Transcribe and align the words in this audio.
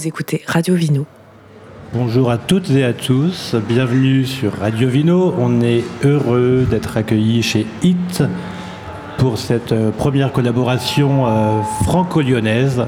vous 0.00 0.08
écoutez 0.08 0.40
Radio 0.46 0.74
Vino. 0.74 1.04
Bonjour 1.92 2.30
à 2.30 2.38
toutes 2.38 2.70
et 2.70 2.84
à 2.84 2.94
tous, 2.94 3.54
bienvenue 3.68 4.24
sur 4.24 4.54
Radio 4.58 4.88
Vino. 4.88 5.34
On 5.38 5.60
est 5.60 5.84
heureux 6.04 6.66
d'être 6.70 6.96
accueillis 6.96 7.42
chez 7.42 7.66
HIT 7.82 8.22
pour 9.18 9.36
cette 9.36 9.72
euh, 9.72 9.90
première 9.90 10.32
collaboration 10.32 11.26
euh, 11.26 11.60
franco-lyonnaise. 11.84 12.86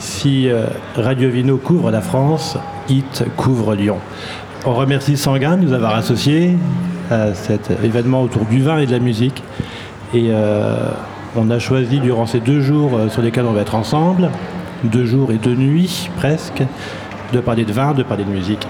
Si 0.00 0.48
euh, 0.48 0.66
Radio 0.96 1.30
Vino 1.30 1.56
couvre 1.56 1.92
la 1.92 2.00
France, 2.00 2.58
HIT 2.88 3.26
couvre 3.36 3.76
Lyon. 3.76 3.98
On 4.66 4.74
remercie 4.74 5.16
Sanguin 5.16 5.56
de 5.56 5.66
nous 5.66 5.72
avoir 5.72 5.94
associés 5.94 6.56
à 7.12 7.32
cet 7.32 7.70
événement 7.84 8.22
autour 8.22 8.44
du 8.46 8.60
vin 8.60 8.78
et 8.78 8.86
de 8.86 8.92
la 8.92 8.98
musique. 8.98 9.44
Et 10.14 10.32
on 11.36 11.50
a 11.50 11.58
choisi 11.60 12.00
durant 12.00 12.26
ces 12.26 12.40
deux 12.40 12.60
jours 12.60 12.98
sur 13.10 13.22
lesquels 13.22 13.44
on 13.44 13.52
va 13.52 13.60
être 13.60 13.76
ensemble, 13.76 14.28
deux 14.84 15.04
jours 15.04 15.32
et 15.32 15.36
deux 15.36 15.54
nuits 15.54 16.08
presque, 16.16 16.62
de 17.32 17.40
parler 17.40 17.64
de 17.64 17.72
vin, 17.72 17.92
de 17.92 18.02
parler 18.02 18.24
de 18.24 18.30
musique. 18.30 18.66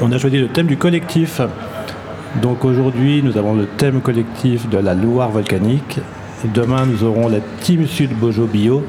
On 0.00 0.10
a 0.12 0.18
choisi 0.18 0.38
le 0.38 0.48
thème 0.48 0.66
du 0.66 0.76
collectif. 0.76 1.40
Donc 2.40 2.64
aujourd'hui, 2.64 3.22
nous 3.22 3.36
avons 3.36 3.54
le 3.54 3.66
thème 3.66 4.00
collectif 4.00 4.68
de 4.68 4.78
la 4.78 4.94
Loire 4.94 5.30
volcanique. 5.30 6.00
Demain, 6.54 6.86
nous 6.86 7.04
aurons 7.04 7.28
la 7.28 7.38
Team 7.60 7.86
Sud 7.86 8.10
Bojo 8.18 8.46
Bio. 8.46 8.84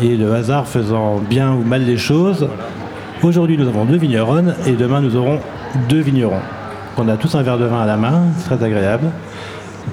Et 0.00 0.16
le 0.16 0.32
hasard 0.32 0.68
faisant 0.68 1.18
bien 1.18 1.52
ou 1.52 1.64
mal 1.64 1.84
les 1.84 1.96
choses, 1.96 2.48
aujourd'hui, 3.22 3.58
nous 3.58 3.66
avons 3.66 3.84
deux 3.84 3.96
vigneronnes 3.96 4.54
et 4.64 4.72
demain, 4.72 5.00
nous 5.00 5.16
aurons 5.16 5.40
deux 5.88 6.00
vignerons. 6.00 6.40
On 6.96 7.08
a 7.08 7.16
tous 7.16 7.34
un 7.34 7.42
verre 7.42 7.58
de 7.58 7.64
vin 7.64 7.80
à 7.80 7.86
la 7.86 7.96
main, 7.96 8.22
très 8.44 8.62
agréable. 8.62 9.10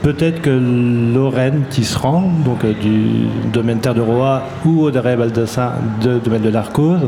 Peut-être 0.02 0.41
que 0.41 0.49
Lorraine 0.49 1.63
Tisserand, 1.70 2.32
donc 2.43 2.63
euh, 2.63 2.74
du 2.74 3.27
domaine 3.51 3.79
Terre 3.79 3.93
de 3.93 4.02
Roi, 4.02 4.43
ou 4.65 4.84
Audrey 4.84 5.15
Baldassin, 5.15 5.74
de 6.02 6.20
domaine 6.20 6.41
de 6.41 6.49
l'Arcose, 6.49 7.07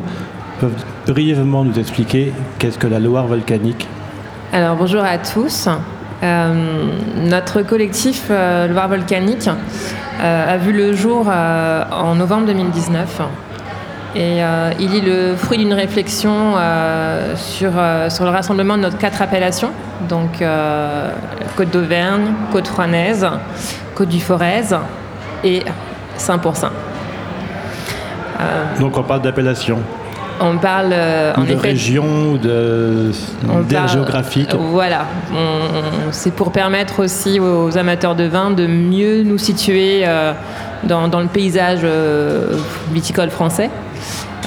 peuvent 0.60 0.84
brièvement 1.06 1.64
nous 1.64 1.78
expliquer 1.80 2.34
qu'est-ce 2.60 2.78
que 2.78 2.88
la 2.88 3.00
Loire 3.00 3.28
volcanique 3.28 3.88
Alors 4.54 4.76
bonjour 4.76 5.04
à 5.04 5.18
tous. 5.18 5.70
Euh, 6.24 6.88
notre 7.30 7.62
collectif 7.62 8.28
euh, 8.32 8.68
Loire 8.68 8.88
volcanique 8.88 9.50
a 10.20 10.58
vu 10.58 10.74
le 10.74 10.94
jour 10.94 11.28
en 11.28 12.16
novembre 12.16 12.48
2019 12.48 13.22
et 14.16 14.40
il 14.80 14.96
est 14.96 15.02
le 15.02 15.36
fruit 15.36 15.58
d'une 15.58 15.74
réflexion 15.74 16.56
sur, 17.36 17.72
sur 18.10 18.24
le 18.24 18.32
rassemblement 18.32 18.78
de 18.78 18.84
nos 18.84 18.92
quatre 18.92 19.22
appellations, 19.22 19.72
donc 20.10 20.44
Côte 21.56 21.70
d'Auvergne, 21.72 22.34
Côte 22.52 22.68
Rouennaise, 22.68 23.28
Côte 23.96 24.10
du 24.10 24.20
Forez 24.20 24.76
et 25.44 25.62
Saint-Pourçain. 26.16 26.72
Donc 28.80 28.98
on 28.98 29.04
parle 29.04 29.22
d'appellation 29.22 29.80
on 30.40 30.58
parle 30.58 30.92
euh, 30.92 31.34
en 31.36 31.44
de 31.44 31.54
région 31.56 32.34
ou 32.34 32.38
de 32.38 33.12
d'aire 33.68 33.88
géographique. 33.88 34.54
voilà, 34.56 35.06
c'est 36.12 36.34
pour 36.34 36.52
permettre 36.52 37.04
aussi 37.04 37.40
aux 37.40 37.78
amateurs 37.78 38.16
de 38.16 38.26
vin 38.26 38.52
de 38.52 38.68
mieux 38.68 39.24
nous 39.24 39.38
situer 39.38 40.02
euh, 40.06 40.34
dans, 40.84 41.08
le 41.20 41.28
paysage 41.28 41.80
euh, 41.84 42.58
viticole 42.92 43.30
français 43.30 43.70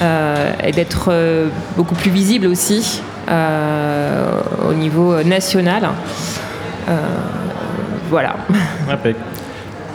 et 0.01 0.73
d'être 0.73 1.13
beaucoup 1.77 1.95
plus 1.95 2.11
visible 2.11 2.47
aussi 2.47 3.03
au 3.29 4.73
niveau 4.75 5.23
national. 5.23 5.91
voilà. 8.09 8.37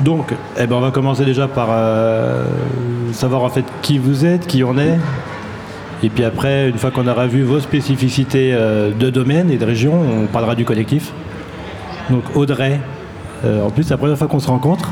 Donc, 0.02 0.34
eh 0.58 0.68
ben, 0.68 0.76
on 0.76 0.82
va 0.82 0.92
commencer 0.92 1.26
déjà 1.26 1.48
par 1.48 1.70
savoir 3.14 3.44
en 3.44 3.50
fait 3.50 3.66
qui 3.82 3.98
vous 3.98 4.26
êtes, 4.26 4.46
qui 4.46 4.64
on 4.64 4.78
est, 4.78 4.98
et 6.04 6.10
puis 6.10 6.24
après, 6.24 6.70
une 6.70 6.78
fois 6.78 6.92
qu'on 6.92 7.08
aura 7.08 7.26
vu 7.28 7.44
vos 7.44 7.60
spécificités 7.60 8.54
euh, 8.54 8.92
de 8.92 9.10
domaine 9.10 9.50
et 9.50 9.58
de 9.58 9.66
région, 9.66 9.94
on 9.94 10.28
parlera 10.28 10.54
du 10.56 10.66
collectif. 10.66 11.12
Donc 12.10 12.24
Audrey, 12.36 12.80
euh, 13.44 13.66
en 13.66 13.70
plus, 13.70 13.84
c'est 13.84 13.92
la 13.92 13.98
première 13.98 14.18
fois 14.18 14.28
qu'on 14.28 14.40
se 14.40 14.48
rencontre. 14.48 14.92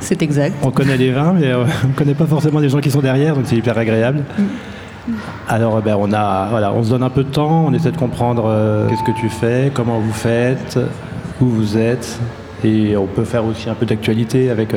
C'est 0.00 0.22
exact. 0.22 0.54
On 0.62 0.70
connaît 0.70 0.96
les 0.96 1.10
vins, 1.10 1.34
mais 1.38 1.46
euh, 1.46 1.64
on 1.84 1.88
ne 1.88 1.92
connaît 1.92 2.14
pas 2.14 2.26
forcément 2.26 2.60
les 2.60 2.68
gens 2.68 2.80
qui 2.80 2.90
sont 2.90 3.00
derrière, 3.00 3.34
donc 3.34 3.44
c'est 3.46 3.56
hyper 3.56 3.76
agréable. 3.76 4.24
Mm. 4.38 5.12
Alors, 5.48 5.80
ben, 5.82 5.96
on, 5.98 6.12
a, 6.12 6.48
voilà, 6.50 6.72
on 6.72 6.82
se 6.82 6.90
donne 6.90 7.02
un 7.02 7.10
peu 7.10 7.24
de 7.24 7.30
temps, 7.30 7.66
on 7.66 7.72
essaie 7.72 7.92
de 7.92 7.96
comprendre 7.96 8.52
qu'est-ce 8.88 9.04
que 9.04 9.16
tu 9.16 9.28
fais, 9.28 9.70
comment 9.72 10.00
vous 10.00 10.12
faites, 10.12 10.78
où 11.40 11.46
vous 11.46 11.78
êtes. 11.78 12.18
Et 12.64 12.96
on 12.96 13.06
peut 13.06 13.24
faire 13.24 13.44
aussi 13.44 13.70
un 13.70 13.74
peu 13.74 13.86
d'actualité 13.86 14.50
avec 14.50 14.70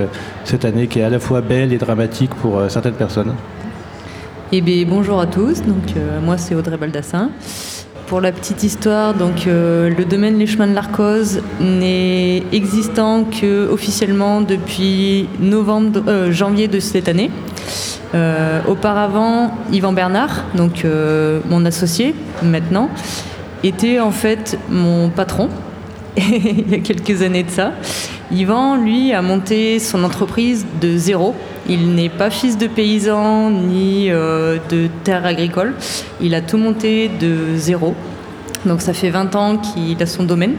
cette 0.44 0.66
année 0.66 0.85
qui 0.85 1.00
est 1.00 1.03
à 1.03 1.09
la 1.09 1.19
fois 1.19 1.41
belle 1.41 1.74
et 1.74 1.80
dramatique 1.80 2.30
pour 2.36 2.62
certaines 2.69 2.94
personnes. 2.94 3.34
Eh 4.51 4.62
bien, 4.62 4.84
bonjour 4.88 5.19
à 5.19 5.28
tous. 5.28 5.62
Donc, 5.62 5.96
euh, 5.96 6.19
moi, 6.19 6.36
c'est 6.40 6.56
Audrey 6.56 6.75
Baldassin. 6.75 7.30
Pour 8.09 8.22
la 8.22 8.31
petite 8.31 8.64
histoire, 8.64 9.14
donc, 9.14 9.46
euh, 9.46 9.92
le 9.96 10.03
domaine 10.03 10.40
Les 10.40 10.47
Chemins 10.47 10.66
de 10.66 10.74
l'Arcose 10.74 11.44
n'est 11.62 12.42
existant 12.52 13.24
que 13.24 13.70
officiellement 13.70 14.42
depuis 14.42 15.30
novembre, 15.40 16.02
euh, 16.08 16.31
janvier 16.31 16.68
de 16.68 16.80
cette 16.80 17.08
année. 17.08 17.30
auparavant, 18.68 19.52
Yvan 19.72 19.94
Bernard, 19.94 20.46
donc 20.56 20.84
mon 21.52 21.64
associé 21.66 22.16
maintenant, 22.42 22.90
était 23.64 24.00
en 24.00 24.09
fait 24.09 24.58
mon 24.72 25.09
patron 25.09 25.48
il 26.18 26.72
y 26.72 26.74
a 26.74 26.80
quelques 26.80 27.22
années 27.22 27.44
de 27.44 27.52
ça. 27.52 27.74
Yvan, 28.31 28.75
lui, 28.78 29.14
a 29.14 29.22
monté 29.22 29.78
son 29.78 30.03
entreprise 30.03 30.66
de 30.81 30.98
zéro. 30.98 31.36
Il 31.69 31.94
n'est 31.94 32.09
pas 32.09 32.31
fils 32.31 32.57
de 32.57 32.66
paysan 32.66 33.52
ni 33.52 34.09
euh, 34.09 34.57
de 34.72 34.88
terre 35.03 35.25
agricole. 35.25 35.75
Il 36.19 36.34
a 36.34 36.41
tout 36.41 36.57
monté 36.57 37.09
de 37.09 37.56
zéro. 37.56 37.94
Donc 38.66 38.81
ça 38.81 38.91
fait 38.94 39.12
20 39.12 39.35
ans 39.35 39.57
qu'il 39.57 40.02
a 40.02 40.07
son 40.07 40.24
domaine. 40.24 40.56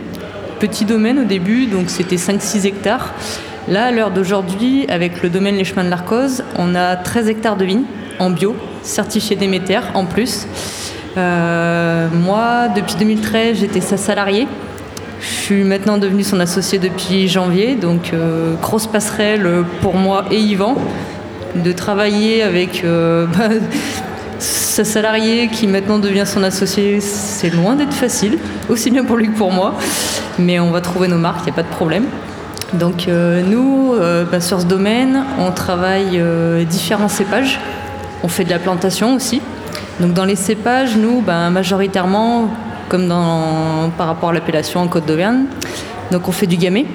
Petit 0.60 0.84
domaine 0.84 1.18
au 1.18 1.24
début, 1.24 1.66
donc 1.66 1.90
c'était 1.90 2.16
5-6 2.16 2.64
hectares. 2.64 3.12
Là, 3.66 3.86
à 3.86 3.90
l'heure 3.90 4.12
d'aujourd'hui, 4.12 4.86
avec 4.88 5.20
le 5.22 5.30
domaine 5.30 5.56
Les 5.56 5.64
Chemins 5.64 5.84
de 5.84 5.90
l'Arcose, 5.90 6.44
on 6.56 6.76
a 6.76 6.94
13 6.94 7.28
hectares 7.28 7.56
de 7.56 7.64
vignes 7.64 7.84
en 8.20 8.30
bio, 8.30 8.54
certifiés 8.82 9.34
Déméter 9.34 9.80
en 9.94 10.06
plus. 10.06 10.46
Euh, 11.16 12.08
moi, 12.12 12.68
depuis 12.68 12.94
2013, 12.94 13.58
j'étais 13.58 13.80
sa 13.80 13.96
salariée. 13.96 14.46
Je 15.20 15.26
suis 15.26 15.64
maintenant 15.64 15.98
devenue 15.98 16.24
son 16.24 16.40
associé 16.40 16.78
depuis 16.78 17.28
janvier, 17.28 17.74
donc 17.74 18.12
euh, 18.14 18.54
grosse 18.54 18.86
passerelle 18.86 19.64
pour 19.82 19.94
moi 19.94 20.24
et 20.30 20.38
Yvan 20.38 20.76
de 21.54 21.72
travailler 21.72 22.42
avec 22.42 22.84
euh, 22.84 23.26
bah, 23.36 23.48
sa 24.38 24.82
salariée 24.82 25.48
qui 25.48 25.66
maintenant 25.66 25.98
devient 25.98 26.24
son 26.24 26.42
associé. 26.42 27.00
C'est 27.00 27.50
loin 27.50 27.74
d'être 27.74 27.92
facile, 27.92 28.38
aussi 28.70 28.90
bien 28.90 29.04
pour 29.04 29.18
lui 29.18 29.28
que 29.28 29.36
pour 29.36 29.52
moi, 29.52 29.74
mais 30.38 30.58
on 30.58 30.70
va 30.70 30.80
trouver 30.80 31.08
nos 31.08 31.18
marques, 31.18 31.40
il 31.40 31.44
n'y 31.46 31.50
a 31.50 31.54
pas 31.54 31.64
de 31.64 31.74
problème. 31.74 32.04
Donc 32.72 33.06
euh, 33.06 33.42
nous, 33.42 33.94
bah, 34.30 34.40
sur 34.40 34.58
ce 34.62 34.66
domaine, 34.66 35.24
on 35.38 35.50
travaille 35.50 36.22
différents 36.64 37.08
cépages. 37.08 37.60
On 38.22 38.28
fait 38.28 38.44
de 38.44 38.50
la 38.50 38.58
plantation 38.58 39.16
aussi. 39.16 39.42
Donc 39.98 40.14
dans 40.14 40.24
les 40.24 40.36
cépages, 40.36 40.96
nous, 40.96 41.20
bah, 41.20 41.50
majoritairement, 41.50 42.48
comme 42.90 43.08
par 43.96 44.08
rapport 44.08 44.30
à 44.30 44.32
l'appellation 44.32 44.80
en 44.80 44.88
Côte 44.88 45.06
d'Auvergne. 45.06 45.44
Donc 46.10 46.28
on 46.28 46.32
fait 46.32 46.48
du 46.48 46.56
gamay, 46.56 46.86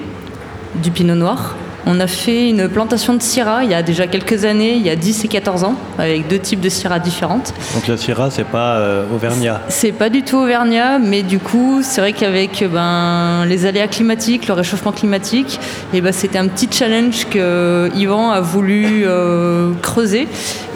du 0.74 0.90
pinot 0.90 1.14
noir, 1.14 1.56
on 1.86 2.00
a 2.00 2.08
fait 2.08 2.50
une 2.50 2.68
plantation 2.68 3.14
de 3.14 3.22
Syrah 3.22 3.62
il 3.62 3.70
y 3.70 3.74
a 3.74 3.82
déjà 3.82 4.08
quelques 4.08 4.44
années, 4.44 4.74
il 4.74 4.82
y 4.82 4.90
a 4.90 4.96
10 4.96 5.24
et 5.24 5.28
14 5.28 5.62
ans, 5.62 5.76
avec 5.98 6.26
deux 6.26 6.40
types 6.40 6.60
de 6.60 6.68
Syrah 6.68 6.98
différentes. 6.98 7.54
Donc 7.74 7.86
la 7.86 7.96
Syrah, 7.96 8.28
c'est 8.30 8.44
pas 8.44 8.76
euh, 8.76 9.04
Auvergnat 9.14 9.62
C'est 9.68 9.92
pas 9.92 10.10
du 10.10 10.24
tout 10.24 10.36
Auvergnat, 10.36 10.98
mais 10.98 11.22
du 11.22 11.38
coup, 11.38 11.80
c'est 11.82 12.00
vrai 12.00 12.12
qu'avec 12.12 12.64
ben, 12.68 13.44
les 13.46 13.66
aléas 13.66 13.86
climatiques, 13.86 14.48
le 14.48 14.54
réchauffement 14.54 14.90
climatique, 14.90 15.60
et 15.92 15.98
eh 15.98 16.00
ben, 16.00 16.12
c'était 16.12 16.38
un 16.38 16.48
petit 16.48 16.68
challenge 16.70 17.28
que 17.30 17.88
Yvan 17.94 18.30
a 18.30 18.40
voulu 18.40 19.04
euh, 19.06 19.72
creuser. 19.80 20.26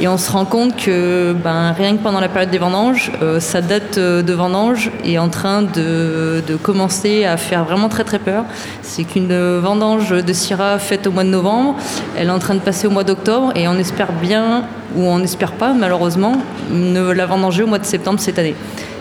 Et 0.00 0.08
on 0.08 0.16
se 0.16 0.30
rend 0.30 0.44
compte 0.44 0.76
que 0.76 1.34
ben, 1.42 1.72
rien 1.72 1.96
que 1.96 2.02
pendant 2.02 2.20
la 2.20 2.28
période 2.28 2.50
des 2.50 2.58
vendanges, 2.58 3.10
euh, 3.20 3.40
sa 3.40 3.60
date 3.60 3.98
de 3.98 4.32
vendange 4.32 4.90
est 5.04 5.18
en 5.18 5.28
train 5.28 5.62
de, 5.62 6.42
de, 6.46 6.56
commencer 6.56 7.24
à 7.24 7.36
faire 7.36 7.64
vraiment 7.64 7.88
très 7.88 8.04
très 8.04 8.18
peur. 8.18 8.44
C'est 8.82 9.04
qu'une 9.04 9.58
vendange 9.58 10.10
de 10.10 10.32
Syrah 10.32 10.78
faite 10.78 10.99
au 11.06 11.10
mois 11.10 11.24
de 11.24 11.28
novembre, 11.28 11.76
elle 12.16 12.28
est 12.28 12.32
en 12.32 12.38
train 12.38 12.54
de 12.54 12.60
passer 12.60 12.86
au 12.86 12.90
mois 12.90 13.04
d'octobre 13.04 13.52
et 13.56 13.68
on 13.68 13.74
espère 13.74 14.12
bien, 14.12 14.64
ou 14.96 15.02
on 15.02 15.18
n'espère 15.18 15.52
pas 15.52 15.72
malheureusement, 15.72 16.36
ne 16.72 17.10
la 17.12 17.26
vendanger 17.26 17.62
au 17.62 17.66
mois 17.66 17.78
de 17.78 17.84
septembre 17.84 18.20
cette 18.20 18.38
année. 18.38 18.54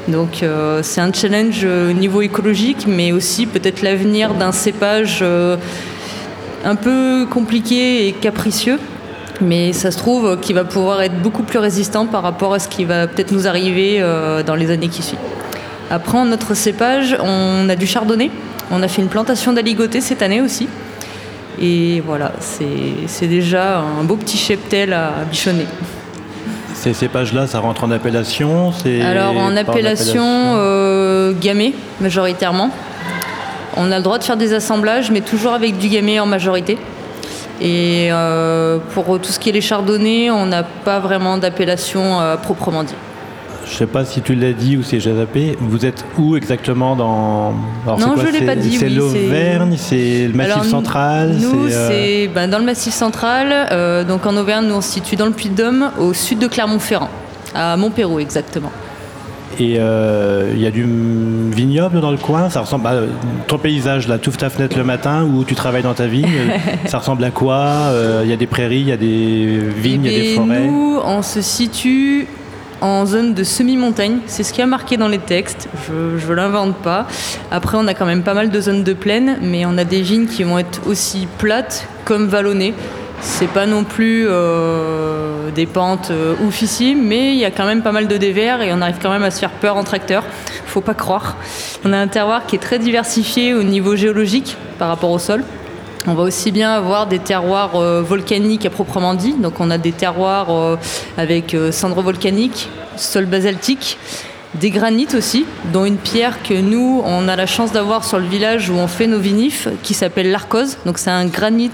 Donc 0.07 0.41
euh, 0.41 0.81
c'est 0.83 1.01
un 1.01 1.13
challenge 1.13 1.65
au 1.65 1.93
niveau 1.93 2.21
écologique, 2.21 2.85
mais 2.87 3.11
aussi 3.11 3.45
peut-être 3.45 3.81
l'avenir 3.81 4.33
d'un 4.33 4.51
cépage 4.51 5.19
euh, 5.21 5.57
un 6.65 6.75
peu 6.75 7.27
compliqué 7.29 8.07
et 8.07 8.13
capricieux. 8.13 8.79
Mais 9.41 9.71
ça 9.71 9.91
se 9.91 9.97
trouve 9.97 10.37
qu'il 10.39 10.55
va 10.55 10.65
pouvoir 10.65 11.01
être 11.01 11.21
beaucoup 11.21 11.43
plus 11.43 11.59
résistant 11.59 12.05
par 12.05 12.23
rapport 12.23 12.53
à 12.53 12.59
ce 12.59 12.67
qui 12.67 12.83
va 12.83 13.07
peut-être 13.07 13.31
nous 13.31 13.47
arriver 13.47 13.97
euh, 13.99 14.43
dans 14.43 14.55
les 14.55 14.69
années 14.69 14.89
qui 14.89 15.01
suivent. 15.01 15.19
Après, 15.89 16.23
notre 16.25 16.53
cépage, 16.53 17.17
on 17.23 17.69
a 17.69 17.75
du 17.75 17.87
chardonnay. 17.87 18.29
On 18.71 18.83
a 18.83 18.87
fait 18.87 19.01
une 19.01 19.07
plantation 19.07 19.53
d'aligoté 19.53 20.01
cette 20.01 20.21
année 20.21 20.41
aussi. 20.41 20.67
Et 21.61 22.01
voilà, 22.05 22.31
c'est 22.39 23.27
déjà 23.27 23.79
un 23.79 24.03
beau 24.03 24.15
petit 24.15 24.37
cheptel 24.37 24.93
à 24.93 25.25
bichonner. 25.29 25.65
Ces 26.73 26.93
cépages-là, 26.93 27.45
ça 27.45 27.59
rentre 27.59 27.83
en 27.83 27.91
appellation 27.91 28.71
Alors 29.03 29.37
en 29.37 29.57
appellation, 29.57 30.23
euh, 30.25 31.33
gamay, 31.33 31.73
majoritairement. 31.99 32.69
On 33.75 33.91
a 33.91 33.97
le 33.97 34.03
droit 34.03 34.17
de 34.17 34.23
faire 34.23 34.37
des 34.37 34.53
assemblages, 34.53 35.11
mais 35.11 35.19
toujours 35.19 35.53
avec 35.53 35.77
du 35.77 35.89
gamay 35.89 36.19
en 36.19 36.25
majorité. 36.25 36.77
Et 37.59 38.07
euh, 38.11 38.77
pour 38.93 39.19
tout 39.19 39.29
ce 39.29 39.39
qui 39.39 39.49
est 39.49 39.51
les 39.51 39.61
chardonnays, 39.61 40.31
on 40.31 40.45
n'a 40.45 40.63
pas 40.63 40.99
vraiment 40.99 41.37
d'appellation 41.37 42.21
euh, 42.21 42.37
proprement 42.37 42.83
dit. 42.83 42.95
Je 43.69 43.75
ne 43.75 43.77
sais 43.77 43.85
pas 43.85 44.03
si 44.03 44.21
tu 44.21 44.33
l'as 44.33 44.51
dit 44.51 44.77
ou 44.77 44.83
c'est 44.83 44.99
zappé. 44.99 45.55
Vous 45.61 45.85
êtes 45.85 46.03
où 46.17 46.35
exactement 46.35 46.95
dans 46.95 47.53
Non, 47.85 48.15
je 48.17 48.25
ne 48.25 48.31
l'ai 48.31 48.45
pas 48.45 48.55
dit. 48.55 48.75
C'est 48.75 48.89
l'Auvergne, 48.89 49.75
c'est 49.77 50.27
le 50.27 50.33
Massif 50.33 50.63
Central. 50.63 51.35
Nous, 51.39 51.67
euh, 51.71 51.87
c'est 51.87 52.27
ben, 52.33 52.49
dans 52.49 52.59
le 52.59 52.65
Massif 52.65 52.93
Central. 52.93 54.05
donc 54.07 54.25
en 54.25 54.35
Auvergne, 54.35 54.65
nous 54.67 54.75
on 54.75 54.81
se 54.81 54.91
situe 54.91 55.15
dans 55.15 55.27
le 55.27 55.33
Puy-de-Dôme, 55.33 55.91
au 55.99 56.13
sud 56.13 56.39
de 56.39 56.47
Clermont-Ferrand, 56.47 57.09
à 57.53 57.77
Montpérou 57.77 58.19
exactement. 58.19 58.71
Et 59.59 59.75
euh, 59.77 60.51
il 60.53 60.61
y 60.61 60.67
a 60.67 60.71
du 60.71 60.85
vignoble 61.51 61.99
dans 61.99 62.11
le 62.11 62.17
coin. 62.17 62.49
Ça 62.49 62.61
ressemble 62.61 62.87
à 62.87 63.01
ton 63.47 63.57
paysage, 63.57 64.07
là, 64.07 64.17
tu 64.17 64.29
ta 64.31 64.49
fenêtre 64.49 64.77
le 64.77 64.83
matin 64.83 65.23
où 65.23 65.43
tu 65.43 65.55
travailles 65.55 65.83
dans 65.83 65.93
ta 65.93 66.07
vigne. 66.07 66.29
ça 66.85 66.99
ressemble 66.99 67.23
à 67.23 67.31
quoi 67.31 67.55
euh, 67.57 68.21
Il 68.23 68.29
y 68.29 68.33
a 68.33 68.37
des 68.37 68.47
prairies, 68.47 68.81
il 68.81 68.87
y 68.87 68.91
a 68.91 68.97
des 68.97 69.59
vignes, 69.59 70.05
il 70.05 70.11
y 70.11 70.15
a 70.15 70.19
des 70.19 70.35
forêts? 70.35 70.67
Nous, 70.67 70.99
on 71.03 71.21
se 71.21 71.41
situe 71.41 72.27
en 72.81 73.05
zone 73.05 73.33
de 73.33 73.43
semi-montagne. 73.43 74.19
C'est 74.27 74.43
ce 74.43 74.53
qui 74.53 74.61
a 74.61 74.65
marqué 74.65 74.97
dans 74.97 75.07
les 75.07 75.19
textes. 75.19 75.67
Je 75.87 76.27
ne 76.27 76.33
l'invente 76.33 76.75
pas. 76.77 77.07
Après, 77.51 77.77
on 77.77 77.87
a 77.87 77.93
quand 77.93 78.05
même 78.05 78.23
pas 78.23 78.33
mal 78.33 78.49
de 78.49 78.61
zones 78.61 78.83
de 78.83 78.93
plaine, 78.93 79.37
mais 79.41 79.65
on 79.65 79.77
a 79.77 79.83
des 79.83 80.01
vignes 80.01 80.27
qui 80.27 80.43
vont 80.43 80.59
être 80.59 80.81
aussi 80.87 81.27
plates 81.37 81.87
comme 82.05 82.27
vallonnées. 82.27 82.73
C'est 83.21 83.49
pas 83.49 83.65
non 83.65 83.83
plus 83.83 84.25
euh, 84.27 85.51
des 85.51 85.65
pentes 85.65 86.09
euh, 86.11 86.35
mais 86.95 87.33
il 87.33 87.37
y 87.37 87.45
a 87.45 87.51
quand 87.51 87.65
même 87.65 87.81
pas 87.81 87.91
mal 87.91 88.07
de 88.07 88.17
dévers 88.17 88.61
et 88.61 88.71
on 88.73 88.81
arrive 88.81 88.97
quand 89.01 89.11
même 89.11 89.23
à 89.23 89.31
se 89.31 89.39
faire 89.39 89.51
peur 89.51 89.75
en 89.75 89.83
tracteur. 89.83 90.23
Faut 90.65 90.81
pas 90.81 90.93
croire. 90.93 91.35
On 91.83 91.91
a 91.91 91.97
un 91.97 92.07
terroir 92.07 92.45
qui 92.45 92.55
est 92.55 92.59
très 92.59 92.79
diversifié 92.79 93.53
au 93.53 93.63
niveau 93.63 93.95
géologique 93.95 94.55
par 94.77 94.87
rapport 94.87 95.11
au 95.11 95.19
sol. 95.19 95.43
On 96.07 96.13
va 96.13 96.23
aussi 96.23 96.51
bien 96.51 96.71
avoir 96.71 97.07
des 97.07 97.19
terroirs 97.19 97.75
euh, 97.75 98.01
volcaniques 98.01 98.65
à 98.65 98.69
proprement 98.69 99.13
dit. 99.13 99.33
Donc 99.33 99.59
on 99.59 99.69
a 99.69 99.77
des 99.77 99.91
terroirs 99.91 100.77
avec 101.17 101.55
cendres 101.71 102.01
volcaniques, 102.01 102.69
sol 102.95 103.25
basaltique, 103.25 103.97
des 104.55 104.71
granites 104.71 105.13
aussi, 105.13 105.45
dont 105.71 105.85
une 105.85 105.97
pierre 105.97 106.41
que 106.41 106.53
nous, 106.53 107.01
on 107.05 107.27
a 107.27 107.35
la 107.35 107.45
chance 107.45 107.71
d'avoir 107.71 108.03
sur 108.03 108.17
le 108.17 108.25
village 108.25 108.69
où 108.69 108.73
on 108.73 108.87
fait 108.87 109.07
nos 109.07 109.19
vinifs, 109.19 109.67
qui 109.83 109.93
s'appelle 109.93 110.31
l'arcose. 110.31 110.77
Donc 110.85 110.97
c'est 110.97 111.11
un 111.11 111.25
granit 111.25 111.71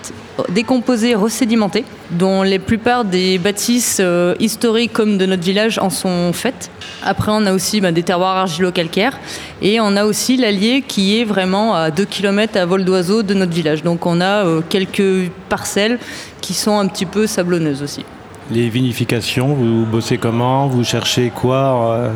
décomposé, 0.49 1.15
resédimenté, 1.15 1.85
dont 2.11 2.43
les 2.43 2.59
plupart 2.59 3.05
des 3.05 3.37
bâtisses 3.37 3.99
euh, 4.01 4.35
historiques 4.39 4.91
comme 4.91 5.17
de 5.17 5.25
notre 5.25 5.43
village 5.43 5.79
en 5.79 5.89
sont 5.89 6.33
faites. 6.33 6.69
Après, 7.03 7.31
on 7.33 7.45
a 7.45 7.53
aussi 7.53 7.79
bah, 7.79 7.93
des 7.93 8.03
terroirs 8.03 8.37
argilo-calcaires 8.37 9.17
et 9.61 9.79
on 9.79 9.95
a 9.95 10.03
aussi 10.05 10.35
l'Allier 10.35 10.83
qui 10.85 11.19
est 11.19 11.23
vraiment 11.23 11.75
à 11.75 11.91
2 11.91 12.03
km 12.03 12.57
à 12.57 12.65
vol 12.65 12.83
d'oiseau 12.83 13.23
de 13.23 13.33
notre 13.33 13.53
village. 13.53 13.83
Donc 13.83 14.05
on 14.05 14.19
a 14.19 14.45
euh, 14.45 14.61
quelques 14.67 15.31
parcelles 15.47 15.99
qui 16.41 16.53
sont 16.53 16.77
un 16.77 16.87
petit 16.87 17.05
peu 17.05 17.27
sablonneuses 17.27 17.81
aussi. 17.81 18.03
Les 18.51 18.69
vinifications, 18.69 19.53
vous 19.53 19.85
bossez 19.85 20.17
comment? 20.17 20.67
Vous 20.67 20.83
cherchez 20.83 21.31
quoi? 21.33 21.93
Euh, 21.93 22.09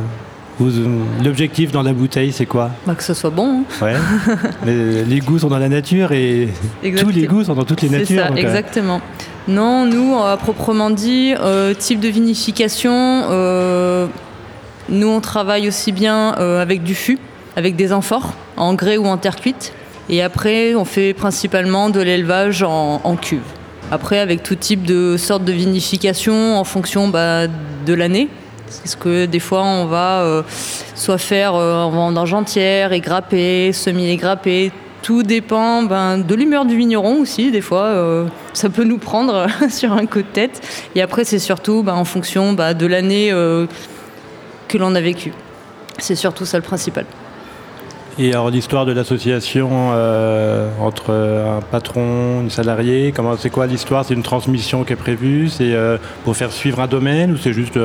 L'objectif 1.24 1.72
dans 1.72 1.84
la 1.84 1.94
bouteille, 1.94 2.32
c'est 2.32 2.46
quoi 2.46 2.72
bah, 2.86 2.96
Que 2.96 3.04
ce 3.04 3.14
soit 3.14 3.30
bon. 3.30 3.64
Hein. 3.82 3.86
Ouais. 3.86 3.94
Mais 4.66 5.04
les 5.04 5.20
goûts 5.20 5.40
sont 5.40 5.48
dans 5.48 5.60
la 5.60 5.70
nature 5.70 6.12
et 6.12 6.50
tous 6.98 7.10
les 7.10 7.28
goûts 7.28 7.46
sont 7.46 7.56
dans 7.56 7.64
toutes 7.64 7.82
les 7.82 7.90
natures. 7.90 8.24
Ça, 8.24 8.32
euh. 8.32 8.36
exactement. 8.36 9.02
Non, 9.48 9.86
nous, 9.86 10.16
à 10.22 10.38
proprement 10.38 10.90
dit, 10.90 11.34
euh, 11.40 11.74
type 11.74 12.00
de 12.00 12.10
vinification, 12.10 12.92
euh, 12.94 14.08
nous, 14.90 15.08
on 15.08 15.22
travaille 15.22 15.68
aussi 15.68 15.92
bien 15.92 16.30
avec 16.32 16.84
du 16.84 16.94
fût, 16.94 17.20
avec 17.56 17.76
des 17.76 17.94
amphores, 17.94 18.34
en 18.58 18.74
grès 18.74 18.98
ou 18.98 19.06
en 19.06 19.18
terre 19.18 19.38
cuite. 19.38 19.74
Et 20.10 20.22
après, 20.22 20.76
on 20.76 20.86
fait 20.86 21.14
principalement 21.14 21.90
de 21.90 22.02
l'élevage 22.02 22.64
en, 22.64 23.16
cuve. 23.16 23.42
Après, 23.92 24.20
avec 24.20 24.44
tout 24.44 24.56
type 24.56 24.84
de 24.84 25.18
sortes 25.18 25.46
de 25.46 25.52
vinification 25.52 26.58
en 26.58 26.64
fonction 26.64 27.08
bah, 27.08 27.48
de 27.48 27.94
l'année. 27.94 28.28
Parce 28.78 28.96
que 28.96 29.26
des 29.26 29.40
fois, 29.40 29.64
on 29.64 29.86
va 29.86 30.22
euh, 30.22 30.44
soit 30.96 31.18
faire 31.18 31.56
euh, 31.56 31.84
en 31.84 31.90
vendange 31.90 32.34
entière, 32.34 32.94
égrapper, 32.94 33.74
semi-égrapper. 33.74 34.72
Tout 35.02 35.24
dépend 35.24 35.84
ben, 35.84 36.18
de 36.18 36.36
l'humeur 36.36 36.66
du 36.66 36.76
vigneron 36.76 37.22
aussi. 37.22 37.52
Des 37.52 37.62
fois, 37.62 37.84
euh, 37.84 38.26
ça 38.54 38.70
peut 38.70 38.84
nous 38.84 38.98
prendre 38.98 39.48
sur 39.70 39.94
un 39.94 40.06
coup 40.06 40.20
de 40.20 40.28
tête. 40.28 40.62
Et 40.96 41.02
après, 41.02 41.24
c'est 41.24 41.40
surtout 41.40 41.84
ben, 41.84 41.96
en 41.96 42.06
fonction 42.06 42.54
ben, 42.54 42.74
de 42.74 42.86
l'année 42.86 43.32
que 44.68 44.78
l'on 44.78 44.94
a 44.96 45.02
vécue. 45.02 45.34
C'est 45.98 46.16
surtout 46.16 46.46
ça 46.46 46.58
le 46.58 46.64
principal. 46.64 47.06
Et 48.18 48.34
alors 48.34 48.50
l'histoire 48.50 48.86
de 48.86 48.92
l'association 48.92 49.92
entre 50.82 51.12
un 51.12 51.62
patron, 51.62 52.42
une 52.42 52.50
salariée, 52.50 53.14
comment 53.16 53.38
c'est 53.38 53.50
quoi 53.50 53.66
l'histoire? 53.66 54.04
C'est 54.04 54.14
une 54.14 54.24
transmission 54.24 54.84
qui 54.84 54.92
est 54.92 54.98
prévue? 54.98 55.48
C'est 55.48 55.74
pour 56.26 56.36
faire 56.36 56.52
suivre 56.52 56.82
un 56.82 56.88
domaine 56.88 57.32
ou 57.32 57.38
c'est 57.38 57.54
juste 57.54 57.80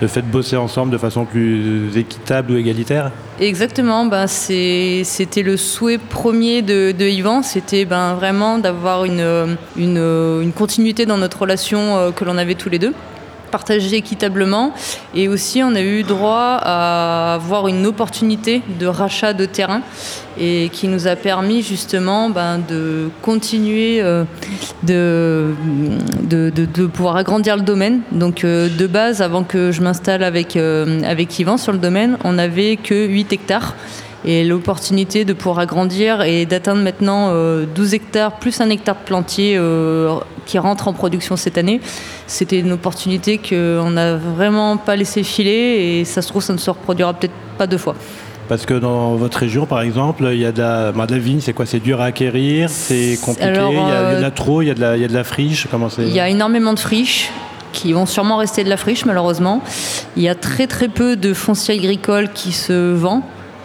le 0.00 0.08
fait 0.08 0.22
de 0.22 0.26
bosser 0.26 0.56
ensemble 0.56 0.92
de 0.92 0.98
façon 0.98 1.24
plus 1.24 1.96
équitable 1.96 2.52
ou 2.52 2.56
égalitaire 2.56 3.10
Exactement, 3.40 4.06
ben 4.06 4.26
c'était 4.26 5.42
le 5.42 5.56
souhait 5.56 5.98
premier 5.98 6.62
de, 6.62 6.94
Yvan, 7.00 7.42
c'était 7.42 7.84
ben 7.84 8.14
vraiment 8.14 8.58
d'avoir 8.58 9.04
une, 9.04 9.56
une, 9.76 9.98
une, 10.42 10.52
continuité 10.52 11.06
dans 11.06 11.18
notre 11.18 11.42
relation 11.42 11.96
euh, 11.96 12.10
que 12.12 12.24
l'on 12.24 12.38
avait 12.38 12.54
tous 12.54 12.68
les 12.68 12.78
deux 12.78 12.94
partager 13.54 13.94
équitablement. 13.94 14.74
Et 15.14 15.28
aussi, 15.28 15.62
on 15.62 15.76
a 15.76 15.80
eu 15.80 16.02
droit 16.02 16.58
à 16.60 17.34
avoir 17.34 17.68
une 17.68 17.86
opportunité 17.86 18.62
de 18.80 18.88
rachat 18.88 19.32
de 19.32 19.44
terrain 19.44 19.80
et 20.36 20.70
qui 20.72 20.88
nous 20.88 21.06
a 21.06 21.14
permis 21.14 21.62
justement 21.62 22.30
ben, 22.30 22.58
de 22.58 23.10
continuer 23.22 24.00
euh, 24.00 24.24
de, 24.82 25.54
de, 26.24 26.86
pouvoir 26.86 27.14
agrandir 27.14 27.56
le 27.56 27.62
domaine. 27.62 28.00
Donc 28.10 28.42
euh, 28.42 28.68
de 28.68 28.86
base, 28.88 29.22
avant 29.22 29.44
que 29.44 29.70
je 29.70 29.80
m'installe 29.82 30.24
avec, 30.24 30.56
euh, 30.56 31.02
avec 31.04 31.38
Yvan 31.38 31.56
sur 31.56 31.70
le 31.70 31.78
domaine, 31.78 32.18
on 32.24 32.32
n'avait 32.32 32.74
que 32.74 33.06
8 33.06 33.32
hectares 33.32 33.76
et 34.24 34.44
l'opportunité 34.44 35.24
de 35.24 35.32
pouvoir 35.32 35.58
agrandir 35.58 36.22
et 36.22 36.46
d'atteindre 36.46 36.82
maintenant 36.82 37.32
12 37.74 37.94
hectares 37.94 38.32
plus 38.38 38.60
un 38.60 38.70
hectare 38.70 38.96
de 38.96 39.04
plantier 39.04 39.60
qui 40.46 40.58
rentre 40.58 40.88
en 40.88 40.92
production 40.92 41.36
cette 41.36 41.58
année. 41.58 41.80
C'était 42.26 42.58
une 42.58 42.72
opportunité 42.72 43.38
qu'on 43.38 43.90
n'a 43.90 44.16
vraiment 44.16 44.76
pas 44.76 44.96
laissé 44.96 45.22
filer 45.22 46.00
et 46.00 46.04
ça 46.04 46.22
se 46.22 46.28
trouve, 46.28 46.42
ça 46.42 46.52
ne 46.52 46.58
se 46.58 46.70
reproduira 46.70 47.12
peut-être 47.12 47.34
pas 47.58 47.66
deux 47.66 47.78
fois. 47.78 47.94
Parce 48.48 48.66
que 48.66 48.74
dans 48.74 49.14
votre 49.14 49.38
région, 49.38 49.64
par 49.64 49.80
exemple, 49.80 50.28
il 50.32 50.38
y 50.38 50.44
a 50.44 50.52
de 50.52 50.60
la, 50.60 50.92
bah, 50.92 51.06
vigne, 51.10 51.40
c'est 51.40 51.54
quoi? 51.54 51.64
C'est 51.64 51.80
dur 51.80 52.00
à 52.00 52.06
acquérir 52.06 52.68
C'est 52.68 53.18
compliqué 53.24 53.50
il, 53.50 53.74
y 53.74 53.78
a, 53.78 54.18
en 54.20 54.22
a 54.22 54.30
trop 54.30 54.60
Il 54.60 54.68
y 54.68 54.70
a 54.70 54.74
de 54.74 54.80
la, 54.80 54.96
il 54.96 55.02
y 55.02 55.04
a 55.04 55.08
de 55.08 55.14
la 55.14 55.24
friche 55.24 55.66
Comment 55.70 55.88
Il 55.98 56.08
y 56.08 56.20
a 56.20 56.28
énormément 56.28 56.74
de 56.74 56.78
friches 56.78 57.30
qui 57.72 57.92
vont 57.92 58.06
sûrement 58.06 58.36
rester 58.36 58.62
de 58.62 58.68
la 58.68 58.76
friche, 58.76 59.04
malheureusement. 59.04 59.62
Il 60.16 60.22
y 60.22 60.28
a 60.28 60.34
très 60.34 60.66
très 60.66 60.88
peu 60.88 61.16
de 61.16 61.34
foncier 61.34 61.74
agricole 61.74 62.28
qui 62.32 62.52
se 62.52 62.92
vend. 62.92 63.22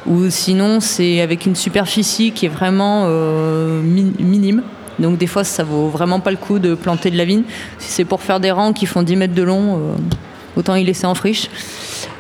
Ou 0.09 0.29
sinon, 0.31 0.79
c'est 0.79 1.21
avec 1.21 1.45
une 1.45 1.55
superficie 1.55 2.31
qui 2.31 2.47
est 2.47 2.49
vraiment 2.49 3.03
euh, 3.05 3.81
minime. 3.83 4.63
Donc 4.97 5.17
des 5.17 5.27
fois, 5.27 5.43
ça 5.43 5.63
vaut 5.63 5.87
vraiment 5.87 6.19
pas 6.19 6.31
le 6.31 6.37
coup 6.37 6.57
de 6.57 6.73
planter 6.73 7.11
de 7.11 7.17
la 7.17 7.25
vigne. 7.25 7.43
Si 7.77 7.91
c'est 7.91 8.05
pour 8.05 8.21
faire 8.21 8.39
des 8.39 8.51
rangs 8.51 8.73
qui 8.73 8.87
font 8.87 9.03
10 9.03 9.15
mètres 9.15 9.35
de 9.35 9.43
long, 9.43 9.77
euh, 9.77 9.79
autant 10.57 10.75
y 10.75 10.83
laisser 10.83 11.05
en 11.05 11.13
friche. 11.13 11.49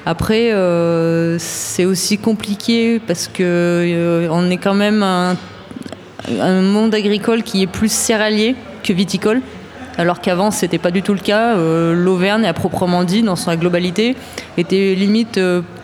Après, 0.05 0.51
euh, 0.53 1.37
c'est 1.39 1.85
aussi 1.85 2.19
compliqué 2.19 3.01
parce 3.05 3.27
que 3.27 4.27
on 4.31 4.49
est 4.51 4.57
quand 4.57 4.75
même 4.75 5.01
un, 5.01 5.35
un, 6.39 6.61
monde 6.61 6.93
agricole 6.93 7.43
qui 7.43 7.63
est 7.63 7.67
plus 7.67 7.91
céréalier 7.91 8.55
que 8.83 8.93
viticole. 8.93 9.41
Alors 9.99 10.19
qu'avant, 10.19 10.49
c'était 10.49 10.79
pas 10.79 10.89
du 10.89 11.03
tout 11.03 11.13
le 11.13 11.19
cas. 11.19 11.55
L'Auvergne, 11.93 12.45
à 12.45 12.53
proprement 12.53 13.03
dit, 13.03 13.21
dans 13.21 13.35
sa 13.35 13.55
globalité, 13.55 14.15
était 14.57 14.95
limite 14.95 15.37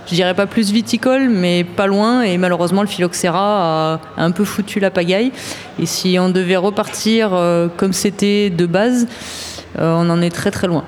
je 0.08 0.14
dirais 0.14 0.34
pas 0.34 0.46
plus 0.46 0.72
viticole, 0.72 1.30
mais 1.30 1.64
pas 1.64 1.88
loin. 1.88 2.22
Et 2.22 2.38
malheureusement, 2.38 2.82
le 2.82 2.88
phylloxéra 2.88 3.96
a 3.96 4.00
un 4.18 4.32
peu 4.32 4.46
foutu 4.46 4.80
la 4.80 4.92
pagaille. 4.92 5.32
Et 5.80 5.86
si 5.86 6.18
on 6.20 6.30
devait 6.30 6.58
repartir 6.58 7.32
euh, 7.34 7.68
comme 7.76 7.94
c'était 7.94 8.50
de 8.50 8.66
base, 8.66 9.08
euh, 9.80 9.96
on 9.98 10.10
en 10.10 10.22
est 10.22 10.30
très 10.30 10.52
très 10.52 10.68
loin. 10.68 10.84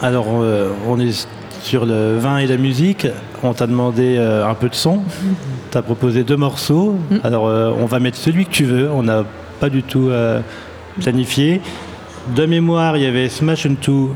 Alors, 0.00 0.26
euh, 0.40 0.70
on 0.86 0.98
est 0.98 1.28
sur 1.62 1.84
le 1.84 2.16
vin 2.16 2.38
et 2.38 2.46
la 2.46 2.56
musique. 2.56 3.06
On 3.42 3.52
t'a 3.52 3.66
demandé 3.66 4.16
un 4.18 4.54
peu 4.54 4.68
de 4.68 4.74
son. 4.74 5.02
Tu 5.70 5.76
as 5.76 5.82
proposé 5.82 6.24
deux 6.24 6.36
morceaux. 6.38 6.96
Mm. 7.10 7.16
Alors, 7.24 7.42
on 7.42 7.84
va 7.84 7.98
mettre 7.98 8.16
celui 8.16 8.46
que 8.46 8.50
tu 8.50 8.64
veux. 8.64 8.90
On 8.90 9.02
n'a 9.02 9.24
pas 9.60 9.68
du 9.68 9.82
tout 9.82 10.10
planifié. 10.98 11.60
De 12.34 12.46
mémoire, 12.46 12.96
il 12.96 13.02
y 13.02 13.06
avait 13.06 13.28
Smash 13.28 13.66
Into 13.66 14.14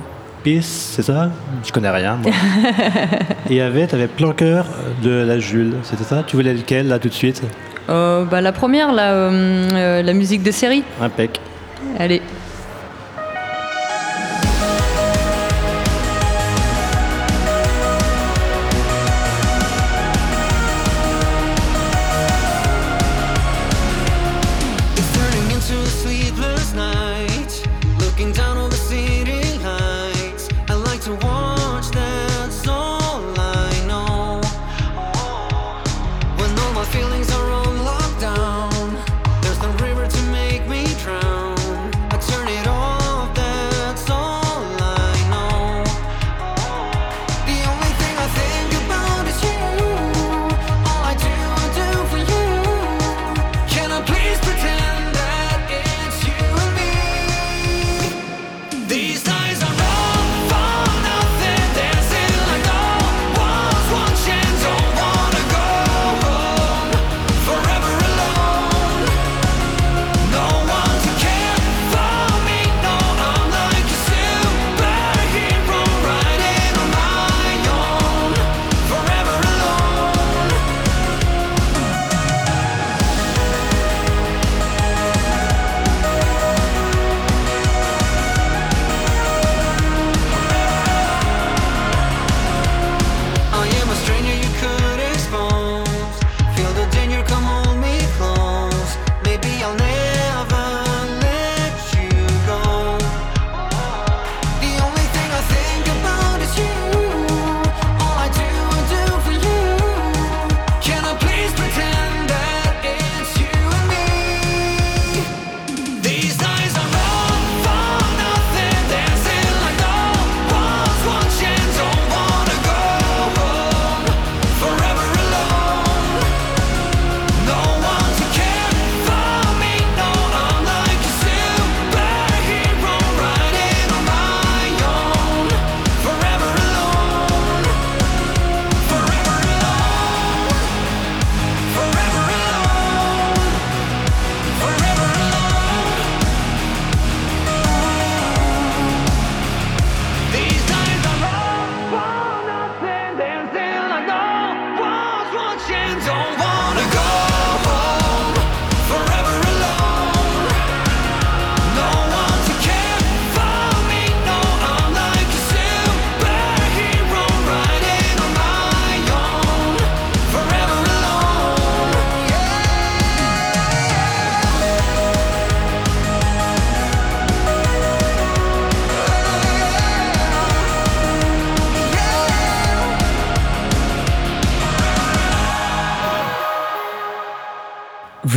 c'est 0.60 1.02
ça 1.02 1.30
Je 1.64 1.72
connais 1.72 1.90
rien. 1.90 2.18
et 3.50 3.60
avait, 3.60 3.86
tu 3.86 3.94
avais 3.94 4.08
Planqueur 4.08 4.66
de 5.02 5.10
la 5.10 5.38
Jules, 5.38 5.74
c'était 5.82 6.04
ça 6.04 6.24
Tu 6.26 6.36
voulais 6.36 6.52
lequel 6.52 6.88
là 6.88 6.98
tout 6.98 7.08
de 7.08 7.14
suite? 7.14 7.42
Euh, 7.88 8.24
bah, 8.24 8.40
La 8.40 8.52
première, 8.52 8.92
la, 8.92 9.12
euh, 9.12 9.30
euh, 9.72 10.02
la 10.02 10.12
musique 10.14 10.42
de 10.42 10.50
série. 10.50 10.82
Impec. 11.00 11.40
Allez. 11.98 12.22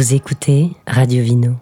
Vous 0.06 0.14
écoutez 0.14 0.70
Radio 0.86 1.24
Vino. 1.24 1.54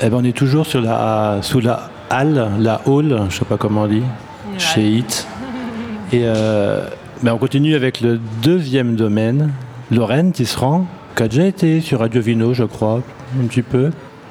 Eh 0.00 0.08
ben, 0.08 0.16
on 0.16 0.24
est 0.24 0.34
toujours 0.34 0.64
sur 0.64 0.80
la, 0.80 1.40
sous 1.42 1.60
la 1.60 1.90
halle, 2.08 2.52
la 2.58 2.80
hall, 2.86 3.26
je 3.28 3.36
sais 3.36 3.44
pas 3.44 3.58
comment 3.58 3.82
on 3.82 3.86
dit, 3.86 4.02
chez 4.56 4.80
HIT. 4.80 5.26
Et 6.14 6.22
euh, 6.24 6.88
ben, 7.22 7.34
on 7.34 7.36
continue 7.36 7.74
avec 7.74 8.00
le 8.00 8.18
deuxième 8.42 8.96
domaine, 8.96 9.52
Lorraine 9.90 10.32
Tisserand, 10.32 10.86
qui 11.16 11.22
a 11.22 11.28
déjà 11.28 11.44
été 11.44 11.82
sur 11.82 11.98
Radio 12.00 12.22
Vino, 12.22 12.54
je 12.54 12.64
crois, 12.64 13.02
un 13.38 13.46
petit 13.46 13.60
peu. 13.60 13.90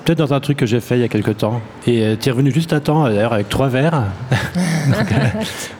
Peut-être 0.09 0.27
dans 0.27 0.33
un 0.33 0.39
truc 0.39 0.57
que 0.57 0.65
j'ai 0.65 0.79
fait 0.79 0.97
il 0.97 1.01
y 1.01 1.03
a 1.03 1.07
quelques 1.07 1.37
temps. 1.37 1.61
Et 1.85 2.01
euh, 2.01 2.15
tu 2.19 2.29
es 2.29 2.31
revenu 2.31 2.51
juste 2.51 2.73
à 2.73 2.79
temps, 2.79 3.03
d'ailleurs, 3.03 3.31
avec 3.31 3.47
trois 3.47 3.67
verres. 3.67 4.05
Donc, 4.31 5.11
euh, 5.11 5.15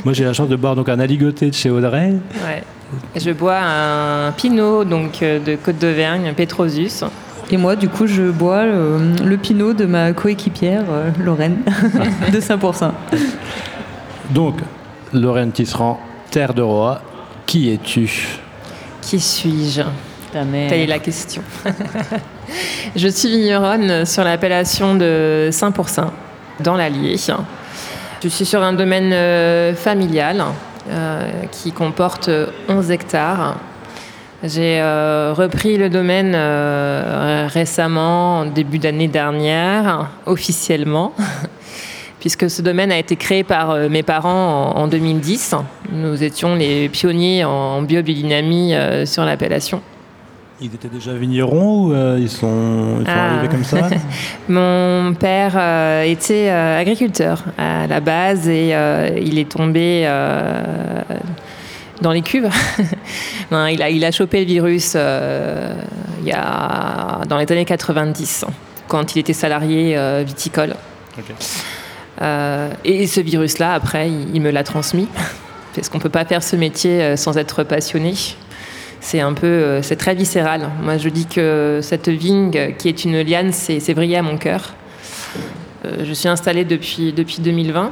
moi, 0.06 0.14
j'ai 0.14 0.24
la 0.24 0.34
chance 0.34 0.48
de 0.48 0.56
boire 0.56 0.76
donc, 0.76 0.88
un 0.88 1.00
aligoté 1.00 1.50
de 1.50 1.56
chez 1.56 1.72
Audrey. 1.72 2.14
Ouais. 2.46 2.64
Je 3.16 3.32
bois 3.32 3.58
un 3.58 4.32
Pinot 4.34 4.84
donc, 4.84 5.24
euh, 5.24 5.40
de 5.40 5.56
Côte 5.56 5.80
d'Auvergne, 5.80 6.32
Petrosus. 6.38 7.04
Et 7.50 7.58
moi, 7.58 7.76
du 7.76 7.90
coup, 7.90 8.06
je 8.06 8.30
bois 8.30 8.68
le, 8.68 9.16
le 9.26 9.38
Pinot 9.38 9.74
de 9.74 9.88
ma 9.88 10.14
coéquipière, 10.14 10.84
euh, 10.92 11.10
Lorraine, 11.20 11.64
de 12.32 12.40
5%. 12.40 12.92
Donc, 14.30 14.60
Lorraine 15.12 15.52
Tisserand, 15.52 16.00
Terre 16.30 16.54
de 16.54 16.62
Roi, 16.62 17.02
qui 17.48 17.72
es-tu? 17.72 18.38
Qui 19.02 19.20
suis-je? 19.20 19.82
Ta 20.32 20.44
mère. 20.44 20.70
Telle 20.70 20.82
est 20.82 20.86
la 20.86 21.00
question. 21.00 21.42
je 22.96 23.08
suis 23.08 23.30
vigneronne 23.30 24.06
sur 24.06 24.24
l'appellation 24.24 24.96
de 24.96 25.50
Saint-Pourçain, 25.52 26.12
dans 26.60 26.76
l'Allier. 26.76 27.16
Je 28.22 28.28
suis 28.28 28.46
sur 28.46 28.62
un 28.62 28.74
domaine 28.74 29.12
euh, 29.14 29.74
familial 29.74 30.44
euh, 30.90 31.30
qui 31.52 31.72
comporte 31.72 32.30
11 32.68 32.92
hectares. 32.92 33.58
J'ai 34.44 34.80
euh, 34.82 35.34
repris 35.36 35.78
le 35.78 35.90
domaine 35.90 36.36
récemment, 37.48 38.40
en 38.40 38.46
début 38.46 38.80
d'année 38.80 39.08
dernière, 39.08 40.10
officiellement, 40.26 41.14
puisque 42.20 42.50
ce 42.50 42.62
domaine 42.62 42.92
a 42.92 42.98
été 42.98 43.16
créé 43.16 43.44
par 43.44 43.76
mes 43.90 44.04
parents 44.04 44.74
en, 44.76 44.82
en 44.82 44.88
2010. 44.88 45.56
Nous 45.92 46.24
étions 46.24 46.56
les 46.56 46.88
pionniers 46.88 47.44
en 47.44 47.82
biobiodynamie 47.82 48.76
euh, 48.76 49.06
sur 49.08 49.26
l'appellation. 49.26 49.82
Ils 50.62 50.74
étaient 50.76 50.90
déjà 50.90 51.14
vignerons 51.14 51.86
ou 51.86 51.94
euh, 51.94 52.18
ils 52.20 52.30
sont, 52.30 52.98
ils 53.00 53.06
sont 53.06 53.12
Ah. 53.16 53.36
arrivés 53.36 53.48
comme 53.48 53.64
ça 53.64 53.90
Mon 54.50 55.14
père 55.14 55.54
euh, 55.56 56.04
était 56.04 56.50
euh, 56.50 56.82
agriculteur 56.82 57.46
à 57.58 57.88
la 57.88 58.02
base 58.02 58.48
et 58.50 58.76
il 59.22 59.40
est 59.40 59.50
tombé 59.50 60.06
dans 62.02 62.12
les 62.12 62.22
cuves. 62.22 62.50
Non, 63.52 63.66
il, 63.66 63.82
a, 63.82 63.90
il 63.90 64.06
a 64.06 64.12
chopé 64.12 64.42
le 64.42 64.46
virus 64.46 64.94
il 64.96 66.28
y 66.28 66.32
a, 66.32 67.22
dans 67.28 67.38
les 67.38 67.52
années 67.52 67.66
90, 67.66 68.46
quand 68.88 69.16
il 69.16 69.20
était 69.20 69.34
salarié 69.34 69.98
viticole. 70.24 70.76
Et 72.86 73.08
ce 73.08 73.22
virus-là, 73.22 73.74
après, 73.74 74.08
il, 74.10 74.36
il 74.36 74.42
me 74.42 74.52
l'a 74.52 74.64
transmis. 74.64 75.08
Parce 75.76 75.90
qu'on 75.90 75.98
ne 75.98 76.04
peut 76.04 76.10
pas 76.10 76.26
faire 76.26 76.44
ce 76.44 76.56
métier 76.56 77.16
sans 77.18 77.38
être 77.38 77.64
passionné. 77.64 78.14
C'est 79.02 79.22
un 79.22 79.34
peu, 79.34 79.48
euh, 79.48 79.82
c'est 79.82 79.96
très 79.96 80.14
viscéral. 80.14 80.70
Moi, 80.82 80.98
je 80.98 81.10
dis 81.10 81.26
que 81.26 81.80
cette 81.82 82.10
vigne, 82.10 82.52
euh, 82.56 82.72
qui 82.72 82.90
est 82.90 83.06
une 83.06 83.22
liane, 83.22 83.52
c'est 83.54 83.94
brillé 83.94 84.18
à 84.18 84.22
mon 84.22 84.38
cœur. 84.38 84.74
Euh, 85.86 86.04
je 86.04 86.14
suis 86.14 86.28
installée 86.28 86.66
depuis, 86.66 87.14
depuis 87.14 87.40
2020. 87.40 87.92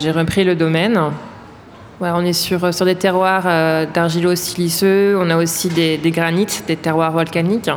J'ai 0.00 0.10
repris 0.10 0.44
le 0.44 0.54
domaine. 0.54 0.98
On 2.00 2.24
est 2.24 2.32
sur, 2.32 2.72
sur 2.72 2.86
des 2.86 2.94
terroirs 2.94 3.44
d'argilo-siliceux. 3.92 5.18
On 5.20 5.28
a 5.28 5.36
aussi 5.36 5.68
des, 5.68 5.98
des 5.98 6.10
granites, 6.10 6.64
des 6.66 6.76
terroirs 6.76 7.12
volcaniques. 7.12 7.70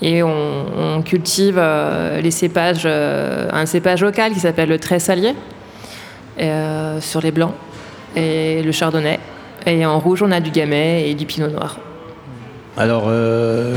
Et 0.00 0.24
on, 0.24 1.02
cultive 1.04 1.62
les 2.20 2.30
cépages, 2.32 2.84
un 2.84 3.66
cépage 3.66 4.02
local 4.02 4.32
qui 4.32 4.40
s'appelle 4.40 4.70
le 4.70 4.80
tressalier, 4.80 5.34
sur 6.98 7.20
les 7.20 7.30
blancs, 7.30 7.54
et 8.16 8.60
le 8.64 8.72
chardonnay. 8.72 9.20
Et 9.66 9.86
en 9.86 9.98
rouge, 9.98 10.22
on 10.22 10.30
a 10.30 10.40
du 10.40 10.50
gamay 10.50 11.08
et 11.08 11.14
du 11.14 11.26
pinot 11.26 11.48
noir. 11.48 11.78
Alors, 12.76 13.04
euh, 13.06 13.74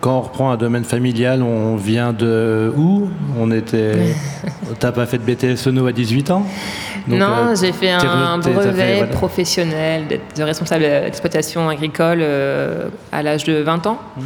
quand 0.00 0.18
on 0.18 0.20
reprend 0.20 0.50
un 0.50 0.56
domaine 0.56 0.84
familial, 0.84 1.42
on 1.42 1.76
vient 1.76 2.12
de 2.12 2.72
où? 2.76 3.08
On 3.38 3.50
était. 3.50 4.14
T'as 4.78 4.92
pas 4.92 5.06
fait 5.06 5.18
de 5.18 5.24
BTS 5.24 5.56
Sono 5.56 5.86
à 5.86 5.92
18 5.92 6.30
ans 6.30 6.46
Donc, 7.08 7.18
non, 7.18 7.26
euh, 7.26 7.56
j'ai 7.60 7.72
fait 7.72 7.90
un 7.90 8.40
fait, 8.40 8.50
brevet 8.50 8.96
voilà. 8.98 9.12
professionnel 9.12 10.04
de 10.36 10.42
responsable 10.42 10.82
d'exploitation 10.82 11.68
agricole 11.68 12.18
euh, 12.20 12.88
à 13.10 13.22
l'âge 13.22 13.44
de 13.44 13.54
20 13.54 13.86
ans. 13.86 13.98
Mmh. 14.16 14.22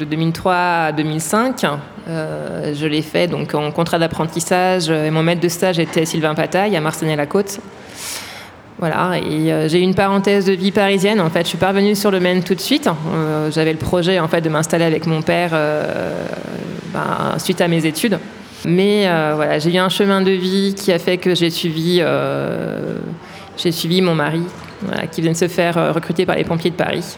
De 0.00 0.04
2003 0.04 0.54
à 0.54 0.92
2005, 0.92 1.64
euh, 2.08 2.74
je 2.74 2.86
l'ai 2.86 3.00
fait 3.00 3.28
donc 3.28 3.54
en 3.54 3.70
contrat 3.70 3.98
d'apprentissage. 3.98 4.90
Et 4.90 5.10
mon 5.10 5.22
maître 5.22 5.40
de 5.40 5.48
stage 5.48 5.78
était 5.78 6.04
Sylvain 6.04 6.34
Pataille 6.34 6.76
à 6.76 6.80
Marseille-la-Côte. 6.80 7.60
Voilà, 8.78 9.16
et 9.16 9.52
euh, 9.52 9.68
j'ai 9.68 9.78
eu 9.78 9.82
une 9.82 9.94
parenthèse 9.94 10.44
de 10.44 10.52
vie 10.52 10.70
parisienne. 10.70 11.20
En 11.20 11.30
fait, 11.30 11.42
je 11.42 11.48
suis 11.48 11.58
pas 11.58 11.68
revenue 11.68 11.94
sur 11.94 12.10
le 12.10 12.20
Maine 12.20 12.42
tout 12.42 12.54
de 12.54 12.60
suite. 12.60 12.88
Euh, 12.88 13.50
J'avais 13.50 13.72
le 13.72 13.78
projet 13.78 14.18
en 14.20 14.28
fait 14.28 14.42
de 14.42 14.50
m'installer 14.50 14.84
avec 14.84 15.06
mon 15.06 15.22
père 15.22 15.50
euh, 15.54 16.12
ben, 16.92 17.38
suite 17.38 17.62
à 17.62 17.68
mes 17.68 17.86
études. 17.86 18.18
Mais 18.66 19.06
voilà, 19.34 19.58
j'ai 19.58 19.72
eu 19.72 19.78
un 19.78 19.88
chemin 19.88 20.22
de 20.22 20.32
vie 20.32 20.74
qui 20.74 20.92
a 20.92 20.98
fait 20.98 21.18
que 21.18 21.36
j'ai 21.36 21.50
suivi, 21.50 22.02
j'ai 23.56 23.70
suivi 23.70 24.02
mon 24.02 24.16
mari, 24.16 24.42
qui 25.12 25.20
vient 25.20 25.30
de 25.30 25.36
se 25.36 25.46
faire 25.46 25.94
recruter 25.94 26.26
par 26.26 26.34
les 26.34 26.42
pompiers 26.42 26.70
de 26.70 26.74
Paris. 26.74 27.16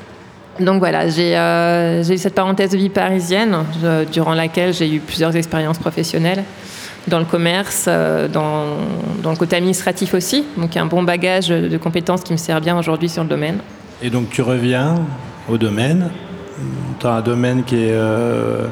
Donc 0.61 0.81
voilà, 0.81 1.09
j'ai 1.09 1.33
eu 1.33 2.19
cette 2.19 2.35
parenthèse 2.35 2.73
de 2.73 2.77
vie 2.77 2.91
parisienne, 2.91 3.65
durant 4.13 4.35
laquelle 4.35 4.75
j'ai 4.75 4.93
eu 4.93 5.01
plusieurs 5.01 5.35
expériences 5.37 5.79
professionnelles 5.79 6.45
dans 7.09 7.19
le 7.19 7.25
commerce, 7.25 7.87
euh, 7.89 8.29
dans, 8.29 8.65
dans 9.23 9.31
le 9.31 9.37
côté 9.37 9.57
administratif 9.57 10.15
aussi. 10.15 10.45
Donc 10.57 10.77
un 10.77 10.87
bon 10.87 11.03
bagage 11.03 11.49
de 11.49 11.77
compétences 11.79 12.23
qui 12.23 12.33
me 12.33 12.39
sert 12.39 12.61
bien 12.61 12.79
aujourd'hui 12.79 13.09
sur 13.09 13.23
le 13.23 13.29
domaine. 13.29 13.59
Et 14.03 14.11
donc, 14.11 14.31
tu 14.31 14.43
reviens 14.43 14.95
au 15.49 15.59
domaine. 15.59 16.11
Tu 17.01 17.07
as 17.07 17.15
un 17.15 17.21
domaine 17.21 17.65
qui 17.65 17.77
est, 17.77 17.91
euh, 17.93 18.67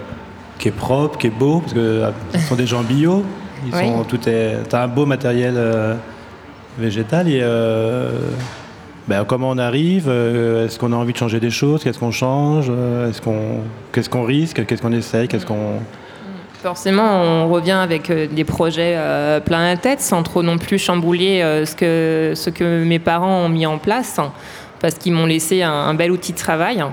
qui 0.58 0.68
est 0.68 0.72
propre, 0.72 1.18
qui 1.18 1.26
est 1.28 1.30
beau, 1.30 1.60
parce 1.60 1.72
que 1.72 1.78
euh, 1.80 2.10
ce 2.32 2.38
sont 2.40 2.54
des 2.54 2.66
gens 2.66 2.82
bio. 2.82 3.24
Ils 3.66 3.74
Oui. 3.74 3.86
sont, 3.86 4.04
tout 4.04 4.28
est, 4.28 4.68
tu 4.68 4.76
as 4.76 4.82
un 4.82 4.88
beau 4.88 5.06
matériel 5.06 5.54
euh, 5.56 5.94
végétal. 6.78 7.28
Et 7.28 7.40
euh, 7.42 8.10
ben, 9.08 9.24
comment 9.24 9.50
on 9.50 9.58
arrive 9.58 10.06
euh, 10.08 10.66
Est-ce 10.66 10.78
qu'on 10.78 10.92
a 10.92 10.96
envie 10.96 11.12
de 11.12 11.18
changer 11.18 11.40
des 11.40 11.50
choses 11.50 11.82
Qu'est-ce 11.82 11.98
qu'on 11.98 12.10
change 12.12 12.70
Est-ce 13.08 13.20
qu'on, 13.22 13.60
Qu'est-ce 13.92 14.10
qu'on 14.10 14.24
risque 14.24 14.64
Qu'est-ce 14.66 14.82
qu'on 14.82 14.92
essaye 14.92 15.26
Qu'est-ce 15.28 15.46
qu'on... 15.46 15.80
Forcément, 16.66 17.22
on 17.22 17.48
revient 17.48 17.78
avec 17.80 18.10
euh, 18.10 18.26
des 18.26 18.42
projets 18.42 18.94
euh, 18.96 19.38
plein 19.38 19.64
la 19.64 19.76
tête, 19.76 20.00
sans 20.00 20.24
trop 20.24 20.42
non 20.42 20.58
plus 20.58 20.78
chambouler 20.78 21.40
euh, 21.40 21.64
ce, 21.64 22.50
que, 22.50 22.82
mes 22.82 22.98
parents 22.98 23.44
ont 23.44 23.48
mis 23.48 23.66
en 23.66 23.78
place, 23.78 24.18
hein, 24.18 24.32
parce 24.80 24.94
qu'ils 24.94 25.12
m'ont 25.12 25.26
laissé 25.26 25.62
un, 25.62 25.94
bel 25.94 26.10
outil 26.10 26.32
de 26.32 26.38
travail. 26.38 26.84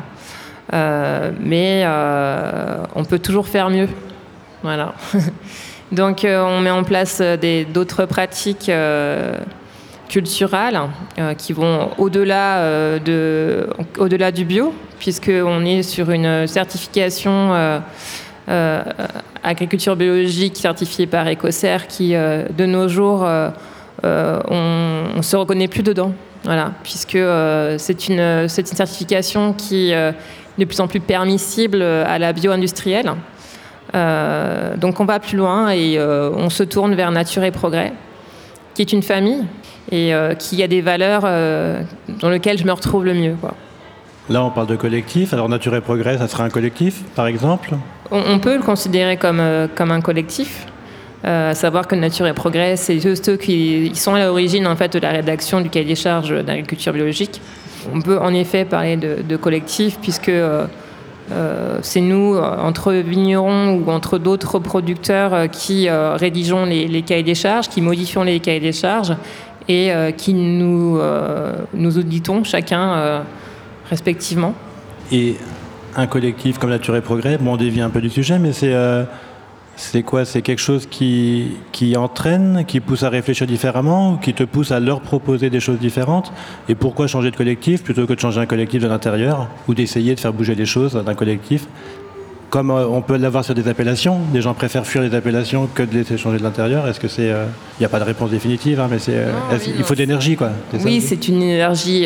Euh, 0.73 1.31
mais 1.39 1.87
on 2.93 3.03
peut 3.03 3.17
toujours 3.17 3.47
faire 3.47 3.71
mieux. 3.71 3.89
Voilà. 4.61 4.93
Donc, 5.91 6.21
on 6.23 6.59
met 6.59 6.69
en 6.69 6.83
place 6.83 7.19
d'autres 7.73 8.05
pratiques 8.05 8.71
culturelles 10.07 10.81
qui 11.39 11.51
vont 11.51 11.89
au-delà 11.97 12.99
de, 12.99 13.67
au-delà 13.97 14.31
du 14.31 14.45
bio, 14.45 14.71
puisqu'on 14.99 15.65
est 15.65 15.81
sur 15.81 16.11
une 16.11 16.45
certification. 16.45 17.81
Euh, 18.49 18.83
agriculture 19.41 19.95
biologique 19.95 20.57
certifiée 20.57 21.07
par 21.07 21.27
Ecocer 21.27 21.77
qui, 21.87 22.15
euh, 22.15 22.45
de 22.49 22.65
nos 22.65 22.87
jours, 22.87 23.23
euh, 23.25 23.49
on 24.03 25.17
ne 25.17 25.21
se 25.21 25.35
reconnaît 25.35 25.67
plus 25.67 25.83
dedans. 25.83 26.11
Voilà, 26.43 26.71
puisque 26.83 27.17
c'est 27.77 28.09
une, 28.09 28.49
c'est 28.49 28.69
une 28.69 28.77
certification 28.77 29.53
qui 29.53 29.91
est 29.91 30.13
de 30.57 30.65
plus 30.65 30.81
en 30.81 30.87
plus 30.87 30.99
permissible 30.99 31.81
à 31.81 32.19
la 32.19 32.33
bio-industrielle. 32.33 33.13
Donc 33.93 34.99
on 34.99 35.05
va 35.05 35.21
plus 35.21 35.37
loin 35.37 35.69
et 35.69 35.97
on 35.97 36.49
se 36.49 36.63
tourne 36.63 36.95
vers 36.95 37.11
Nature 37.11 37.45
et 37.45 37.51
Progrès, 37.51 37.93
qui 38.73 38.81
est 38.81 38.91
une 38.91 39.03
famille 39.03 39.45
et 39.89 40.11
qui 40.37 40.61
a 40.61 40.67
des 40.67 40.81
valeurs 40.81 41.21
dans 42.19 42.29
lesquelles 42.29 42.57
je 42.57 42.65
me 42.65 42.73
retrouve 42.73 43.05
le 43.05 43.13
mieux. 43.13 43.37
Là, 44.29 44.43
on 44.43 44.51
parle 44.51 44.67
de 44.67 44.77
collectif. 44.77 45.33
Alors, 45.33 45.49
Nature 45.49 45.75
et 45.75 45.81
Progrès, 45.81 46.17
ça 46.17 46.29
serait 46.29 46.43
un 46.43 46.49
collectif, 46.49 47.03
par 47.15 47.27
exemple? 47.27 47.75
On, 48.15 48.37
peut 48.37 48.55
le 48.55 48.61
considérer 48.61 49.17
comme, 49.17 49.39
euh, 49.39 49.67
comme 49.73 49.89
un 49.89 49.99
collectif. 49.99 50.67
Euh, 51.25 51.51
à 51.51 51.55
savoir 51.55 51.87
que 51.87 51.95
Nature 51.95 52.27
et 52.27 52.33
Progrès, 52.33 52.75
c'est 52.75 53.03
eux 53.07 53.15
ceux 53.15 53.37
qui 53.37 53.91
sont 53.95 54.13
à 54.13 54.23
l'origine 54.23 54.67
en 54.67 54.75
fait, 54.75 54.93
de 54.93 54.99
la 54.99 55.09
rédaction 55.09 55.61
du 55.61 55.69
cahier 55.69 55.85
des 55.85 55.95
charges 55.95 56.43
d'agriculture 56.43 56.93
biologique. 56.93 57.41
On 57.93 58.01
peut 58.01 58.19
en 58.19 58.33
effet 58.33 58.65
parler 58.65 58.97
de, 58.97 59.35
collectif 59.37 59.97
puisque 59.99 60.29
euh, 60.29 60.67
euh, 61.31 61.79
c'est 61.81 62.01
nous, 62.01 62.37
entre 62.37 62.93
vignerons 62.93 63.75
ou 63.75 63.89
entre 63.89 64.19
d'autres 64.19 64.59
producteurs, 64.59 65.49
qui 65.49 65.89
rédigeons 65.89 66.65
les, 66.65 66.87
les 66.87 67.01
cahiers 67.01 67.23
des 67.23 67.35
charges, 67.35 67.67
qui 67.67 67.81
modifions 67.81 68.23
les 68.23 68.39
cahiers 68.39 68.59
des 68.59 68.73
charges 68.73 69.15
et 69.69 69.91
qui 70.17 70.33
nous, 70.33 70.99
nous 71.73 71.97
auditons 71.97 72.43
chacun 72.43 73.23
respectivement. 73.89 74.53
Un 75.95 76.07
collectif 76.07 76.57
comme 76.57 76.69
Nature 76.69 76.95
et 76.95 77.01
Progrès, 77.01 77.37
bon, 77.37 77.53
on 77.53 77.57
dévie 77.57 77.81
un 77.81 77.89
peu 77.89 78.01
du 78.01 78.09
sujet, 78.09 78.39
mais 78.39 78.53
c'est 78.53 78.73
c'est 79.75 80.03
quoi? 80.03 80.25
C'est 80.25 80.41
quelque 80.41 80.61
chose 80.61 80.87
qui, 80.89 81.53
qui 81.71 81.97
entraîne, 81.97 82.63
qui 82.67 82.79
pousse 82.79 83.03
à 83.03 83.09
réfléchir 83.09 83.47
différemment, 83.47 84.17
qui 84.17 84.33
te 84.33 84.43
pousse 84.43 84.71
à 84.71 84.79
leur 84.79 85.01
proposer 85.01 85.49
des 85.49 85.59
choses 85.59 85.79
différentes? 85.79 86.31
Et 86.69 86.75
pourquoi 86.75 87.07
changer 87.07 87.31
de 87.31 87.35
collectif 87.35 87.83
plutôt 87.83 88.05
que 88.05 88.13
de 88.13 88.19
changer 88.19 88.39
un 88.39 88.45
collectif 88.45 88.81
de 88.81 88.87
l'intérieur 88.87 89.47
ou 89.67 89.73
d'essayer 89.73 90.13
de 90.13 90.19
faire 90.19 90.33
bouger 90.33 90.55
les 90.55 90.65
choses 90.65 90.93
d'un 90.93 91.15
collectif? 91.15 91.65
Comme 92.51 92.69
euh, 92.69 92.85
on 92.87 93.01
peut 93.01 93.17
l'avoir 93.17 93.43
sur 93.43 93.55
des 93.55 93.67
appellations, 93.67 94.19
des 94.31 94.41
gens 94.41 94.53
préfèrent 94.53 94.85
fuir 94.85 95.01
les 95.01 95.15
appellations 95.15 95.67
que 95.73 95.81
de 95.81 95.95
laisser 95.97 96.19
changer 96.19 96.37
de 96.37 96.43
l'intérieur. 96.43 96.87
Est-ce 96.87 96.99
que 96.99 97.07
c'est. 97.07 97.25
Il 97.25 97.31
euh, 97.31 97.45
n'y 97.79 97.85
a 97.87 97.89
pas 97.89 97.99
de 97.99 98.03
réponse 98.03 98.29
définitive, 98.29 98.79
hein, 98.79 98.87
mais 98.91 98.99
c'est. 98.99 99.15
Euh, 99.15 99.57
il 99.75 99.83
faut 99.83 99.95
d'énergie, 99.95 100.35
quoi? 100.35 100.51
Oui, 100.85 101.01
c'est 101.01 101.27
une 101.27 101.41
énergie 101.41 102.05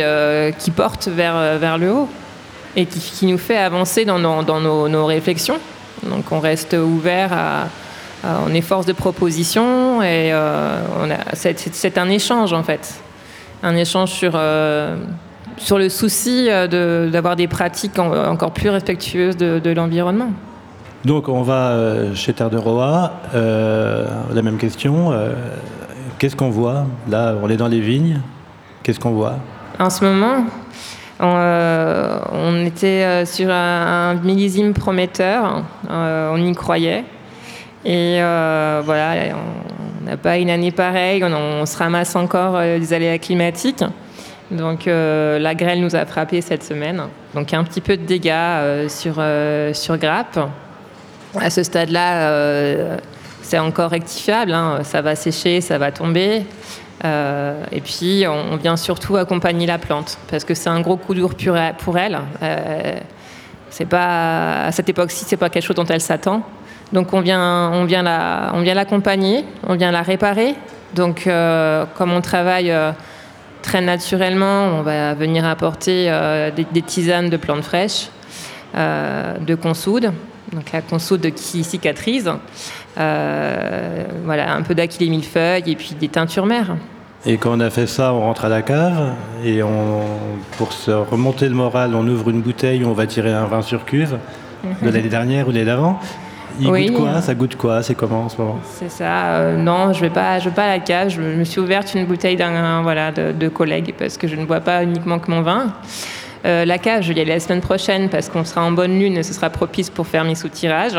qui 0.57 0.71
porte 0.71 1.09
vers, 1.09 1.59
vers 1.59 1.77
le 1.77 1.91
haut 1.91 2.07
et 2.77 2.85
qui, 2.85 2.99
qui 2.99 3.25
nous 3.25 3.37
fait 3.37 3.57
avancer 3.57 4.05
dans 4.05 4.19
nos, 4.19 4.43
dans 4.43 4.61
nos, 4.61 4.87
nos 4.87 5.05
réflexions. 5.05 5.59
Donc 6.03 6.31
on 6.31 6.39
reste 6.39 6.73
ouvert 6.73 7.33
à, 7.33 7.67
on 8.45 8.53
est 8.53 8.61
force 8.61 8.85
de 8.85 8.93
proposition 8.93 10.01
et 10.01 10.31
euh, 10.33 10.79
c'est 11.33 11.97
un 11.97 12.09
échange 12.09 12.53
en 12.53 12.63
fait, 12.63 12.95
un 13.63 13.75
échange 13.75 14.11
sur 14.11 14.33
euh, 14.35 14.95
sur 15.57 15.77
le 15.77 15.89
souci 15.89 16.47
euh, 16.49 17.09
d'avoir 17.09 17.35
des 17.35 17.47
pratiques 17.47 17.97
encore 17.99 18.51
plus 18.51 18.69
respectueuses 18.69 19.37
de, 19.37 19.71
l'environnement. 19.71 20.29
Donc 21.05 21.29
on 21.29 21.41
va 21.41 22.13
chez 22.15 22.33
Terre 22.33 22.49
de 22.49 22.57
Roa, 22.57 23.13
la 23.33 24.41
même 24.41 24.57
question. 24.57 25.13
Qu'est-ce 26.19 26.35
qu'on 26.35 26.49
voit? 26.49 26.85
Là, 27.09 27.35
on 27.41 27.49
est 27.49 27.57
dans 27.57 27.67
les 27.67 27.79
vignes. 27.79 28.19
Qu'est-ce 28.81 28.99
qu'on 28.99 29.11
voit? 29.11 29.35
En 29.79 29.91
ce 29.91 30.03
moment, 30.03 30.45
euh, 31.19 32.19
on, 32.31 32.65
était 32.65 33.03
euh, 33.03 33.25
sur 33.25 33.49
un, 33.49 34.15
millésime 34.15 34.73
prometteur, 34.73 35.63
euh, 35.89 36.31
on 36.31 36.37
y 36.37 36.53
croyait. 36.53 37.03
Et 37.85 38.19
voilà, 38.19 39.33
on 39.33 40.05
n'a 40.05 40.17
pas 40.17 40.37
une 40.37 40.49
année 40.49 40.71
pareille, 40.71 41.23
on, 41.23 41.65
se 41.65 41.77
ramasse 41.77 42.15
encore 42.15 42.59
des 42.59 42.93
aléas 42.93 43.17
climatiques. 43.17 43.83
Donc 44.51 44.87
la 44.87 45.55
grêle 45.55 45.79
nous 45.79 45.95
a 45.95 46.05
frappé 46.05 46.41
cette 46.41 46.63
semaine. 46.63 47.03
Donc 47.33 47.53
un 47.53 47.63
petit 47.63 47.79
peu 47.79 47.95
de 47.95 48.03
dégâts 48.03 48.89
sur, 48.89 49.23
sur 49.73 49.97
grappe. 49.97 50.39
À 51.39 51.49
ce 51.49 51.63
stade-là, 51.63 52.97
c'est 53.41 53.59
encore 53.59 53.91
rectifiable, 53.91 54.51
hein. 54.51 54.79
ça 54.83 55.01
va 55.01 55.15
sécher, 55.15 55.61
ça 55.61 55.77
va 55.77 55.91
tomber. 55.91 56.43
Euh, 57.05 57.63
et 57.71 57.81
puis, 57.81 58.25
on, 58.27 58.55
vient 58.57 58.77
surtout 58.77 59.17
accompagner 59.17 59.65
la 59.65 59.77
plante 59.77 60.17
parce 60.29 60.43
que 60.43 60.53
c'est 60.53 60.69
un 60.69 60.81
gros 60.81 60.97
coup 60.97 61.13
dur 61.13 61.35
pour 61.77 61.97
elle. 61.97 62.19
Euh, 62.41 62.99
pas 63.89 64.65
à 64.65 64.71
cette 64.71 64.89
époque-ci, 64.89 65.25
c'est 65.27 65.37
pas 65.37 65.49
quelque 65.49 65.65
chose 65.65 65.75
dont 65.75 65.85
elle 65.85 66.01
s'attend. 66.01 66.41
Donc, 66.93 67.13
on 67.13 67.21
vient, 67.21 67.71
on 67.73 67.85
vient 67.85 68.01
la, 68.01 68.51
on 68.55 68.61
l'accompagner, 68.61 69.45
on 69.67 69.75
vient 69.75 69.91
la 69.91 70.01
réparer. 70.01 70.55
Donc, 70.95 71.27
euh, 71.27 71.85
comme 71.95 72.13
on 72.13 72.21
travaille 72.21 72.73
très 73.61 73.81
naturellement, 73.81 74.65
on 74.79 74.81
va 74.81 75.13
venir 75.13 75.45
apporter 75.45 76.11
des, 76.55 76.81
tisanes 76.81 77.29
de 77.29 77.37
plantes 77.37 77.63
fraîches, 77.63 78.09
de 78.73 79.55
consoude, 79.55 80.11
donc 80.53 80.71
la 80.71 80.81
consoude 80.81 81.31
qui 81.33 81.63
cicatrise. 81.63 82.31
Euh, 82.97 84.03
voilà, 84.25 84.53
un 84.53 84.63
peu 84.63 84.73
d'aquilé 84.73 85.09
millefeuille 85.09 85.63
et 85.67 85.75
puis 85.75 85.95
des 85.99 86.07
teintures 86.07 86.45
mères. 86.45 86.75
Et 87.25 87.37
quand 87.37 87.51
on 87.55 87.59
a 87.59 87.69
fait 87.69 87.87
ça, 87.87 88.13
on 88.13 88.21
rentre 88.21 88.45
à 88.45 88.49
la 88.49 88.61
cave 88.61 89.13
et 89.43 89.61
on, 89.61 90.01
pour 90.57 90.71
se 90.71 90.91
remonter 90.91 91.49
le 91.49 91.55
moral, 91.55 91.93
on 91.95 92.07
ouvre 92.07 92.29
une 92.29 92.41
bouteille 92.41 92.85
on 92.85 92.93
va 92.93 93.05
tirer 93.05 93.33
un 93.33 93.45
vin 93.45 93.61
sur 93.61 93.85
cuve 93.85 94.17
de 94.81 94.89
l'année 94.89 95.09
dernière 95.09 95.47
ou 95.47 95.51
l'année 95.51 95.65
d'avant. 95.65 95.99
Il 96.59 96.67
goûte 96.67 96.93
quoi? 96.93 97.21
Ça 97.21 97.35
goûte 97.35 97.55
quoi? 97.55 97.83
C'est 97.83 97.93
comment 97.95 98.23
en 98.23 98.29
ce 98.29 98.37
moment? 98.37 98.59
C'est 98.63 98.89
ça. 98.89 99.25
Euh, 99.25 99.57
non, 99.57 99.93
je 99.93 100.01
vais 100.01 100.09
pas, 100.09 100.39
je 100.39 100.49
vais 100.49 100.55
pas 100.55 100.63
à 100.63 100.69
la 100.69 100.79
cave. 100.79 101.09
Je 101.09 101.21
me 101.21 101.43
suis 101.43 101.59
ouverte 101.59 101.93
une 101.93 102.05
bouteille 102.05 102.35
d'un 102.35 102.81
voilà 102.81 103.11
de, 103.11 103.31
de 103.31 103.47
collègues 103.47 103.93
parce 103.97 104.17
que 104.17 104.27
je 104.27 104.35
ne 104.35 104.45
bois 104.45 104.61
pas 104.61 104.83
uniquement 104.83 105.19
que 105.19 105.29
mon 105.29 105.41
vin. 105.41 105.73
Euh, 106.45 106.65
la 106.65 106.77
cave, 106.77 107.01
je 107.01 107.09
vais 107.09 107.19
y 107.19 107.21
aller 107.21 107.33
la 107.33 107.39
semaine 107.39 107.61
prochaine 107.61 108.09
parce 108.09 108.29
qu'on 108.29 108.43
sera 108.43 108.63
en 108.63 108.71
bonne 108.71 108.97
lune 108.97 109.17
et 109.17 109.23
ce 109.23 109.33
sera 109.33 109.49
propice 109.49 109.89
pour 109.89 110.07
faire 110.07 110.23
mes 110.23 110.35
sous-tirages. 110.35 110.97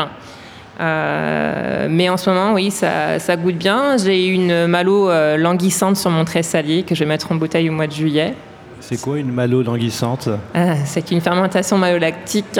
Euh, 0.79 1.87
mais 1.89 2.09
en 2.09 2.17
ce 2.17 2.29
moment, 2.29 2.53
oui, 2.53 2.71
ça, 2.71 3.19
ça 3.19 3.35
goûte 3.35 3.57
bien. 3.57 3.97
J'ai 3.97 4.27
une 4.27 4.67
malo 4.67 5.09
euh, 5.09 5.37
languissante 5.37 5.97
sur 5.97 6.09
mon 6.09 6.23
trait 6.23 6.43
salier 6.43 6.83
que 6.83 6.95
je 6.95 7.03
vais 7.03 7.07
mettre 7.07 7.31
en 7.31 7.35
bouteille 7.35 7.69
au 7.69 7.73
mois 7.73 7.87
de 7.87 7.91
juillet. 7.91 8.33
C'est 8.79 9.01
quoi 9.01 9.19
une 9.19 9.31
malo 9.31 9.61
languissante? 9.61 10.29
Ah, 10.53 10.75
C'est 10.85 11.11
une 11.11 11.19
fermentation 11.19 11.77
malolactique. 11.77 12.59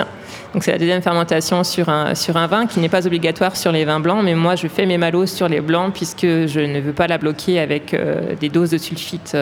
Donc 0.52 0.64
c'est 0.64 0.72
la 0.72 0.78
deuxième 0.78 1.00
fermentation 1.00 1.64
sur 1.64 1.88
un, 1.88 2.14
sur 2.14 2.36
un 2.36 2.46
vin 2.46 2.66
qui 2.66 2.80
n'est 2.80 2.88
pas 2.88 3.06
obligatoire 3.06 3.56
sur 3.56 3.72
les 3.72 3.84
vins 3.84 4.00
blancs, 4.00 4.22
mais 4.22 4.34
moi 4.34 4.56
je 4.56 4.66
fais 4.66 4.84
mes 4.84 4.98
malos 4.98 5.26
sur 5.26 5.48
les 5.48 5.60
blancs 5.60 5.94
puisque 5.94 6.26
je 6.26 6.60
ne 6.60 6.80
veux 6.80 6.92
pas 6.92 7.06
la 7.06 7.18
bloquer 7.18 7.60
avec 7.60 7.94
euh, 7.94 8.34
des 8.38 8.48
doses 8.48 8.70
de 8.70 8.78
sulfite 8.78 9.36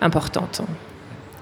importantes. 0.00 0.62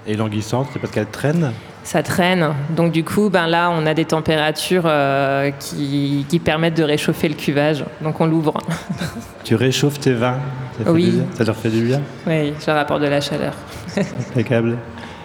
Et 0.05 0.15
languissante, 0.15 0.67
c'est 0.73 0.79
parce 0.79 0.91
qu'elle 0.91 1.05
traîne? 1.05 1.53
Ça 1.89 2.03
traîne. 2.03 2.53
Donc 2.69 2.91
du 2.91 3.03
coup, 3.03 3.31
ben 3.31 3.47
là, 3.47 3.71
on 3.75 3.87
a 3.87 3.95
des 3.95 4.05
températures 4.05 4.83
euh, 4.85 5.49
qui, 5.59 6.23
permettent 6.45 6.77
de 6.77 6.83
réchauffer 6.83 7.27
le 7.27 7.33
cuvage. 7.33 7.83
Donc 8.01 8.21
on 8.21 8.27
l'ouvre. 8.27 8.53
Tu 9.43 9.55
réchauffes 9.55 9.99
tes 9.99 10.13
vins? 10.13 10.37
Ça 10.77 10.91
Oui. 10.91 11.23
Ça 11.33 11.43
leur 11.43 11.55
fait 11.55 11.71
du 11.71 11.81
bien? 11.81 12.01
Oui, 12.27 12.53
ça 12.59 12.75
rapporte 12.75 13.01
de 13.01 13.07
la 13.07 13.19
chaleur. 13.19 13.53
Impeccable. 13.97 14.77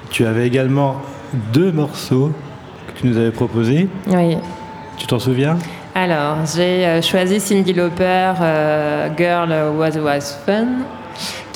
Tu 0.09 0.25
avais 0.25 0.47
également 0.47 1.03
deux 1.53 1.71
morceaux 1.71 2.33
que 2.87 2.99
tu 2.99 3.09
nous 3.09 3.19
avais 3.19 3.33
proposés. 3.33 3.87
Oui. 4.07 4.39
Tu 4.97 5.07
t'en 5.07 5.19
souviens? 5.19 5.59
Alors, 5.95 6.39
j'ai 6.57 6.87
euh, 6.87 7.03
choisi 7.03 7.41
Cindy 7.41 7.75
Lauper, 7.75 8.33
euh, 8.41 9.09
Girl 9.19 9.53
Was 9.77 9.99
Was 9.99 10.39
Fun 10.47 10.69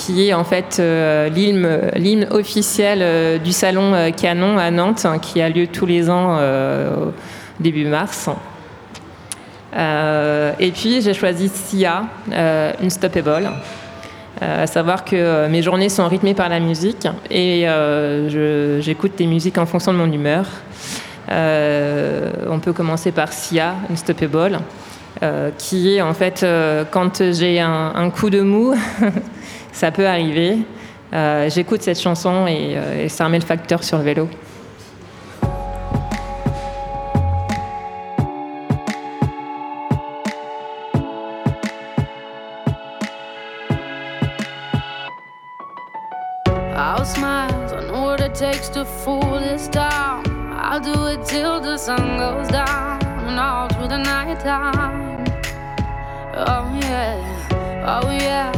qui 0.08 0.26
est 0.26 0.32
en 0.32 0.44
fait 0.44 0.78
euh, 0.80 1.28
l'hymne 1.28 2.26
officiel 2.30 3.00
euh, 3.02 3.36
du 3.36 3.52
salon 3.52 3.92
euh, 3.92 4.10
Canon 4.10 4.56
à 4.56 4.70
Nantes, 4.70 5.04
hein, 5.04 5.18
qui 5.18 5.42
a 5.42 5.50
lieu 5.50 5.66
tous 5.66 5.84
les 5.84 6.08
ans 6.08 6.38
début 7.60 7.84
mars. 7.84 8.30
et 9.74 10.72
puis 10.72 11.02
j'ai 11.02 11.12
choisi 11.12 11.50
Sia, 11.50 12.04
Unstoppable. 12.82 13.50
à 14.40 14.66
savoir 14.66 15.04
que 15.04 15.46
mes 15.48 15.60
journées 15.60 15.90
sont 15.90 16.08
rythmées 16.08 16.34
par 16.34 16.48
la 16.48 16.60
musique 16.60 17.06
et 17.30 17.66
j'écoute 18.80 19.12
des 19.18 19.26
musiques 19.26 19.58
en 19.58 19.66
fonction 19.66 19.92
de 19.92 19.98
mon 19.98 20.10
humeur. 20.10 20.46
on 21.28 22.60
peut 22.60 22.72
commencer 22.72 23.12
par 23.12 23.32
Sia, 23.32 23.74
Unstoppable, 23.90 24.60
qui 25.58 25.96
est 25.96 26.00
en 26.00 26.14
fait 26.14 26.46
quand 26.92 27.32
j'ai 27.32 27.60
un, 27.60 28.10
coup 28.10 28.30
de 28.30 28.40
mou, 28.40 28.74
ça 29.78 29.92
peut 29.92 30.08
arriver. 30.08 30.58
Euh, 31.14 31.48
j'écoute 31.48 31.82
cette 31.82 32.00
chanson 32.00 32.46
euh, 32.48 33.04
et, 33.04 33.08
ça 33.08 33.24
remet 33.24 33.38
le 33.38 33.44
facteur 33.44 33.84
sur 33.84 33.98
le 33.98 34.04
vélo. 34.04 34.28
I'll 46.74 47.04
smile, 47.04 47.48
I 47.72 47.86
know 47.86 48.02
what 48.02 48.20
it 48.20 48.34
takes 48.34 48.68
to 48.70 48.84
fool 48.84 49.40
this 49.40 49.68
town. 49.68 50.24
I'll 50.52 50.80
do 50.80 51.06
it 51.06 51.24
till 51.24 51.60
the 51.60 51.76
sun 51.78 52.18
goes 52.18 52.48
down 52.48 53.00
and 53.28 53.38
all 53.38 53.68
through 53.68 53.88
the 53.88 53.98
night 53.98 54.40
time. 54.40 55.24
Oh 56.34 56.66
yeah, 56.80 58.02
oh 58.02 58.10
yeah. 58.10 58.57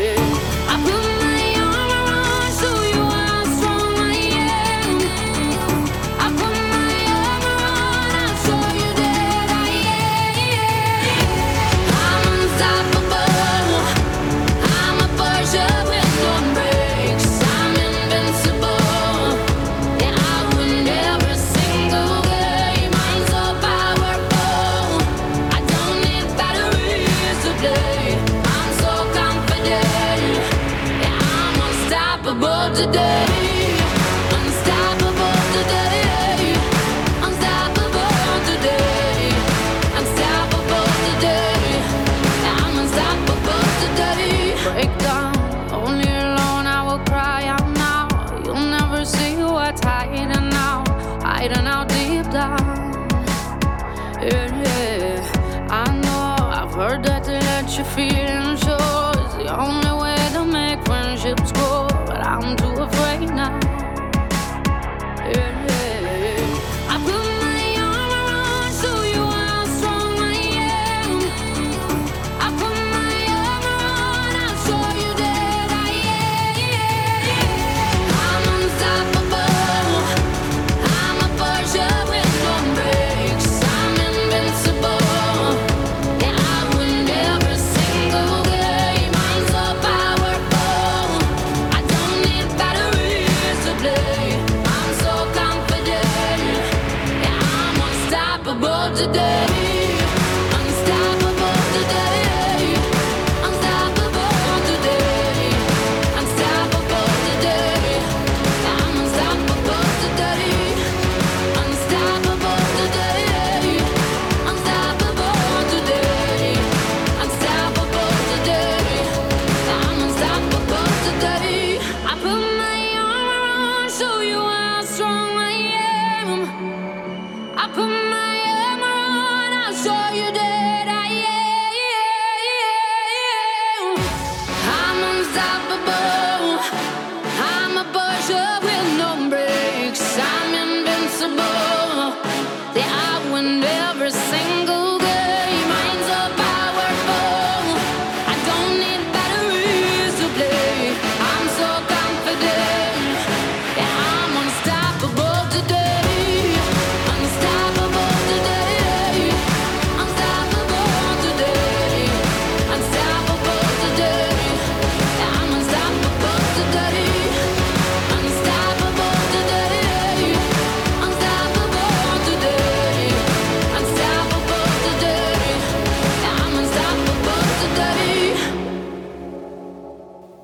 today 98.95 99.70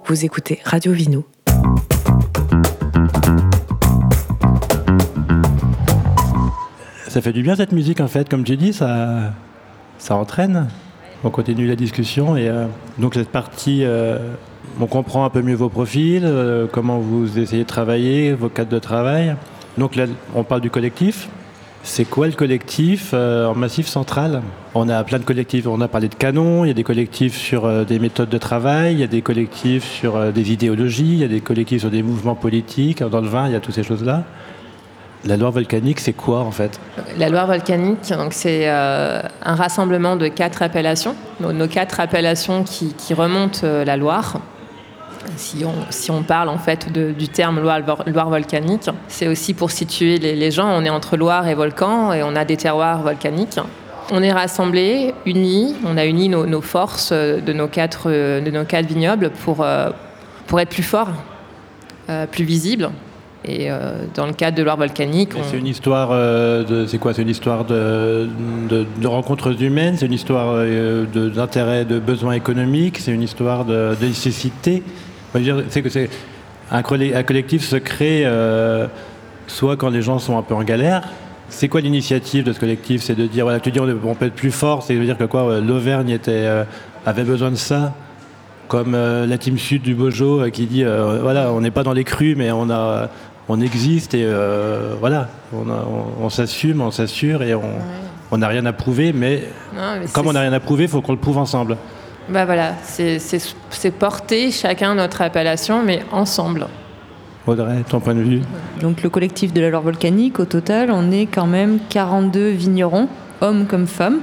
Vous 0.10 0.24
écoutez 0.24 0.62
Radio 0.64 0.94
Vino. 0.94 1.26
Ça 7.10 7.20
fait 7.20 7.34
du 7.34 7.44
bien 7.44 7.58
cette 7.58 7.74
musique 7.74 8.00
en 8.00 8.08
fait, 8.08 8.30
comme 8.30 8.46
tu 8.46 8.56
dis, 8.56 8.72
ça, 8.72 9.34
ça 9.98 10.16
entraîne. 10.16 10.70
On 11.26 11.30
continue 11.30 11.68
la 11.68 11.76
discussion 11.76 12.38
et 12.38 12.48
euh, 12.48 12.68
donc 12.98 13.16
cette 13.16 13.28
partie, 13.28 13.84
euh, 13.84 14.18
on 14.80 14.86
comprend 14.86 15.26
un 15.26 15.30
peu 15.30 15.42
mieux 15.42 15.56
vos 15.56 15.68
profils, 15.68 16.24
euh, 16.24 16.68
comment 16.72 17.00
vous 17.00 17.38
essayez 17.38 17.64
de 17.64 17.68
travailler, 17.68 18.32
vos 18.32 18.48
cadres 18.48 18.72
de 18.72 18.80
travail. 18.80 19.36
Donc 19.78 19.98
là, 19.98 20.06
on 20.36 20.46
parle 20.46 20.62
du 20.62 20.70
collectif. 20.70 21.28
C'est 21.84 22.06
quoi 22.06 22.28
le 22.28 22.34
collectif 22.34 23.14
en 23.14 23.56
Massif 23.56 23.88
Central 23.88 24.42
On 24.76 24.90
a 24.90 25.04
plein 25.04 25.20
de 25.20 25.24
collectifs. 25.24 25.68
On 25.68 25.80
a 25.80 25.88
parlé 25.88 26.10
de 26.10 26.16
canon, 26.16 26.66
il 26.66 26.68
y 26.68 26.72
a 26.72 26.74
des 26.74 26.84
collectifs 26.84 27.38
sur 27.38 27.86
des 27.86 27.98
méthodes 27.98 28.30
de 28.30 28.38
travail, 28.38 28.94
il 28.94 29.00
y 29.00 29.04
a 29.04 29.08
des 29.08 29.22
collectifs 29.22 29.86
sur 29.86 30.34
des 30.34 30.52
idéologies, 30.52 31.14
il 31.14 31.20
y 31.20 31.24
a 31.24 31.30
des 31.30 31.40
collectifs 31.40 31.82
sur 31.82 31.90
des 31.90 32.04
mouvements 32.04 32.36
politiques. 32.36 33.02
Dans 33.04 33.22
le 33.22 33.30
vin, 33.30 33.48
il 33.48 33.54
y 33.54 33.56
a 33.56 33.62
toutes 33.62 33.76
ces 33.76 33.84
choses-là. 33.84 34.26
La 35.26 35.36
Loire 35.36 35.52
volcanique, 35.52 36.00
c'est 36.00 36.14
quoi 36.14 36.40
en 36.40 36.52
fait? 36.52 36.80
La 37.18 37.30
Loire 37.30 37.48
volcanique, 37.48 38.00
c'est 38.32 38.70
euh, 38.70 39.22
un 39.44 39.56
rassemblement 39.56 40.16
de 40.16 40.28
quatre 40.28 40.62
appellations, 40.62 41.16
nos, 41.40 41.68
quatre 41.68 42.00
appellations 42.00 42.64
qui, 42.64 43.14
remontent 43.14 43.60
euh, 43.64 43.84
la 43.84 43.98
Loire. 43.98 44.40
Si 45.36 45.64
on, 45.66 45.74
si 45.90 46.10
on, 46.10 46.24
parle 46.24 46.50
en 46.50 46.58
fait 46.58 46.92
de, 46.92 47.12
du 47.12 47.28
terme 47.28 47.60
Loire, 47.60 47.82
Loire 48.08 48.30
volcanique, 48.30 48.90
c'est 49.08 49.28
aussi 49.28 49.54
pour 49.54 49.72
situer 49.72 50.18
les, 50.18 50.36
les, 50.36 50.52
gens. 50.52 50.68
On 50.70 50.84
est 50.84 50.90
entre 50.90 51.18
Loire 51.18 51.48
et 51.48 51.54
volcan 51.54 52.14
et 52.14 52.24
on 52.24 52.36
a 52.36 52.46
des 52.46 52.58
terroirs 52.58 53.02
volcaniques. 53.04 53.60
On 54.12 54.24
est 54.24 54.32
rassemblés, 54.32 55.14
unis, 55.26 55.76
on 55.86 55.98
a 55.98 56.06
uni 56.06 56.30
nos, 56.30 56.46
nos 56.46 56.62
forces 56.62 57.12
de 57.12 57.54
nos 57.54 57.68
quatre, 57.68 58.10
de 58.10 58.50
nos 58.50 58.64
quatre 58.64 58.88
vignobles 58.88 59.32
pour, 59.44 59.62
euh, 59.62 59.90
pour 60.48 60.62
être 60.62 60.70
plus 60.70 60.84
forts, 60.84 61.12
euh, 62.10 62.26
plus 62.26 62.46
visibles. 62.46 62.90
Et 63.44 63.70
euh, 63.70 64.06
dans 64.16 64.26
le 64.26 64.34
cadre 64.34 64.58
de 64.58 64.64
Loire 64.64 64.78
volcanique, 64.78 65.32
on... 65.38 65.44
c'est 65.44 65.58
une 65.58 65.68
histoire 65.68 66.10
de 66.10 66.86
c'est 66.88 66.98
quoi? 66.98 67.14
C'est 67.14 67.22
une 67.22 67.30
histoire 67.30 67.66
de, 67.66 68.28
de, 68.70 68.86
de 69.00 69.08
rencontres 69.08 69.62
humaines? 69.62 69.96
C'est 69.98 70.06
une 70.06 70.14
histoire 70.14 70.56
d'intérêt, 71.36 71.84
de, 71.84 72.00
besoins 72.00 72.34
économiques? 72.34 73.00
C'est 73.00 73.12
une 73.12 73.24
histoire 73.24 73.66
de 73.66 73.94
nécessité? 74.02 74.84
C'est 75.34 75.82
que 75.82 75.90
c'est 75.90 76.10
un, 76.72 76.82
collectif 76.82 77.64
se 77.64 77.76
crée 77.76 78.24
euh, 78.26 78.88
soit 79.48 79.78
quand 79.78 79.90
les 79.90 80.02
gens 80.02 80.20
sont 80.20 80.38
un 80.38 80.42
peu 80.42 80.56
en 80.56 80.64
galère. 80.64 81.04
C'est 81.50 81.70
quoi 81.70 81.80
l'initiative 81.80 82.44
de 82.44 82.52
ce 82.52 82.60
collectif? 82.60 83.02
C'est 83.02 83.16
de 83.16 83.26
dire 83.26 83.46
voilà, 83.46 83.60
tu 83.60 83.72
dis 83.72 83.80
on 83.80 84.16
peut 84.16 84.26
être 84.26 84.36
plus 84.36 84.52
fort. 84.52 84.84
C'est 84.84 84.96
de 84.96 85.04
dire 85.04 85.18
que 85.18 85.24
quoi 85.24 85.60
l'Auvergne 85.60 86.10
était 86.10 86.48
avait 87.06 87.24
besoin 87.24 87.52
de 87.52 87.56
ça 87.56 87.94
comme 88.68 88.96
euh, 88.96 89.26
la 89.26 89.38
team 89.38 89.58
sud 89.58 89.82
du 89.82 89.96
Bojo 89.96 90.42
euh, 90.42 90.50
qui 90.50 90.66
dit 90.66 90.84
euh, 90.84 91.20
voilà 91.22 91.52
on 91.52 91.62
n'est 91.62 91.72
pas 91.72 91.84
dans 91.84 91.94
les 91.94 92.04
crues 92.04 92.36
mais 92.36 92.52
on 92.52 92.70
a 92.70 93.10
on 93.48 93.62
existe 93.62 94.14
et 94.14 94.24
euh, 94.26 94.94
voilà 95.00 95.30
on, 95.54 95.70
a, 95.70 95.86
on, 95.88 96.26
on 96.26 96.30
s'assume 96.30 96.82
on 96.82 96.92
s'assure 96.92 97.44
et 97.44 97.54
on 97.56 98.38
n'a 98.38 98.48
rien 98.48 98.66
à 98.66 98.74
prouver 98.74 99.14
mais, 99.14 99.44
non, 99.74 100.00
mais 100.02 100.08
comme 100.08 100.28
on 100.28 100.34
n'a 100.34 100.42
rien 100.42 100.54
à 100.54 100.60
prouver 100.60 100.84
il 100.84 100.90
faut 100.90 101.02
qu'on 101.02 101.14
le 101.14 101.18
prouve 101.18 101.38
ensemble 101.38 101.78
bah 102.30 102.46
voilà 102.46 102.74
c'est 102.84 103.92
porter 103.92 104.52
chacun 104.52 104.96
notre 104.96 105.22
appellation 105.22 105.84
mais 105.84 106.02
ensemble 106.12 106.68
Audrey, 107.48 107.84
ton 107.88 108.02
point 108.02 108.14
de 108.14 108.22
vue? 108.22 108.42
Donc 108.82 109.04
le 109.04 109.10
collectif 109.10 109.54
de 109.54 109.62
la 109.62 109.70
Loire 109.70 109.82
volcanique, 109.82 110.38
au 110.42 110.44
total, 110.44 110.92
on 110.92 111.12
est 111.12 111.28
quand 111.28 111.48
même 111.48 111.80
42 111.88 112.50
vignerons, 112.50 113.08
hommes 113.40 113.68
comme 113.68 113.88
femmes, 113.88 114.20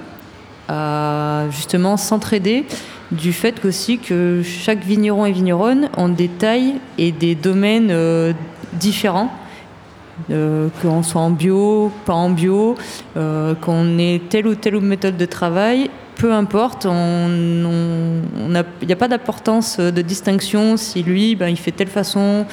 à 0.69 1.45
justement 1.51 1.97
s'entraider 1.97 2.67
du 3.13 3.33
fait 3.33 3.59
qu'aussi 3.61 3.99
que 3.99 4.43
chaque 4.43 4.85
vigneron 4.85 5.25
et 5.25 5.33
vigneronne 5.33 5.89
ont 5.97 6.11
des 6.11 6.29
tailles 6.29 6.75
et 6.99 7.13
des 7.13 7.35
domaines 7.35 7.91
euh, 7.91 8.33
différents. 8.75 9.33
Euh, 10.31 10.69
qu'on 10.81 11.03
soit 11.03 11.21
en 11.21 11.31
bio, 11.31 11.91
pas 12.07 12.13
en 12.13 12.31
bio, 12.31 12.77
euh, 13.17 13.55
qu'on 13.57 13.99
ait 13.99 14.23
telle 14.29 14.47
ou 14.47 14.55
telle 14.55 14.81
méthode 14.81 15.17
de 15.17 15.27
travail, 15.27 15.91
peu 16.15 16.33
importe, 16.33 16.85
il 16.85 17.67
n'y 18.87 18.93
a 18.93 18.97
pas 18.97 19.09
d'importance 19.09 19.81
de 19.81 20.03
distinction 20.03 20.77
si 20.77 21.03
lui, 21.03 21.35
ben, 21.35 21.49
il 21.49 21.57
fait 21.57 21.73
telle 21.73 21.89
façon, 21.89 22.47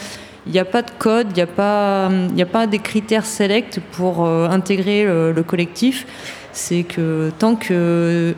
il 0.48 0.54
n'y 0.54 0.60
a 0.60 0.66
pas 0.66 0.82
de 0.82 0.90
code, 0.98 1.28
il 1.30 1.36
n'y 1.36 1.42
a, 1.42 1.48
pas, 1.48 2.08
a 2.08 2.46
pas 2.52 2.66
des 2.66 2.80
critères 2.80 3.26
sélects 3.28 3.80
pour 3.92 4.26
euh, 4.26 4.50
intégrer 4.50 5.06
le, 5.06 5.32
le 5.32 5.44
collectif. 5.44 6.08
C'est 6.54 6.84
que 6.84 7.32
tant 7.38 7.56
que 7.56 8.34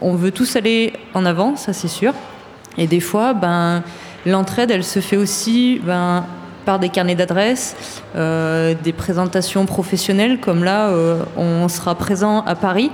on 0.00 0.14
veut 0.14 0.30
tous 0.30 0.56
aller 0.56 0.94
en 1.12 1.26
avant, 1.26 1.56
ça 1.56 1.74
c'est 1.74 1.88
sûr. 1.88 2.14
Et 2.78 2.86
des 2.86 3.00
fois, 3.00 3.34
ben, 3.34 3.82
l'entraide, 4.24 4.70
elle 4.70 4.84
se 4.84 5.00
fait 5.00 5.18
aussi 5.18 5.80
ben, 5.84 6.24
par 6.64 6.78
des 6.78 6.88
carnets 6.88 7.14
d'adresses, 7.14 7.76
euh, 8.16 8.74
des 8.82 8.92
présentations 8.92 9.66
professionnelles, 9.66 10.40
comme 10.40 10.64
là, 10.64 10.88
euh, 10.88 11.22
on 11.36 11.68
sera 11.68 11.94
présent 11.94 12.42
à 12.44 12.54
Paris 12.54 12.90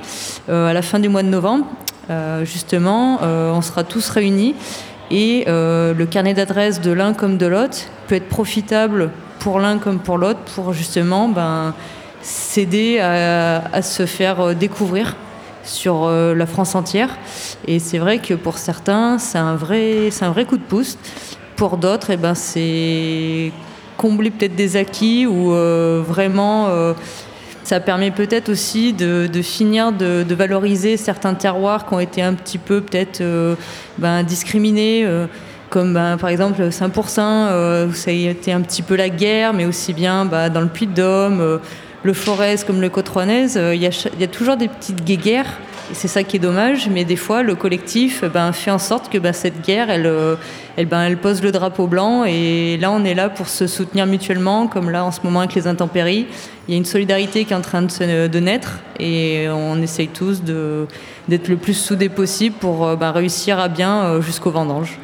euh, 0.48 0.68
à 0.68 0.72
la 0.72 0.82
fin 0.82 0.98
du 0.98 1.08
mois 1.08 1.22
de 1.22 1.28
novembre. 1.28 1.66
Justement, 2.42 3.20
on 3.22 3.62
sera 3.62 3.84
tous 3.84 4.08
réunis 4.08 4.56
et 5.12 5.44
le 5.46 6.04
carnet 6.06 6.34
d'adresses 6.34 6.80
de 6.80 6.90
l'un 6.90 7.14
comme 7.14 7.38
de 7.38 7.46
l'autre 7.46 7.78
peut 8.08 8.16
être 8.16 8.28
profitable 8.28 9.10
pour 9.38 9.60
l'un 9.60 9.78
comme 9.78 10.00
pour 10.00 10.18
l'autre 10.18 10.40
pour 10.56 10.72
justement 10.72 11.28
ben, 11.28 11.72
s'aider 12.20 12.98
à, 12.98 13.62
à 13.72 13.82
se 13.82 14.06
faire 14.06 14.56
découvrir 14.56 15.14
sur 15.62 16.10
la 16.10 16.46
France 16.46 16.74
entière. 16.74 17.16
Et 17.68 17.78
c'est 17.78 17.98
vrai 17.98 18.18
que 18.18 18.34
pour 18.34 18.58
certains, 18.58 19.18
c'est 19.18 19.38
un 19.38 19.56
c'est 20.10 20.24
un 20.24 20.30
vrai 20.32 20.46
coup 20.46 20.56
de 20.56 20.64
pouce. 20.64 20.98
Pour 21.60 21.76
d'autres, 21.76 22.08
eh 22.08 22.16
ben, 22.16 22.34
c'est 22.34 23.52
combler 23.98 24.30
peut-être 24.30 24.56
des 24.56 24.78
acquis 24.78 25.26
ou 25.26 25.52
euh, 25.52 26.02
vraiment. 26.02 26.68
Euh, 26.68 26.94
ça 27.64 27.80
permet 27.80 28.10
peut-être 28.10 28.48
aussi 28.48 28.94
de, 28.94 29.28
finir 29.42 29.92
de, 29.92 30.24
valoriser 30.34 30.96
certains 30.96 31.34
terroirs 31.34 31.84
qui 31.84 31.92
ont 31.92 32.00
été 32.00 32.22
un 32.22 32.32
petit 32.32 32.56
peu 32.56 32.80
peut-être 32.80 33.20
euh, 33.20 33.56
ben, 33.98 34.22
discriminés. 34.22 35.06
Comme 35.68 35.92
ben, 35.92 36.16
par 36.16 36.30
exemple 36.30 36.72
Saint-Pourçain, 36.72 37.48
euh, 37.48 37.88
où 37.88 37.92
ça 37.92 38.10
a 38.10 38.14
été 38.14 38.54
un 38.54 38.62
petit 38.62 38.80
peu 38.80 38.96
la 38.96 39.10
guerre, 39.10 39.52
mais 39.52 39.66
aussi 39.66 39.92
bien 39.92 40.24
ben, 40.24 40.48
dans 40.48 40.62
le 40.62 40.68
Puy-de-Dôme, 40.68 41.60
le 42.02 42.12
Forez 42.14 42.56
comme 42.66 42.80
le 42.80 42.88
Côte-Rouennaise, 42.88 43.60
il 43.74 43.82
y, 43.82 44.20
y, 44.20 44.24
a 44.24 44.28
toujours 44.28 44.56
des 44.56 44.68
petites 44.68 45.04
guéguerres 45.04 45.58
c'est 45.92 46.08
ça 46.08 46.22
qui 46.22 46.36
est 46.36 46.40
dommage, 46.40 46.88
mais 46.88 47.04
des 47.04 47.16
fois, 47.16 47.42
le 47.42 47.54
collectif 47.54 48.24
ben, 48.24 48.52
fait 48.52 48.70
en 48.70 48.78
sorte 48.78 49.10
que 49.10 49.18
ben, 49.18 49.32
cette 49.32 49.64
guerre, 49.64 49.90
elle, 49.90 50.10
elle, 50.76 50.86
ben, 50.86 51.02
elle 51.02 51.16
pose 51.16 51.42
le 51.42 51.52
drapeau 51.52 51.86
blanc. 51.86 52.24
Et 52.24 52.76
là, 52.78 52.90
on 52.90 53.04
est 53.04 53.14
là 53.14 53.28
pour 53.28 53.48
se 53.48 53.66
soutenir 53.66 54.06
mutuellement, 54.06 54.66
comme 54.66 54.90
là 54.90 55.04
en 55.04 55.10
ce 55.10 55.20
moment 55.22 55.40
avec 55.40 55.54
les 55.54 55.66
intempéries. 55.66 56.26
Il 56.68 56.72
y 56.72 56.74
a 56.74 56.78
une 56.78 56.84
solidarité 56.84 57.44
qui 57.44 57.52
est 57.52 57.56
en 57.56 57.60
train 57.60 57.82
de, 57.82 58.38
naître 58.38 58.78
et 58.98 59.48
on 59.50 59.80
essaye 59.82 60.08
tous 60.08 60.42
d'être 60.42 61.48
le 61.48 61.56
plus 61.56 61.74
soudés 61.74 62.08
possible 62.08 62.56
pour 62.58 62.96
ben, 62.96 63.10
réussir 63.10 63.58
à 63.58 63.68
bien 63.68 64.20
jusqu'au 64.20 64.50
vendange. 64.50 64.98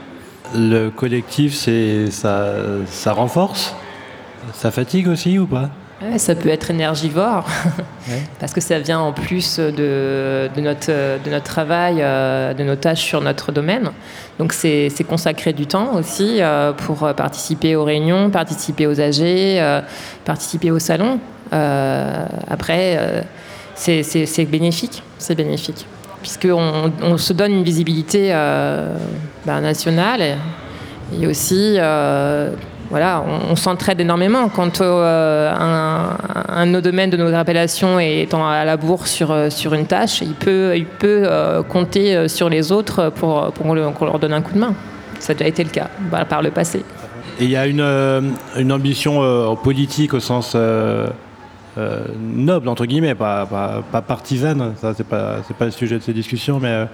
Le 0.54 0.90
collectif, 0.90 1.54
ça, 1.54 2.46
ça 2.86 3.12
renforce? 3.12 3.74
Ça 4.54 4.70
fatigue 4.70 5.08
aussi 5.08 5.38
ou 5.38 5.46
pas? 5.46 5.70
Ça 6.18 6.34
peut 6.34 6.50
être 6.50 6.70
énergivore, 6.70 7.46
parce 8.40 8.52
que 8.52 8.60
ça 8.60 8.78
vient 8.78 9.00
en 9.00 9.12
plus 9.12 9.58
de, 9.58 10.48
de, 10.54 10.60
notre, 10.60 10.90
de 10.90 11.30
notre 11.30 11.44
travail, 11.44 11.96
euh, 12.00 12.52
de 12.52 12.64
nos 12.64 12.76
tâches 12.76 13.02
sur 13.02 13.20
notre 13.22 13.50
domaine. 13.50 13.90
Donc 14.38 14.52
c'est 14.52 14.90
consacrer 15.08 15.54
du 15.54 15.66
temps 15.66 15.94
aussi 15.94 16.42
euh, 16.42 16.72
pour 16.72 16.98
participer 17.14 17.76
aux 17.76 17.84
réunions, 17.84 18.30
participer 18.30 18.86
aux 18.86 19.00
AG, 19.00 19.20
euh, 19.22 19.80
participer 20.24 20.70
au 20.70 20.78
salon. 20.78 21.18
après, 21.50 23.24
c'est 23.74 24.44
bénéfique, 24.44 25.02
c'est 25.18 25.34
bénéfique, 25.34 25.86
puisqu'on 26.20 26.92
on 27.02 27.16
se 27.16 27.32
donne 27.32 27.52
une 27.52 27.64
visibilité 27.64 28.32
ben, 29.46 29.60
nationale 29.62 30.36
et 31.18 31.26
aussi 31.26 31.78
voilà, 32.90 33.24
on, 33.50 33.56
s'entraide 33.56 34.00
énormément. 34.00 34.48
Quand 34.48 34.80
euh, 34.80 35.52
un, 35.52 36.66
de 36.66 36.70
nos 36.70 36.80
domaines, 36.80 37.10
de 37.10 37.16
nos 37.16 37.34
appellations 37.34 37.98
est 37.98 38.32
à 38.32 38.64
la 38.64 38.76
bourre 38.76 39.06
sur, 39.06 39.30
euh, 39.30 39.50
sur 39.50 39.74
une 39.74 39.86
tâche, 39.86 40.20
il 40.20 40.34
peut, 40.34 40.76
il 40.76 40.86
peut 40.86 41.24
euh, 41.24 41.62
compter 41.62 42.28
sur 42.28 42.48
les 42.48 42.72
autres 42.72 43.10
pour, 43.10 43.52
pour 43.52 43.66
qu'on 43.66 44.04
leur 44.04 44.18
donne 44.18 44.32
un 44.32 44.42
coup 44.42 44.54
de 44.54 44.58
main. 44.58 44.74
Ça 45.18 45.32
a 45.32 45.34
déjà 45.34 45.48
été 45.48 45.64
le 45.64 45.70
cas 45.70 45.88
bah, 46.10 46.24
par 46.24 46.42
le 46.42 46.50
passé. 46.50 46.84
Il 47.40 47.50
y 47.50 47.56
a 47.56 47.66
une, 47.66 48.72
ambition 48.72 49.56
politique 49.56 50.14
au 50.14 50.20
sens 50.20 50.56
noble, 52.18 52.68
entre 52.68 52.86
guillemets, 52.86 53.14
pas, 53.14 53.46
pas, 53.46 54.02
partisane, 54.02 54.74
ça 54.80 54.94
c'est 54.96 55.06
pas, 55.06 55.38
pas 55.58 55.64
le 55.66 55.70
sujet 55.70 55.98
de 55.98 56.02
ces 56.02 56.14
discussions, 56.14 56.60
mais 56.60 56.86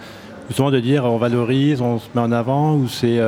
justement 0.49 0.71
de 0.71 0.81
dire 0.81 1.05
on 1.05 1.19
valorise, 1.19 1.81
on 1.81 1.99
se 1.99 2.07
met 2.15 2.21
en 2.21 2.33
avant, 2.33 2.75
ou 2.75 2.89
c'est 2.89 3.21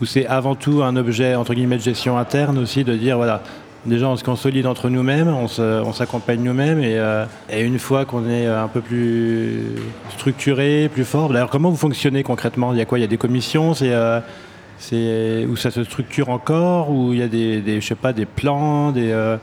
où 0.00 0.04
c'est 0.04 0.26
avant 0.26 0.54
tout 0.54 0.82
un 0.82 0.96
objet 0.96 1.34
entre 1.34 1.54
guillemets 1.54 1.76
de 1.76 1.82
gestion 1.82 2.18
interne 2.18 2.58
aussi, 2.58 2.84
de 2.84 2.94
dire 2.94 3.16
voilà, 3.16 3.42
déjà 3.86 4.08
on 4.08 4.16
se 4.16 4.24
consolide 4.24 4.66
entre 4.66 4.88
nous-mêmes, 4.88 5.28
on 5.28 5.92
s'accompagne 5.92 6.42
nous-mêmes 6.42 6.80
euh, 6.82 7.26
et, 7.50 7.62
une 7.62 7.78
fois 7.78 8.04
qu'on 8.04 8.28
est 8.28 8.46
un 8.46 8.68
peu 8.68 8.80
plus 8.80 9.62
structuré, 10.10 10.90
plus 10.92 11.04
fort, 11.04 11.30
d'ailleurs 11.30 11.50
comment 11.50 11.70
vous 11.70 11.76
fonctionnez 11.76 12.22
concrètement? 12.22 12.72
Il 12.72 12.78
y 12.78 12.82
a 12.82 12.84
quoi? 12.84 12.98
Il 12.98 13.02
y 13.02 13.04
a 13.04 13.08
des 13.08 13.18
commissions? 13.18 13.74
C'est 13.74 13.90
euh, 13.92 15.46
où 15.46 15.56
ça 15.56 15.70
se 15.70 15.84
structure 15.84 16.30
encore? 16.30 16.90
Ou 16.90 17.12
il 17.12 17.18
y 17.18 17.22
a 17.22 17.28
des, 17.28 17.80
je 17.80 17.86
sais 17.86 17.94
pas, 17.94 18.12
des 18.12 18.26
plans, 18.26 18.92
des 18.92 19.10
euh, 19.10 19.36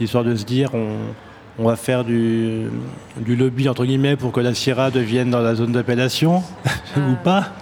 histoires 0.00 0.24
de 0.24 0.34
se 0.34 0.44
dire 0.44 0.74
on, 0.74 0.96
on 1.58 1.64
va 1.64 1.76
faire 1.76 2.04
du, 2.04 2.68
du, 3.18 3.36
lobby 3.36 3.68
entre 3.68 3.84
guillemets 3.84 4.16
pour 4.16 4.32
que 4.32 4.40
la 4.40 4.54
Sierra 4.54 4.90
devienne 4.90 5.30
dans 5.30 5.40
la 5.40 5.54
zone 5.54 5.72
d'appellation 5.72 6.42
ou 6.96 7.14
pas 7.22 7.52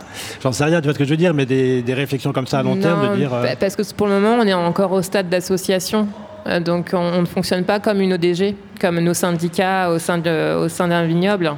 J'en 0.43 0.53
sais 0.53 0.65
rien, 0.65 0.81
tu 0.81 0.85
vois 0.85 0.95
ce 0.95 0.99
que 0.99 1.05
je 1.05 1.11
veux 1.11 1.17
dire, 1.17 1.35
mais 1.35 1.47
des, 1.47 1.85
réflexions 1.95 2.33
comme 2.33 2.47
ça 2.47 2.61
à 2.61 2.63
long 2.63 2.77
terme, 2.77 3.11
de 3.11 3.17
dire. 3.17 3.33
Euh, 3.33 3.45
parce 3.59 3.77
que 3.77 3.83
pour 3.95 4.07
le 4.07 4.15
moment, 4.15 4.37
on 4.41 4.47
est 4.47 4.55
encore 4.55 4.93
au 4.93 5.03
stade 5.03 5.29
d'association. 5.29 6.09
Euh, 6.47 6.61
donc 6.61 6.91
on, 6.93 7.21
ne 7.21 7.27
fonctionne 7.27 7.65
pas 7.65 7.81
comme 7.81 8.01
une 8.01 8.15
ODG, 8.15 8.55
comme 8.81 8.99
nos 9.01 9.15
syndicats 9.15 9.91
au 9.91 9.99
sein 9.99 10.19
d'un 10.19 11.05
vignoble. 11.05 11.53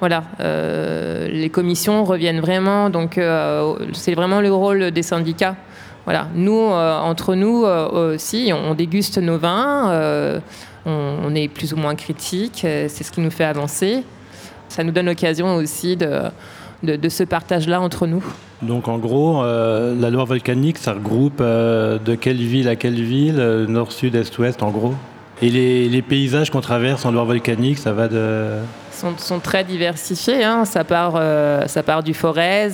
Voilà, 0.00 0.24
euh, 0.40 1.28
les 1.28 1.48
commissions 1.48 2.04
reviennent 2.04 2.40
vraiment, 2.40 2.90
donc 2.90 3.20
c'est 3.92 4.14
vraiment 4.14 4.40
le 4.40 4.52
rôle 4.52 4.90
des 4.90 5.02
syndicats. 5.02 5.54
Voilà, 6.04 6.26
nous, 6.34 6.58
entre 6.58 7.36
nous 7.36 7.64
aussi, 7.64 8.52
on, 8.52 8.74
déguste 8.74 9.18
nos 9.18 9.38
vins, 9.38 10.40
on, 10.86 11.16
on, 11.24 11.34
est 11.34 11.48
plus 11.48 11.72
ou 11.72 11.76
moins 11.76 11.94
critique, 11.94 12.58
c'est 12.62 12.88
ce 12.88 13.10
qui 13.10 13.20
nous 13.20 13.30
fait 13.30 13.44
avancer. 13.44 14.04
Ça 14.68 14.82
nous 14.82 14.92
donne 14.92 15.06
l'occasion 15.06 15.56
aussi 15.56 15.96
de, 15.96 16.22
de, 16.82 17.08
ce 17.08 17.24
partage-là 17.24 17.80
entre 17.80 18.06
nous. 18.06 18.24
Donc 18.62 18.88
en 18.88 18.98
gros, 18.98 19.42
euh, 19.42 19.94
la 19.98 20.10
Loire 20.10 20.26
volcanique, 20.26 20.78
ça 20.78 20.92
regroupe 20.92 21.40
euh, 21.40 21.98
de 21.98 22.14
quelle 22.14 22.36
ville 22.36 22.68
à 22.68 22.76
quelle 22.76 23.00
ville, 23.00 23.38
euh, 23.38 23.66
nord, 23.66 23.92
sud, 23.92 24.14
est, 24.14 24.38
ouest 24.38 24.62
en 24.62 24.70
gros? 24.70 24.94
Et 25.40 25.50
les, 25.50 26.02
paysages 26.02 26.50
qu'on 26.50 26.60
traverse 26.60 27.04
en 27.04 27.10
Loire 27.10 27.24
volcanique, 27.24 27.78
ça 27.78 27.92
va 27.92 28.06
de... 28.06 28.58
Sont, 28.92 29.18
sont 29.18 29.40
très 29.40 29.64
diversifiés, 29.64 30.44
hein. 30.44 30.64
ça, 30.64 30.84
part, 30.84 31.20
ça 31.66 31.82
part 31.82 32.04
du 32.04 32.14
Forez 32.14 32.68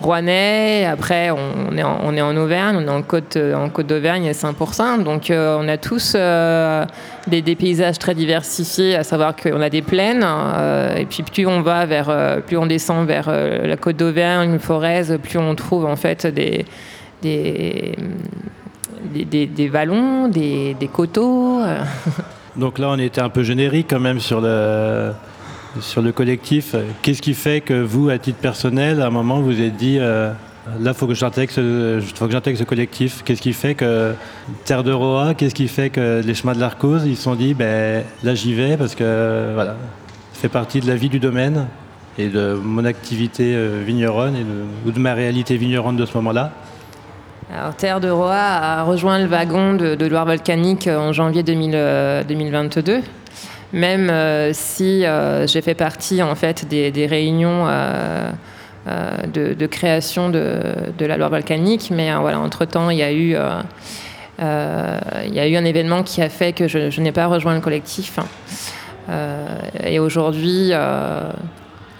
Rouennais. 0.00 0.86
Après, 0.86 1.30
on 1.30 1.76
est, 1.76 1.82
en, 1.82 2.36
Auvergne, 2.36 2.76
on 2.78 2.86
est 2.86 2.96
en 2.96 3.02
Côte, 3.02 3.36
en 3.36 3.68
Côte 3.68 3.86
d'Auvergne, 3.86 4.30
5%. 4.30 5.02
Donc, 5.02 5.30
euh, 5.30 5.58
on 5.60 5.68
a 5.68 5.76
tous 5.76 6.14
euh, 6.16 6.84
des, 7.26 7.42
paysages 7.54 7.98
très 7.98 8.14
diversifiés, 8.14 8.96
à 8.96 9.04
savoir 9.04 9.36
qu'on 9.36 9.60
a 9.60 9.68
des 9.68 9.82
plaines. 9.82 10.24
Euh, 10.24 10.96
et 10.96 11.04
puis, 11.04 11.22
plus 11.22 11.46
on 11.46 11.60
va 11.60 11.84
vers, 11.86 12.42
plus 12.46 12.56
on 12.56 12.66
descend 12.66 13.06
vers 13.06 13.30
la 13.30 13.76
Côte 13.76 13.96
d'Auvergne, 13.96 14.58
Forez, 14.58 15.18
plus 15.22 15.38
on 15.38 15.54
trouve 15.54 15.84
en 15.84 15.96
fait 15.96 16.26
des, 16.26 16.64
des, 17.20 17.94
des, 19.12 19.46
des 19.46 19.68
vallons, 19.68 20.28
des, 20.28 20.90
coteaux. 20.92 21.60
Donc 22.56 22.78
là, 22.78 22.88
on 22.90 22.98
était 22.98 23.20
un 23.20 23.28
peu 23.28 23.42
générique 23.42 23.88
quand 23.90 24.00
même 24.00 24.20
sur 24.20 24.40
le 24.40 25.12
sur 25.78 26.02
le 26.02 26.12
collectif. 26.12 26.74
Qu'est-ce 27.02 27.22
qui 27.22 27.34
fait 27.34 27.60
que 27.60 27.80
vous, 27.80 28.08
à 28.08 28.18
titre 28.18 28.38
personnel, 28.38 29.00
à 29.00 29.06
un 29.06 29.10
moment, 29.10 29.40
vous 29.40 29.60
êtes 29.60 29.76
dit 29.76 29.98
euh, 30.00 30.32
là, 30.80 30.94
faut 30.94 31.06
que 31.06 31.14
j'intègre 31.14 31.52
ce, 31.52 32.00
faut 32.14 32.26
que 32.26 32.32
j'intègre 32.32 32.58
ce 32.58 32.64
collectif 32.64 33.22
Qu'est-ce 33.24 33.42
qui 33.42 33.52
fait 33.52 33.74
que 33.74 34.14
Terre 34.64 34.82
de 34.82 34.92
Roa, 34.92 35.34
qu'est-ce 35.34 35.54
qui 35.54 35.68
fait 35.68 35.90
que 35.90 36.22
les 36.24 36.34
chemins 36.34 36.54
de 36.54 36.60
l'Arcose, 36.60 37.04
ils 37.06 37.16
se 37.16 37.22
sont 37.22 37.34
dit 37.34 37.54
ben, 37.54 38.04
là, 38.22 38.34
j'y 38.34 38.54
vais 38.54 38.76
parce 38.76 38.94
que 38.94 39.52
voilà, 39.54 39.76
ça 40.32 40.40
fait 40.40 40.48
partie 40.48 40.80
de 40.80 40.86
la 40.86 40.96
vie 40.96 41.08
du 41.08 41.20
domaine 41.20 41.66
et 42.18 42.28
de 42.28 42.58
mon 42.62 42.84
activité 42.84 43.54
euh, 43.54 43.82
vigneronne 43.86 44.36
et 44.36 44.44
ou 44.86 44.90
de 44.90 44.98
ma 44.98 45.14
réalité 45.14 45.56
vigneronne 45.56 45.96
de 45.96 46.06
ce 46.06 46.14
moment-là 46.16 46.52
alors, 47.52 47.74
Terre 47.74 47.98
de 47.98 48.08
Roa 48.08 48.36
a 48.36 48.84
rejoint 48.84 49.18
le 49.18 49.26
wagon 49.26 49.74
de, 49.74 50.06
Loire 50.06 50.24
Volcanique 50.24 50.86
en 50.86 51.12
janvier 51.12 51.42
2022 51.42 53.00
même 53.72 54.10
euh, 54.10 54.50
si 54.52 55.04
euh, 55.04 55.46
j'ai 55.46 55.62
fait 55.62 55.74
partie 55.74 56.22
en 56.22 56.34
fait 56.34 56.66
des, 56.68 57.06
réunions 57.06 57.66
euh, 57.68 58.30
de, 59.32 59.66
création 59.66 60.28
de, 60.30 60.62
la 60.98 61.16
loi 61.16 61.28
volcanique, 61.28 61.90
mais 61.92 62.12
voilà, 62.14 62.40
entre 62.40 62.64
temps 62.64 62.90
il 62.90 62.98
y 62.98 63.02
a 63.02 63.12
eu 63.12 63.36
il 64.42 65.34
y 65.34 65.40
a 65.40 65.48
eu 65.48 65.56
un 65.56 65.64
événement 65.64 66.02
qui 66.02 66.22
a 66.22 66.28
fait 66.28 66.52
que 66.52 66.66
je, 66.66 67.00
n'ai 67.00 67.12
pas 67.12 67.26
rejoint 67.26 67.54
le 67.54 67.60
collectif. 67.60 68.18
et 69.84 69.98
aujourd'hui, 69.98 70.72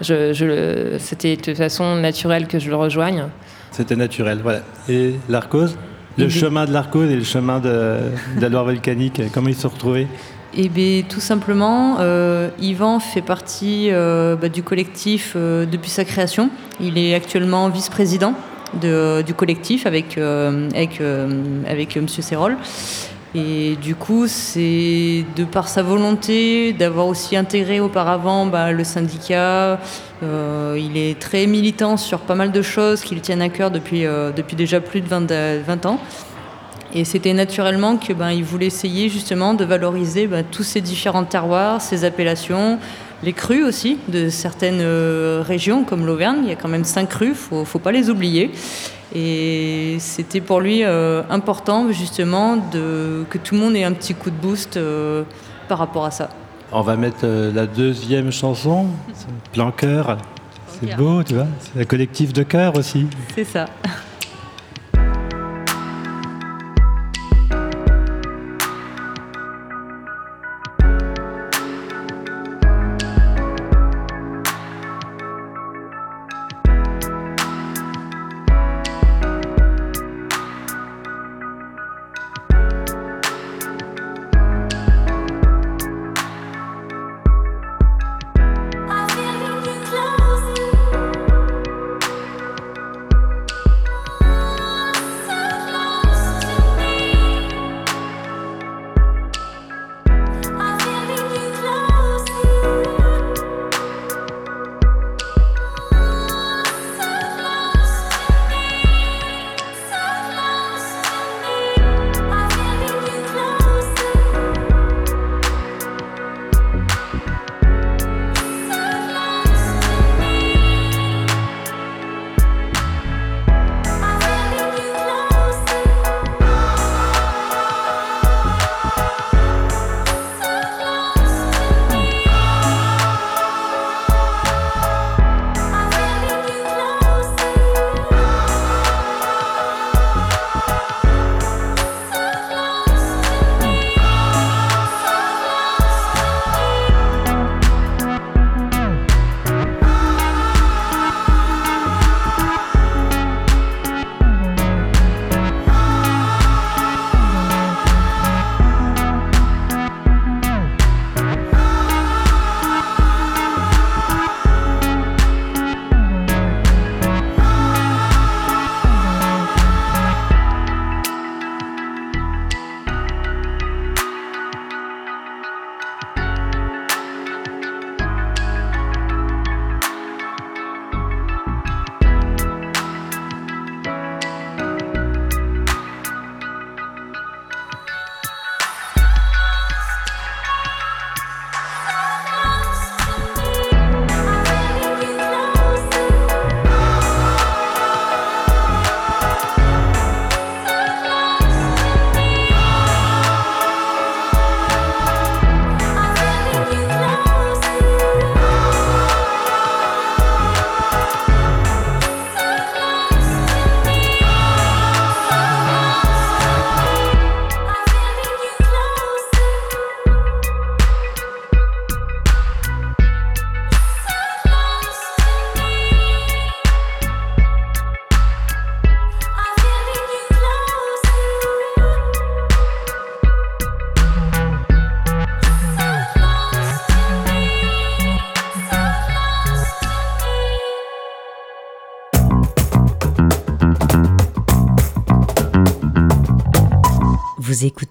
je, 0.01 0.97
c'était 0.99 1.37
de 1.37 1.43
toute 1.43 1.57
façon 1.57 1.97
naturel 1.97 2.47
que 2.47 2.59
je 2.59 2.71
le 2.71 2.77
rejoigne. 2.77 3.25
C'était 3.71 3.97
naturel, 3.97 4.41
voilà. 4.43 4.61
Et 4.89 5.15
l'Arcose? 5.29 5.77
Le 6.19 6.29
chemin 6.29 6.65
de 6.65 6.73
l'Arcose 6.73 7.11
et 7.11 7.17
le 7.17 7.25
chemin 7.25 7.61
de, 7.61 7.99
de 8.37 8.41
la 8.41 8.49
Loire 8.49 8.65
volcanique, 8.65 9.23
comment 9.33 9.49
ils 9.49 9.55
se 9.55 9.63
sont 9.63 9.69
retrouvés? 9.69 10.09
Eh 10.53 10.69
bien, 10.69 11.03
tout 11.09 11.21
simplement, 11.21 11.99
euh, 12.01 12.49
Yvan 12.61 12.99
fait 12.99 13.23
partie 13.23 13.89
euh, 13.91 14.35
bah, 14.35 14.49
du 14.49 14.65
collectif 14.65 15.35
euh, 15.37 15.65
depuis 15.65 15.91
sa 15.91 16.05
création. 16.05 16.51
Il 16.81 16.99
est 16.99 17.15
actuellement 17.15 17.69
vice-président 17.69 18.35
du 18.73 19.35
collectif 19.35 19.85
avec, 19.85 20.17
avec, 20.17 21.03
avec 21.67 21.97
M. 21.97 22.07
Serrol. 22.07 22.57
Et 23.35 23.75
du 23.83 23.97
coup, 23.97 24.29
c'est 24.29 25.25
de 25.35 25.43
par 25.43 25.67
sa 25.67 25.83
volonté 25.83 26.73
d'avoir 26.73 27.09
aussi 27.09 27.37
intégré 27.37 27.81
auparavant 27.81 28.47
bah, 28.47 28.71
le 28.71 28.85
syndicat. 28.85 29.81
il 30.23 30.97
est 30.97 31.19
très 31.19 31.49
militant 31.49 31.97
sur 31.97 32.21
pas 32.21 32.37
mal 32.37 32.53
de 32.53 32.63
choses 32.63 33.01
qui 33.01 33.15
lui 33.15 33.21
tiennent 33.21 33.43
à 33.43 33.49
cœur 33.49 33.73
depuis, 33.73 34.03
depuis 34.37 34.55
déjà 34.55 34.81
plus 34.81 35.01
de 35.01 35.09
20, 35.09 35.33
20 35.67 35.87
ans. 35.87 35.99
Et 36.95 37.05
c'était 37.05 37.35
naturellement 37.35 37.97
que 37.97 38.13
ben, 38.13 38.31
il 38.31 38.43
voulait 38.43 38.67
essayer 38.67 39.09
justement 39.09 39.55
de 39.55 39.65
valoriser 39.65 40.27
ben, 40.27 40.45
tous 40.45 40.65
ces 40.65 40.81
différents 40.81 41.25
terroirs, 41.25 41.81
ces 41.81 42.05
appellations, 42.05 42.79
les 43.23 43.33
crues 43.33 43.63
aussi 43.63 43.99
de 44.09 44.29
certaines 44.29 44.81
euh, 44.81 45.43
régions 45.47 45.85
comme 45.85 46.05
l'Auvergne. 46.05 46.41
Il 46.43 46.49
y 46.49 46.53
a 46.53 46.57
quand 46.57 46.69
même 46.69 46.85
cinq 46.85 47.11
crues, 47.11 47.35
faut, 47.35 47.65
faut 47.65 47.79
pas 47.79 47.93
les 47.93 48.11
oublier. 48.11 48.51
Et 49.15 49.97
c'était 50.01 50.41
pour 50.41 50.61
lui 50.61 50.85
euh, 50.85 51.23
important 51.31 51.91
justement 51.93 52.57
de, 52.57 53.25
que 53.29 53.39
tout 53.39 53.55
le 53.55 53.61
monde 53.61 53.77
ait 53.77 53.85
un 53.85 53.93
petit 53.93 54.15
coup 54.15 54.31
de 54.31 54.37
boost 54.37 54.77
euh, 54.77 55.23
par 55.69 55.79
rapport 55.79 56.05
à 56.05 56.11
ça. 56.11 56.29
On 56.73 56.83
va 56.83 56.97
mettre 56.97 57.27
la 57.27 57.67
deuxième 57.67 58.33
chanson, 58.33 58.87
Plan 59.53 59.71
Cœur. 59.71 60.19
C'est 60.81 60.97
beau, 60.97 61.23
tu 61.23 61.35
vois. 61.35 61.47
C'est 61.61 61.83
un 61.83 61.85
collectif 61.85 62.33
de 62.33 62.43
cœur 62.43 62.77
aussi. 62.77 63.07
C'est 63.35 63.45
ça. 63.45 63.67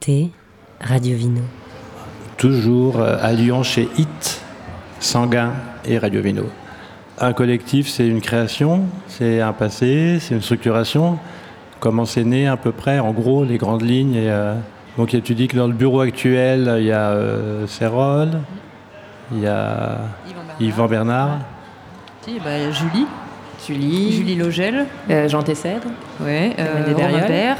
Écoutez 0.09 0.31
Radio 0.81 1.15
Vino. 1.17 1.41
Toujours 2.37 2.99
euh, 2.99 3.17
à 3.21 3.31
Lyon 3.33 3.63
chez 3.63 3.87
HIT, 3.97 4.41
Sanguin 4.99 5.53
et 5.85 5.97
Radio 5.97 6.21
Vino. 6.21 6.45
Un 7.19 7.33
collectif, 7.33 7.87
c'est 7.87 8.07
une 8.07 8.21
création, 8.21 8.85
c'est 9.07 9.41
un 9.41 9.53
passé, 9.53 10.17
c'est 10.19 10.35
une 10.35 10.41
structuration. 10.41 11.19
Comment 11.79 12.05
c'est 12.05 12.23
né 12.23 12.47
à 12.47 12.57
peu 12.57 12.71
près, 12.71 12.99
en 12.99 13.11
gros, 13.11 13.43
les 13.43 13.57
grandes 13.57 13.83
lignes. 13.83 14.15
Et, 14.15 14.31
euh, 14.31 14.55
donc 14.97 15.09
tu 15.23 15.35
dis 15.35 15.47
que 15.47 15.57
dans 15.57 15.67
le 15.67 15.73
bureau 15.73 16.01
actuel, 16.01 16.75
il 16.79 16.85
y 16.85 16.91
a 16.91 17.09
euh, 17.09 17.67
Cérol, 17.67 18.29
il 19.31 19.41
y 19.41 19.47
a 19.47 19.99
Yvan 20.59 20.87
Bernard. 20.87 21.39
Si, 22.21 22.39
bah, 22.39 22.71
Julie. 22.71 23.05
Julie, 23.69 24.11
Julie 24.13 24.35
Logel. 24.35 24.85
euh, 25.11 25.27
Jean 25.27 25.43
Tessèdre. 25.43 25.87
Ouais, 26.19 26.55
euh, 26.57 26.91
Romain. 26.95 27.55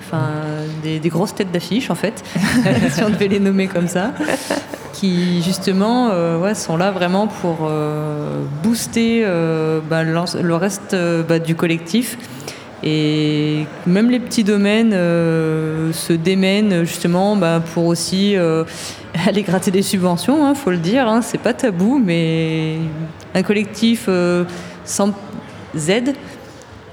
Enfin, 0.00 0.26
des, 0.82 0.98
des 0.98 1.08
grosses 1.08 1.32
têtes 1.32 1.52
d'affiche, 1.52 1.90
en 1.90 1.94
fait, 1.94 2.24
si 2.90 3.04
on 3.04 3.10
devait 3.10 3.28
les 3.28 3.38
nommer 3.38 3.68
comme 3.68 3.86
ça. 3.86 4.10
Qui, 4.92 5.42
justement, 5.42 6.08
euh, 6.10 6.38
ouais, 6.38 6.56
sont 6.56 6.76
là 6.76 6.90
vraiment 6.90 7.28
pour 7.28 7.68
euh, 7.68 8.42
booster 8.64 9.24
bah, 9.88 10.02
le 10.02 10.54
reste 10.56 10.96
bah, 11.28 11.38
du 11.38 11.54
collectif. 11.54 12.18
Et 12.82 13.64
même 13.86 14.10
les 14.10 14.20
petits 14.20 14.44
domaines 14.44 14.90
se 14.90 16.12
démènent 16.12 16.84
justement 16.84 17.36
bah, 17.36 17.62
pour 17.72 17.86
aussi 17.86 18.36
aller 19.26 19.42
gratter 19.42 19.70
des 19.70 19.82
subventions, 19.82 20.50
il 20.50 20.56
faut 20.56 20.70
le 20.70 20.78
dire, 20.78 21.06
hein, 21.08 21.22
c'est 21.22 21.38
pas 21.38 21.54
tabou, 21.54 22.02
mais 22.04 22.76
un 23.34 23.42
collectif 23.42 24.06
euh, 24.08 24.44
sans 24.84 25.12
Z, 25.76 26.12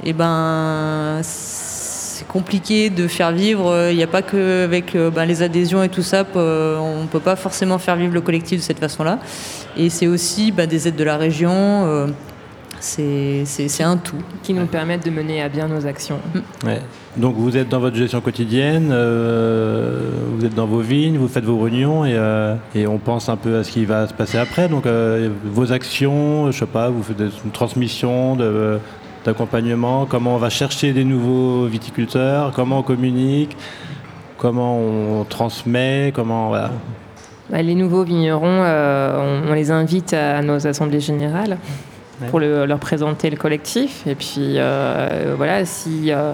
et 0.04 0.14
ben 0.14 1.20
c'est 1.24 2.28
compliqué 2.28 2.90
de 2.90 3.08
faire 3.08 3.32
vivre. 3.32 3.90
Il 3.92 3.96
n'y 3.98 4.04
a 4.04 4.08
pas 4.08 4.22
que 4.22 4.64
avec 4.64 4.96
euh, 4.96 5.10
ben, 5.10 5.26
les 5.26 5.42
adhésions 5.44 5.84
et 5.84 5.90
tout 5.90 6.02
ça, 6.04 6.24
peu- 6.24 6.76
on 6.80 7.08
peut 7.08 7.20
pas 7.20 7.36
forcément 7.36 7.78
faire 7.78 7.96
vivre 7.96 8.14
le 8.14 8.22
collectif 8.22 8.60
de 8.60 8.64
cette 8.64 8.80
façon-là. 8.80 9.20
Et 9.78 9.90
c'est 9.90 10.08
aussi 10.08 10.52
ben, 10.52 10.68
des 10.68 10.88
aides 10.88 10.96
de 10.96 11.04
la 11.04 11.18
région. 11.18 11.52
C'est 12.84 13.84
un 13.84 13.98
tout. 13.98 14.16
qui 14.44 14.54
nous 14.54 14.66
permettent 14.66 15.06
de 15.06 15.12
mener 15.12 15.42
à 15.42 15.50
bien 15.50 15.68
nos 15.68 15.86
actions. 15.86 16.20
Ouais. 16.66 16.80
Donc 17.18 17.36
vous 17.36 17.56
êtes 17.58 17.70
dans 17.70 17.80
votre 17.80 17.96
gestion 17.96 18.22
quotidienne, 18.22 18.90
euh, 18.92 20.10
vous 20.36 20.46
êtes 20.46 20.56
dans 20.56 20.66
vos 20.66 20.80
vignes, 20.80 21.18
vous 21.18 21.28
faites 21.28 21.44
vos 21.44 21.60
réunions 21.60 22.06
et, 22.06 22.14
euh, 22.16 22.56
et 22.74 22.88
on 22.88 22.98
pense 22.98 23.30
un 23.30 23.36
peu 23.38 23.58
à 23.58 23.64
ce 23.64 23.72
qui 23.72 23.86
va 23.86 24.08
se 24.08 24.14
passer 24.14 24.38
après. 24.38 24.68
Donc 24.70 24.86
euh, 24.86 25.30
vos 25.46 25.72
actions, 25.72 26.52
je 26.52 26.58
sais 26.60 26.66
pas, 26.66 26.90
vous 26.90 27.04
faites 27.04 27.20
une 27.20 27.52
transmission 27.52 28.36
de- 28.36 28.80
d'accompagnement, 29.26 30.06
comment 30.06 30.36
on 30.36 30.40
va 30.40 30.50
chercher 30.50 30.94
des 30.94 31.04
nouveaux 31.04 31.66
viticulteurs, 31.68 32.52
comment 32.56 32.80
on 32.80 32.84
communique, 32.84 33.56
comment 34.38 34.80
on 34.80 35.24
transmet, 35.26 36.12
comment 36.16 36.48
voilà. 36.50 36.72
Bah, 37.52 37.62
les 37.62 37.76
nouveaux 37.76 38.04
vignerons, 38.04 38.46
euh, 38.64 39.42
on, 39.46 39.52
on 39.52 39.54
les 39.54 39.70
invite 39.72 40.14
à 40.14 40.42
nos 40.42 40.66
assemblées 40.66 41.02
générales 41.02 41.58
Ouais. 42.22 42.28
pour 42.30 42.40
le- 42.40 42.66
leur 42.66 42.80
présenter 42.80 43.30
le 43.30 43.38
collectif. 43.38 44.06
Et 44.08 44.16
puis 44.16 44.56
euh, 44.58 45.34
voilà, 45.38 45.66
si, 45.66 46.12
euh, 46.12 46.34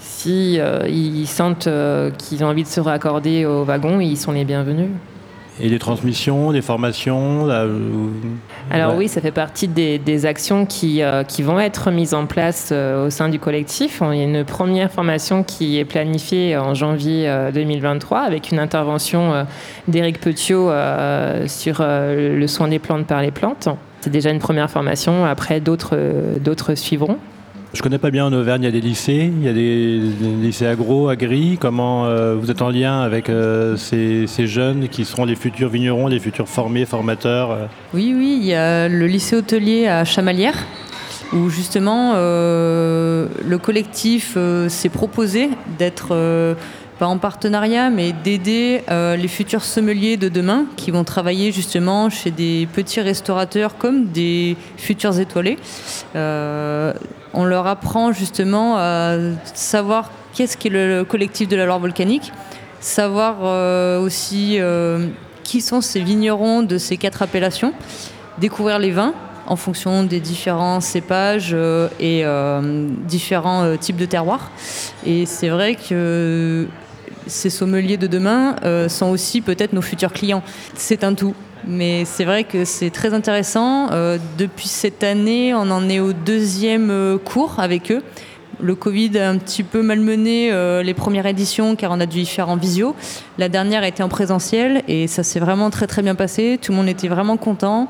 si 0.00 0.58
euh, 0.58 0.80
ils 0.88 1.26
sentent 1.26 1.66
euh, 1.66 2.10
qu'ils 2.10 2.42
ont 2.44 2.48
envie 2.48 2.62
de 2.64 2.68
se 2.68 2.80
raccorder 2.80 3.44
au 3.46 3.64
wagon, 3.64 4.00
ils 4.00 4.16
sont 4.16 4.32
les 4.32 4.44
bienvenus. 4.44 4.88
Et 5.58 5.70
les 5.70 5.78
transmissions, 5.78 6.50
les 6.50 6.60
formations. 6.60 7.46
là, 7.46 7.64
Alors 8.70 8.90
Ouais. 8.92 8.98
oui, 8.98 9.08
ça 9.08 9.22
fait 9.22 9.30
partie 9.30 9.68
des, 9.68 9.98
des 9.98 10.26
actions 10.26 10.66
qui, 10.66 11.00
euh, 11.02 11.22
qui 11.24 11.42
vont 11.42 11.58
être 11.58 11.90
mises 11.90 12.12
en 12.12 12.26
place 12.26 12.68
euh, 12.72 13.06
au 13.06 13.10
sein 13.10 13.30
du 13.30 13.38
collectif. 13.38 14.02
Il 14.12 14.18
y 14.18 14.20
a 14.20 14.24
une 14.24 14.44
première 14.44 14.90
formation 14.90 15.42
qui 15.42 15.78
est 15.78 15.86
planifiée 15.86 16.58
en 16.58 16.74
janvier 16.74 17.26
euh, 17.26 17.50
2023 17.52 18.18
avec 18.20 18.50
une 18.52 18.58
intervention 18.58 19.32
euh, 19.32 19.44
d'Éric 19.88 20.20
Petiot 20.20 20.68
euh, 20.68 21.46
sur 21.48 21.78
euh, 21.80 22.36
le 22.38 22.46
soin 22.48 22.68
des 22.68 22.78
plantes 22.78 23.06
par 23.06 23.22
les 23.22 23.30
plantes. 23.30 23.70
C'est 24.06 24.12
déjà 24.12 24.30
une 24.30 24.38
première 24.38 24.70
formation. 24.70 25.24
Après, 25.24 25.58
d'autres 25.58 25.94
euh, 25.94 26.38
d'autres 26.38 26.76
suivront. 26.76 27.16
Je 27.74 27.82
connais 27.82 27.98
pas 27.98 28.12
bien 28.12 28.24
en 28.24 28.32
Auvergne, 28.32 28.62
il 28.62 28.66
y 28.66 28.68
a 28.68 28.70
des 28.70 28.80
lycées, 28.80 29.32
il 29.36 29.42
y 29.42 29.48
a 29.48 29.52
des, 29.52 29.98
des 29.98 30.46
lycées 30.46 30.68
agro, 30.68 31.08
agri. 31.08 31.58
Comment 31.60 32.06
euh, 32.06 32.36
vous 32.36 32.52
êtes 32.52 32.62
en 32.62 32.70
lien 32.70 33.00
avec 33.00 33.28
euh, 33.28 33.76
ces, 33.76 34.28
ces 34.28 34.46
jeunes 34.46 34.88
qui 34.88 35.04
seront 35.04 35.24
les 35.24 35.34
futurs 35.34 35.70
vignerons, 35.70 36.06
les 36.06 36.20
futurs 36.20 36.48
formés, 36.48 36.84
formateurs 36.84 37.50
euh? 37.50 37.66
Oui, 37.94 38.14
oui, 38.16 38.38
il 38.40 38.46
y 38.46 38.54
a 38.54 38.86
le 38.88 39.08
lycée 39.08 39.34
hôtelier 39.34 39.88
à 39.88 40.04
Chamalières, 40.04 40.64
où 41.32 41.50
justement 41.50 42.12
euh, 42.14 43.26
le 43.44 43.58
collectif 43.58 44.34
euh, 44.36 44.68
s'est 44.68 44.88
proposé 44.88 45.48
d'être, 45.80 46.10
euh, 46.12 46.54
pas 46.98 47.06
en 47.06 47.18
partenariat, 47.18 47.90
mais 47.90 48.12
d'aider 48.12 48.82
euh, 48.90 49.16
les 49.16 49.28
futurs 49.28 49.62
sommeliers 49.62 50.16
de 50.16 50.28
demain 50.28 50.64
qui 50.76 50.90
vont 50.90 51.04
travailler 51.04 51.52
justement 51.52 52.08
chez 52.08 52.30
des 52.30 52.66
petits 52.72 53.00
restaurateurs 53.00 53.76
comme 53.76 54.06
des 54.06 54.56
futurs 54.76 55.18
étoilés. 55.20 55.58
Euh, 56.14 56.94
on 57.34 57.44
leur 57.44 57.66
apprend 57.66 58.12
justement 58.12 58.76
à 58.78 59.16
savoir 59.54 60.10
qu'est-ce 60.32 60.56
qu'est 60.56 60.70
le 60.70 61.04
collectif 61.04 61.48
de 61.48 61.56
la 61.56 61.66
Loire 61.66 61.80
volcanique, 61.80 62.32
savoir 62.80 63.36
euh, 63.42 64.00
aussi 64.00 64.58
qui 65.42 65.60
sont 65.60 65.80
ces 65.80 66.00
vignerons 66.00 66.62
de 66.62 66.78
ces 66.78 66.96
quatre 66.96 67.22
appellations, 67.22 67.74
découvrir 68.38 68.78
les 68.78 68.90
vins 68.90 69.14
en 69.48 69.54
fonction 69.54 70.02
des 70.02 70.18
différents 70.18 70.80
cépages 70.80 71.54
et 72.00 72.24
différents 73.06 73.76
types 73.76 73.96
de 73.96 74.06
terroirs. 74.06 74.50
Et 75.04 75.24
c'est 75.24 75.50
vrai 75.50 75.76
que 75.76 76.66
ces 77.26 77.50
sommeliers 77.50 77.96
de 77.96 78.06
demain 78.06 78.56
euh, 78.64 78.88
sont 78.88 79.06
aussi 79.06 79.40
peut-être 79.40 79.72
nos 79.72 79.82
futurs 79.82 80.12
clients. 80.12 80.42
C'est 80.74 81.04
un 81.04 81.14
tout. 81.14 81.34
Mais 81.66 82.04
c'est 82.04 82.24
vrai 82.24 82.44
que 82.44 82.64
c'est 82.64 82.90
très 82.90 83.12
intéressant. 83.12 83.90
Euh, 83.90 84.18
depuis 84.38 84.68
cette 84.68 85.02
année, 85.02 85.52
on 85.52 85.70
en 85.70 85.88
est 85.88 85.98
au 85.98 86.12
deuxième 86.12 86.90
euh, 86.90 87.18
cours 87.18 87.58
avec 87.58 87.90
eux. 87.90 88.02
Le 88.60 88.74
Covid 88.74 89.18
a 89.18 89.28
un 89.28 89.38
petit 89.38 89.62
peu 89.62 89.82
malmené 89.82 90.50
euh, 90.50 90.82
les 90.82 90.94
premières 90.94 91.26
éditions 91.26 91.76
car 91.76 91.90
on 91.92 92.00
a 92.00 92.06
dû 92.06 92.20
y 92.20 92.26
faire 92.26 92.48
en 92.48 92.56
visio. 92.56 92.94
La 93.38 93.48
dernière 93.48 93.82
a 93.82 93.88
été 93.88 94.02
en 94.02 94.08
présentiel 94.08 94.82
et 94.88 95.06
ça 95.06 95.22
s'est 95.22 95.40
vraiment 95.40 95.70
très 95.70 95.86
très 95.86 96.02
bien 96.02 96.14
passé. 96.14 96.58
Tout 96.60 96.72
le 96.72 96.78
monde 96.78 96.88
était 96.88 97.08
vraiment 97.08 97.36
content 97.36 97.88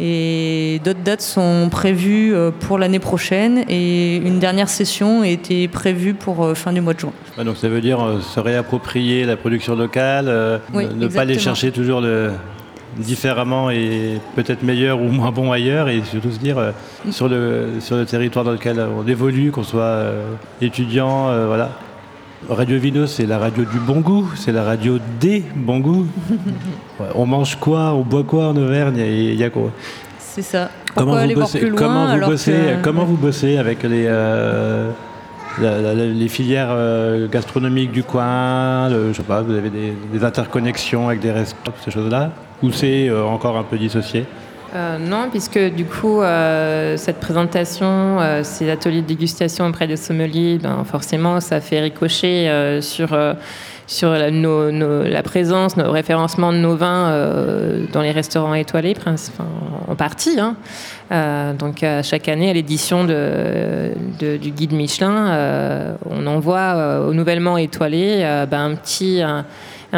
et 0.00 0.80
d'autres 0.84 1.02
dates 1.02 1.22
sont 1.22 1.68
prévues 1.70 2.34
euh, 2.34 2.50
pour 2.50 2.78
l'année 2.78 2.98
prochaine 2.98 3.64
et 3.68 4.16
une 4.16 4.38
dernière 4.38 4.68
session 4.68 5.22
était 5.22 5.68
prévue 5.68 6.14
pour 6.14 6.44
euh, 6.44 6.54
fin 6.54 6.72
du 6.72 6.80
mois 6.80 6.94
de 6.94 7.00
juin. 7.00 7.12
Ouais, 7.36 7.44
Donc 7.44 7.56
ça 7.56 7.68
veut 7.68 7.80
dire 7.80 8.20
se 8.20 8.40
réapproprier 8.40 9.24
la 9.24 9.36
production 9.36 9.76
locale, 9.76 10.60
Oui, 10.74 10.86
ne, 10.94 11.06
pas 11.06 11.22
aller 11.22 11.38
chercher 11.38 11.70
toujours 11.70 12.00
le 12.00 12.32
différemment 12.98 13.70
et 13.70 14.20
peut-être 14.36 14.62
meilleur 14.62 15.00
ou 15.00 15.08
moins 15.08 15.30
bon 15.30 15.52
ailleurs 15.52 15.88
et 15.88 16.02
surtout 16.04 16.30
se 16.30 16.38
dire 16.38 16.58
euh, 16.58 16.72
sur, 17.10 17.28
le, 17.28 17.74
sur 17.80 17.96
le 17.96 18.04
territoire 18.04 18.44
dans 18.44 18.52
lequel 18.52 18.80
on 18.96 19.06
évolue, 19.06 19.50
qu'on 19.50 19.62
soit 19.62 19.82
euh, 19.82 20.24
étudiant, 20.60 21.28
euh, 21.28 21.46
voilà. 21.46 21.70
Radio 22.48 22.78
Vino, 22.78 23.06
c'est 23.06 23.26
la 23.26 23.38
radio 23.38 23.64
du 23.64 23.78
bon 23.80 24.00
goût, 24.00 24.30
c'est 24.36 24.52
la 24.52 24.62
radio 24.62 24.98
des 25.20 25.42
bons 25.56 25.80
goûts. 25.80 26.06
Ouais, 27.00 27.06
on 27.14 27.26
mange 27.26 27.54
quoi, 27.60 27.92
on 27.94 28.00
boit 28.02 28.24
quoi 28.24 28.48
en 28.48 28.56
Auvergne 28.56 28.98
et 28.98 29.30
il 29.30 29.36
y 29.38 29.44
a 29.44 29.50
quoi 29.50 29.70
C'est 30.18 30.42
ça. 30.42 30.68
Comment 30.96 31.12
vous 31.12 31.18
aller 31.18 31.34
voir 31.34 31.46
bossez, 31.46 31.60
plus 31.60 31.68
loin 31.70 31.78
comment 31.78 32.06
vous 32.16 32.26
bossez, 32.26 32.52
que- 32.52 32.82
comment 32.82 33.04
vous 33.04 33.16
bossez 33.16 33.56
avec 33.56 33.84
les, 33.84 34.08
les 35.60 36.28
filières 36.28 36.68
euh, 36.70 37.28
gastronomiques 37.28 37.92
du 37.92 38.02
coin 38.02 38.88
le- 38.88 39.12
Je 39.12 39.16
sais 39.18 39.22
pas, 39.22 39.42
vous 39.42 39.54
avez 39.54 39.70
des, 39.70 40.24
interconnexions 40.24 41.08
avec 41.08 41.20
des 41.20 41.32
restaurants, 41.32 41.76
ces 41.84 41.90
choses-là 41.90 42.30
Ou 42.62 42.70
c'est 42.72 43.08
euh, 43.08 43.24
encore 43.24 43.56
un 43.56 43.64
peu 43.64 43.78
dissocié? 43.78 44.24
Euh, 44.74 44.98
non, 44.98 45.28
puisque 45.30 45.58
du 45.58 45.86
coup, 45.86 46.20
cette 46.96 47.20
présentation, 47.20 48.18
ces 48.42 48.70
ateliers 48.70 49.00
de 49.00 49.06
dégustation 49.06 49.66
auprès 49.66 49.86
des 49.86 49.96
sommeliers, 49.96 50.58
ben, 50.62 50.84
forcément, 50.84 51.40
ça 51.40 51.60
fait 51.62 51.80
ricocher 51.80 52.78
sur, 52.82 53.16
sur 53.88 54.10
la, 54.10 54.30
la 54.30 55.22
présence, 55.22 55.76
le 55.76 55.88
référencement 55.88 56.52
de 56.52 56.58
nos 56.58 56.76
vins 56.76 57.08
euh, 57.08 57.86
dans 57.92 58.02
les 58.02 58.12
restaurants 58.12 58.54
étoilés, 58.54 58.94
en 59.88 59.94
partie. 59.96 60.38
hein. 60.38 60.54
Euh, 61.10 61.54
donc, 61.54 61.82
à 61.82 62.02
chaque 62.02 62.28
année, 62.28 62.50
à 62.50 62.52
l'édition 62.52 63.04
du 63.04 64.50
guide 64.50 64.72
Michelin, 64.74 65.28
euh, 65.30 65.94
on 66.08 66.26
envoie 66.26 66.58
euh, 66.76 67.08
aux 67.08 67.14
nouvellement 67.14 67.56
étoilés 67.56 68.20
euh, 68.22 68.44
ben, 68.46 68.72
un 68.72 68.74
petit. 68.76 69.20
un- 69.22 69.44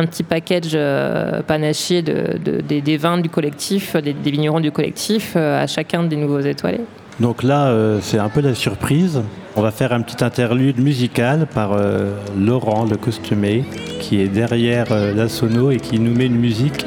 petit 0.07 0.23
package 0.23 0.71
euh, 0.75 1.43
panaché 1.43 2.01
de, 2.01 2.39
de- 2.39 2.61
des, 2.81 2.97
vins 2.97 3.19
du 3.19 3.29
collectif, 3.29 3.97
des, 3.97 4.13
vignerons 4.31 4.61
du 4.61 4.71
collectif 4.71 5.33
euh, 5.35 5.61
à 5.65 5.67
chacun 5.67 6.05
des 6.05 6.15
nouveaux 6.15 6.39
étoilés. 6.39 6.85
Donc 7.21 7.43
là, 7.43 7.67
euh, 7.67 7.99
c'est 8.01 8.19
un 8.19 8.31
peu 8.31 8.41
la 8.41 8.55
surprise. 8.55 9.23
On 9.55 9.61
va 9.61 9.71
faire 9.71 9.93
un 9.93 10.01
petit 10.01 10.25
interlude 10.25 10.79
musical 10.79 11.47
par 11.47 11.73
euh, 11.73 12.15
Laurent, 12.39 12.87
le 12.87 12.97
costumé, 12.97 13.65
qui 14.01 14.21
est 14.21 14.29
derrière 14.29 14.87
euh, 14.91 15.13
la 15.13 15.29
sono 15.29 15.71
et 15.71 15.77
qui 15.77 15.99
nous 15.99 16.15
met 16.15 16.27
une 16.27 16.39
musique 16.39 16.87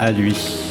à 0.00 0.10
lui. 0.10 0.67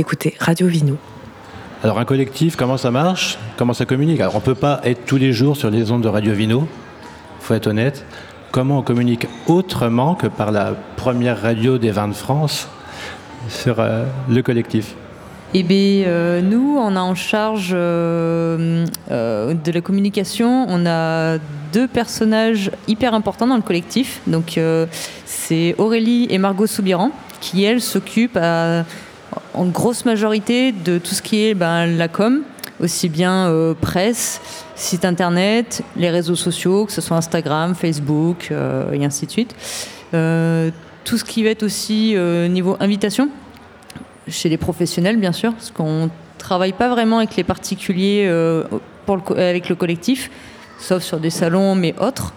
Vous 0.00 0.06
écoutez 0.06 0.34
Radio 0.40 0.66
Vino. 0.66 0.96
Alors 1.84 1.98
un 1.98 2.06
collectif, 2.06 2.56
comment 2.56 2.78
ça 2.78 2.90
marche? 2.90 3.36
Comment 3.58 3.74
ça 3.74 3.84
communique? 3.84 4.18
Alors 4.22 4.34
on 4.34 4.38
ne 4.38 4.42
peut 4.42 4.54
pas 4.54 4.80
être 4.82 5.04
tous 5.04 5.18
les 5.18 5.34
jours 5.34 5.58
sur 5.58 5.68
les 5.68 5.90
ondes 5.90 6.00
de 6.00 6.08
Radio 6.08 6.32
Vino, 6.32 6.66
faut 7.40 7.52
être 7.52 7.66
honnête. 7.66 8.06
Comment 8.50 8.78
on 8.78 8.82
communique 8.82 9.26
autrement 9.46 10.14
que 10.14 10.26
par 10.26 10.52
la 10.52 10.72
première 10.96 11.42
radio 11.42 11.76
des 11.76 11.90
vins 11.90 12.08
de 12.08 12.14
France 12.14 12.66
sur 13.50 13.78
euh, 13.78 14.06
le 14.30 14.40
collectif? 14.40 14.94
Eh 15.52 15.62
bien, 15.64 16.06
euh, 16.06 16.40
nous, 16.40 16.78
on 16.80 16.96
a 16.96 17.00
en 17.00 17.14
charge 17.14 17.72
euh, 17.74 18.86
euh, 19.10 19.52
de 19.52 19.70
la 19.70 19.82
communication, 19.82 20.64
on 20.66 20.86
a 20.86 21.36
deux 21.74 21.88
personnages 21.88 22.70
hyper 22.88 23.12
importants 23.12 23.48
dans 23.48 23.56
le 23.56 23.60
collectif. 23.60 24.22
Donc, 24.26 24.56
euh, 24.56 24.86
c'est 25.26 25.74
Aurélie 25.76 26.26
et 26.30 26.38
Margot 26.38 26.66
Soubiran, 26.66 27.10
qui, 27.42 27.64
elles, 27.64 27.82
s'occupent 27.82 28.38
à- 28.40 28.84
en 29.54 29.66
grosse 29.66 30.04
majorité 30.04 30.72
de 30.72 30.98
tout 30.98 31.14
ce 31.14 31.22
qui 31.22 31.44
est 31.44 31.54
ben, 31.54 31.86
la 31.86 32.08
com, 32.08 32.42
aussi 32.80 33.08
bien 33.08 33.48
euh, 33.48 33.74
presse, 33.74 34.40
site 34.74 35.04
internet, 35.04 35.82
les 35.96 36.10
réseaux 36.10 36.36
sociaux, 36.36 36.86
que 36.86 36.92
ce 36.92 37.00
soit 37.00 37.16
Instagram, 37.16 37.74
Facebook 37.74 38.48
euh, 38.50 38.92
et 38.92 39.04
ainsi 39.04 39.26
de 39.26 39.30
suite. 39.30 39.54
Euh, 40.14 40.70
tout 41.04 41.18
ce 41.18 41.24
qui 41.24 41.42
va 41.42 41.50
être 41.50 41.62
aussi 41.62 42.14
niveau 42.50 42.76
invitation, 42.78 43.30
chez 44.28 44.48
les 44.48 44.58
professionnels 44.58 45.16
bien 45.16 45.32
sûr, 45.32 45.52
parce 45.52 45.70
qu'on 45.70 46.10
travaille 46.38 46.72
pas 46.72 46.88
vraiment 46.88 47.18
avec 47.18 47.36
les 47.36 47.42
particuliers 47.42 48.30
pour 49.06 49.22
avec 49.36 49.70
le 49.70 49.74
collectif, 49.74 50.30
sauf 50.78 51.02
sur 51.02 51.18
des 51.18 51.30
salons 51.30 51.74
mais 51.74 51.94
autres. 51.98 52.34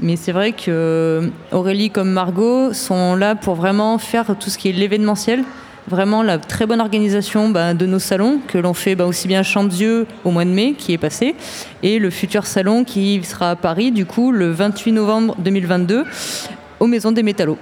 Mais 0.00 0.16
c'est 0.16 0.32
vrai 0.32 0.52
que 0.52 1.30
Aurélie 1.50 1.90
comme 1.90 2.10
Margot 2.10 2.74
sont 2.74 3.16
là 3.16 3.34
pour 3.34 3.54
vraiment 3.54 3.96
faire 3.98 4.36
tout 4.38 4.50
ce 4.50 4.58
qui 4.58 4.68
est 4.68 4.72
l'événementiel, 4.72 5.42
vraiment 5.88 6.22
la 6.22 6.38
très 6.38 6.66
bonne 6.66 6.80
organisation 6.80 7.50
bah, 7.50 7.74
de 7.74 7.86
nos 7.86 7.98
salons 7.98 8.40
que 8.46 8.58
l'on 8.58 8.74
fait 8.74 8.94
bah, 8.94 9.06
aussi 9.06 9.28
bien 9.28 9.40
à 9.40 9.42
Champieux 9.42 10.06
au 10.24 10.30
mois 10.30 10.44
de 10.44 10.50
mai 10.50 10.74
qui 10.76 10.92
est 10.92 10.98
passé 10.98 11.34
et 11.82 11.98
le 11.98 12.10
futur 12.10 12.46
salon 12.46 12.84
qui 12.84 13.22
sera 13.22 13.50
à 13.50 13.56
Paris 13.56 13.92
du 13.92 14.06
coup 14.06 14.32
le 14.32 14.50
28 14.50 14.92
novembre 14.92 15.36
2022 15.38 16.04
aux 16.80 16.86
Maisons 16.86 17.12
des 17.12 17.22
Métallos. 17.22 17.58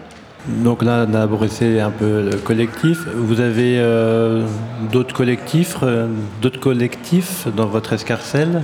Donc 0.48 0.82
là, 0.82 1.06
on 1.08 1.14
a 1.14 1.20
abordé 1.22 1.78
un 1.78 1.90
peu 1.90 2.28
le 2.28 2.36
collectif. 2.36 3.06
Vous 3.14 3.40
avez 3.40 3.78
euh, 3.78 4.44
d'autres 4.90 5.14
collectifs, 5.14 5.76
euh, 5.84 6.08
d'autres 6.40 6.58
collectifs 6.58 7.46
dans 7.54 7.66
votre 7.66 7.92
escarcelle? 7.92 8.62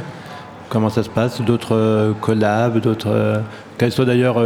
Comment 0.68 0.90
ça 0.90 1.04
se 1.04 1.09
passe? 1.09 1.40
D'autres 1.40 1.76
euh, 1.76 2.12
collabs, 2.20 2.80
d'autres 2.80 3.42
qu'elles 3.78 3.92
soient 3.92 4.06
d'ailleurs 4.06 4.42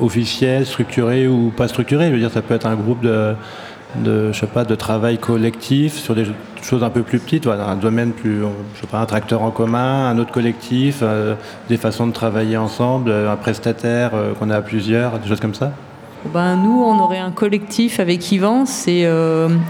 officielles, 0.00 0.64
structurées 0.64 1.28
ou 1.28 1.52
pas 1.54 1.68
structurées? 1.68 2.06
Je 2.06 2.12
veux 2.12 2.18
dire, 2.18 2.30
ça 2.30 2.40
peut 2.40 2.54
être 2.54 2.66
un 2.66 2.76
groupe 2.76 3.02
de, 3.02 3.34
de 3.96 4.32
je 4.32 4.40
sais 4.40 4.46
pas, 4.46 4.64
de 4.64 4.74
travail 4.74 5.18
collectif 5.18 5.94
sur 5.94 6.14
des 6.14 6.26
choses 6.62 6.82
un 6.82 6.90
peu 6.90 7.02
plus 7.02 7.18
petites, 7.18 7.46
un 7.46 7.76
domaine 7.76 8.12
plus, 8.12 8.42
je 8.74 8.80
sais 8.80 8.86
pas, 8.86 8.98
un 8.98 9.06
tracteur 9.06 9.42
en 9.42 9.50
commun, 9.50 10.08
un 10.08 10.18
autre 10.18 10.32
collectif, 10.32 10.98
euh, 11.02 11.34
des 11.68 11.76
façons 11.76 12.06
de 12.06 12.12
travailler 12.12 12.56
ensemble, 12.56 13.10
euh, 13.10 13.32
un 13.32 13.36
prestataire 13.36 14.10
euh, 14.14 14.34
qu'on 14.34 14.50
a 14.50 14.56
à 14.56 14.62
plusieurs, 14.62 15.18
des 15.18 15.28
choses 15.28 15.40
comme 15.40 15.54
ça? 15.54 15.72
Ben, 16.34 16.56
nous, 16.56 16.82
on 16.82 16.98
aurait 16.98 17.18
un 17.18 17.30
collectif 17.30 18.00
avec 18.00 18.32
Yvan, 18.32 18.66
c'est 18.66 19.08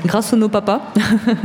grâce 0.07 0.33
à 0.33 0.37
nos 0.37 0.49
papas. 0.49 0.81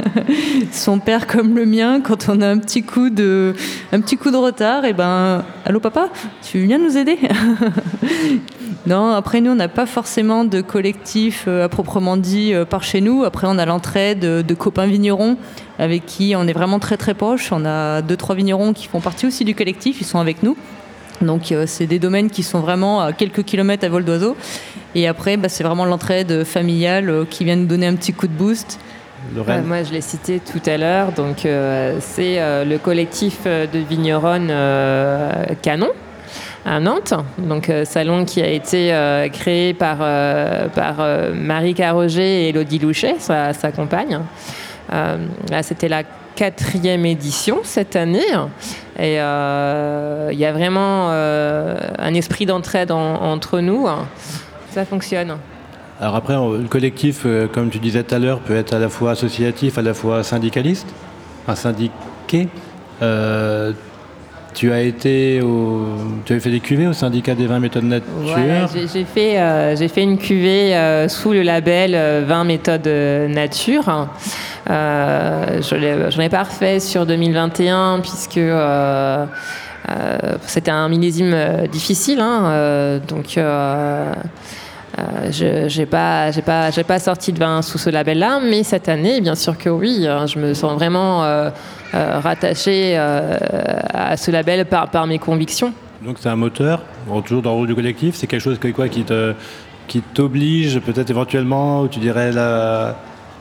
Son 0.71 0.99
père 0.99 1.27
comme 1.27 1.57
le 1.57 1.65
mien, 1.65 1.99
quand 2.01 2.29
on 2.29 2.39
a 2.39 2.47
un 2.47 2.57
petit 2.57 2.83
coup 2.83 3.09
de, 3.09 3.53
un 3.91 3.99
petit 3.99 4.15
coup 4.15 4.31
de 4.31 4.37
retard, 4.37 4.85
et 4.85 4.93
ben, 4.93 5.43
allô 5.65 5.81
papa, 5.81 6.07
tu 6.41 6.59
viens 6.59 6.77
nous 6.77 6.97
aider? 6.97 7.19
Non, 8.85 9.11
après 9.11 9.39
nous, 9.39 9.51
on 9.51 9.55
n'a 9.55 9.69
pas 9.69 9.85
forcément 9.85 10.43
de 10.43 10.59
collectif 10.59 11.45
euh, 11.47 11.65
à 11.65 11.69
proprement 11.69 12.17
dit 12.17 12.53
euh, 12.53 12.65
par 12.65 12.83
chez 12.83 12.99
nous. 12.99 13.23
Après, 13.23 13.47
on 13.49 13.57
a 13.57 13.65
l'entraide 13.65 14.19
de, 14.19 14.41
de 14.41 14.53
copains 14.53 14.87
vignerons 14.87 15.37
avec 15.79 16.05
qui 16.05 16.33
on 16.35 16.45
est 16.47 16.53
vraiment 16.53 16.79
très 16.79 16.97
très 16.97 17.13
proches. 17.13 17.51
On 17.51 17.65
a 17.65 18.01
deux 18.01 18.17
trois 18.17 18.35
vignerons 18.35 18.73
qui 18.73 18.87
font 18.87 18.99
partie 18.99 19.25
aussi 19.25 19.45
du 19.45 19.55
collectif, 19.55 20.01
ils 20.01 20.05
sont 20.05 20.19
avec 20.19 20.43
nous. 20.43 20.57
Donc 21.21 21.51
euh, 21.51 21.63
c'est 21.65 21.85
des 21.85 21.99
domaines 21.99 22.29
qui 22.29 22.43
sont 22.43 22.59
vraiment 22.59 22.99
à 22.99 23.13
quelques 23.13 23.43
kilomètres 23.43 23.85
à 23.85 23.89
vol 23.89 24.03
d'oiseau. 24.03 24.35
Et 24.95 25.07
après, 25.07 25.37
bah, 25.37 25.47
c'est 25.47 25.63
vraiment 25.63 25.85
l'entraide 25.85 26.43
familiale 26.43 27.09
euh, 27.09 27.25
qui 27.29 27.45
vient 27.45 27.55
nous 27.55 27.67
donner 27.67 27.87
un 27.87 27.95
petit 27.95 28.11
coup 28.11 28.27
de 28.27 28.33
boost. 28.33 28.79
Ouais, 29.47 29.61
moi, 29.61 29.83
je 29.83 29.93
l'ai 29.93 30.01
cité 30.01 30.41
tout 30.41 30.61
à 30.69 30.77
l'heure. 30.77 31.13
Donc, 31.13 31.45
euh, 31.45 31.97
c'est 32.01 32.41
euh, 32.41 32.65
le 32.65 32.77
collectif 32.77 33.39
euh, 33.45 33.65
de 33.65 33.79
vigneronnes 33.79 34.49
euh, 34.51 35.31
Canon 35.61 35.91
à 36.65 36.79
Nantes. 36.79 37.13
Donc, 37.37 37.69
euh, 37.69 37.85
salon 37.85 38.25
qui 38.25 38.41
a 38.41 38.47
été 38.47 38.93
euh, 38.93 39.27
créé 39.29 39.73
par, 39.73 39.97
euh, 40.01 40.67
par 40.69 40.95
Marie 41.33 41.73
Carroger 41.73 42.45
et 42.45 42.49
Elodie 42.49 42.79
Louchet, 42.79 43.15
sa, 43.19 43.53
compagne. 43.75 44.19
Là, 44.91 45.63
c'était 45.63 45.89
la 45.89 46.03
quatrième 46.35 47.05
édition 47.05 47.59
cette 47.63 47.95
année. 47.95 48.21
Et 48.99 49.13
il 49.13 50.39
y 50.39 50.45
a 50.45 50.51
vraiment 50.51 51.09
un 51.09 52.13
esprit 52.13 52.45
d'entraide 52.45 52.91
en- 52.91 53.15
entre 53.15 53.59
nous. 53.59 53.87
Ça 54.71 54.85
fonctionne. 54.85 55.35
Alors 55.99 56.15
après, 56.15 56.33
le 56.33 56.67
collectif, 56.67 57.25
comme 57.53 57.69
tu 57.69 57.79
disais 57.79 58.03
tout 58.03 58.13
à 58.15 58.19
l'heure, 58.19 58.39
peut 58.39 58.55
être 58.55 58.73
à 58.73 58.79
la 58.79 58.89
fois 58.89 59.11
associatif, 59.11 59.77
à 59.77 59.81
la 59.81 59.93
fois 59.93 60.23
syndicaliste, 60.23 60.87
un 61.47 61.55
syndiqué. 61.55 62.47
Tu 64.53 64.71
as 64.71 64.81
été 64.81 65.41
tu 66.25 66.33
avais 66.33 66.39
fait 66.39 66.51
des 66.51 66.59
cuvées 66.59 66.87
au 66.87 66.93
syndicat 66.93 67.33
des 67.35 67.47
vins 67.47 67.59
méthodes 67.59 67.85
nature. 67.85 68.07
Voilà, 68.21 68.67
j'ai 68.93 69.03
fait, 69.03 69.39
euh, 69.39 69.75
j'ai 69.75 69.87
fait 69.87 70.03
une 70.03 70.17
cuvée 70.17 70.75
euh, 70.75 71.07
sous 71.07 71.33
le 71.33 71.41
label 71.41 71.93
euh, 71.95 72.23
20 72.25 72.43
méthodes 72.43 72.87
euh, 72.87 73.27
nature. 73.27 74.07
Euh, 74.69 75.61
je 75.61 76.09
J'en 76.11 76.21
ai 76.21 76.29
pas 76.29 76.43
refait 76.43 76.79
sur 76.79 77.05
2021 77.05 77.99
puisque 78.01 78.39
c'était 80.47 80.71
un 80.71 80.87
millésime 80.89 81.35
difficile. 81.71 82.19
hein, 82.21 82.99
donc 83.07 83.37
euh, 83.37 84.13
je 85.31 85.79
n'ai 85.79 85.85
pas, 85.87 86.29
pas, 86.45 86.69
pas 86.71 86.99
sorti 86.99 87.33
de 87.33 87.39
vin 87.39 87.61
sous 87.63 87.77
ce 87.79 87.89
label-là, 87.89 88.39
mais 88.43 88.63
cette 88.63 88.87
année, 88.87 89.19
bien 89.21 89.35
sûr 89.35 89.57
que 89.57 89.69
oui, 89.69 90.05
hein, 90.07 90.27
je 90.27 90.37
me 90.39 90.53
sens 90.53 90.73
vraiment 90.73 91.23
euh, 91.93 92.19
rattachée 92.19 92.93
euh, 92.97 93.37
à 93.93 94.17
ce 94.17 94.31
label 94.31 94.65
par, 94.65 94.89
par 94.89 95.07
mes 95.07 95.19
convictions. 95.19 95.73
Donc 96.03 96.17
c'est 96.19 96.29
un 96.29 96.35
moteur, 96.35 96.81
toujours 97.25 97.41
dans 97.41 97.51
le 97.51 97.55
rôle 97.57 97.67
du 97.67 97.75
collectif. 97.75 98.15
C'est 98.15 98.27
quelque 98.27 98.41
chose 98.41 98.59
que, 98.59 98.67
quoi, 98.69 98.89
qui 98.89 99.03
te, 99.03 99.33
qui 99.87 100.01
t'oblige 100.01 100.79
peut-être 100.79 101.09
éventuellement, 101.09 101.81
ou 101.81 101.87
tu 101.87 101.99
dirais. 101.99 102.31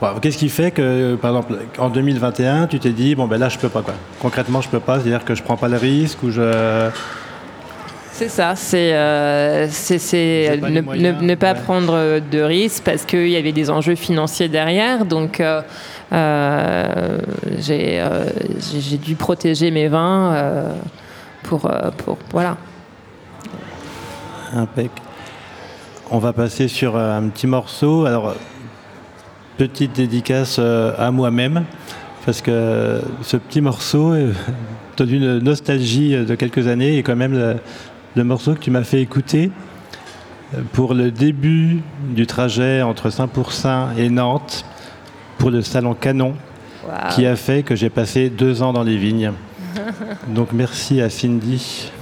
Bon, 0.00 0.08
Qu'est-ce 0.20 0.38
qui 0.38 0.48
fait 0.48 0.70
que, 0.72 1.14
par 1.14 1.30
exemple, 1.30 1.54
en 1.78 1.88
2021, 1.88 2.66
tu 2.66 2.78
t'es 2.80 2.90
dit 2.90 3.14
bon 3.14 3.26
ben 3.28 3.38
là 3.38 3.48
je 3.48 3.56
peux 3.58 3.68
pas 3.68 3.82
quoi. 3.82 3.94
Concrètement, 4.20 4.60
je 4.60 4.68
peux 4.68 4.80
pas, 4.80 4.98
c'est-à-dire 4.98 5.24
que 5.24 5.34
je 5.36 5.42
prends 5.44 5.56
pas 5.56 5.68
le 5.68 5.76
risque 5.76 6.22
ou 6.24 6.30
je. 6.30 6.88
C'est 8.10 8.28
ça, 8.28 8.54
c'est 8.56 8.90
euh, 8.94 9.66
ne, 9.66 10.80
ne- 10.80 11.22
ne 11.22 11.34
pas 11.34 11.54
ouais. 11.54 11.60
prendre 11.60 12.20
de 12.20 12.40
risques 12.42 12.82
parce 12.84 13.04
qu'il 13.04 13.28
y 13.28 13.36
avait 13.36 13.52
des 13.52 13.70
enjeux 13.70 13.94
financiers 13.94 14.48
derrière. 14.48 15.04
Donc, 15.06 15.40
euh, 15.40 15.62
j'ai 16.12 18.00
euh, 18.00 18.24
j'ai- 18.70 18.98
dû 18.98 19.14
protéger 19.14 19.70
mes 19.70 19.88
vins 19.88 20.32
euh, 20.34 20.74
pour, 21.42 21.66
euh. 21.66 21.90
Voilà. 22.30 22.56
On 26.10 26.18
va 26.18 26.32
passer 26.32 26.68
sur 26.68 26.96
euh, 26.96 27.16
un 27.18 27.28
petit 27.28 27.46
morceau. 27.46 28.04
Alors, 28.04 28.34
petite 29.56 29.94
dédicace 29.94 30.56
euh, 30.58 30.92
à 30.98 31.10
moi-même, 31.10 31.64
parce 32.26 32.42
que 32.42 33.00
ce 33.22 33.36
petit 33.38 33.60
morceau 33.62 34.12
euh, 34.12 34.32
donne 34.98 35.10
une 35.10 35.38
nostalgie 35.38 36.14
euh, 36.14 36.24
de 36.24 36.34
quelques 36.34 36.66
années 36.68 36.98
et 36.98 37.02
quand 37.02 37.16
même 37.16 37.32
le, 37.32 37.56
le 38.16 38.24
morceau 38.24 38.54
que 38.54 38.58
tu 38.60 38.70
m'as 38.70 38.84
fait 38.84 39.00
écouter 39.00 39.50
euh, 40.54 40.58
pour 40.74 40.92
le 40.92 41.10
début 41.10 41.80
du 42.10 42.26
trajet 42.26 42.82
entre 42.82 43.08
Saint-Pourçain 43.08 43.88
et 43.96 44.10
Nantes 44.10 44.66
pour 45.38 45.50
le 45.50 45.62
salon 45.62 45.94
Canon 45.94 46.34
qui 47.10 47.26
a 47.26 47.36
fait 47.36 47.62
que 47.62 47.74
j'ai 47.74 47.90
passé 47.90 48.28
deux 48.28 48.62
ans 48.62 48.72
dans 48.72 48.82
les 48.82 48.96
vignes. 48.96 49.32
Donc 50.28 50.48
merci 50.52 51.00
à 51.00 51.10
Cindy. 51.10 51.92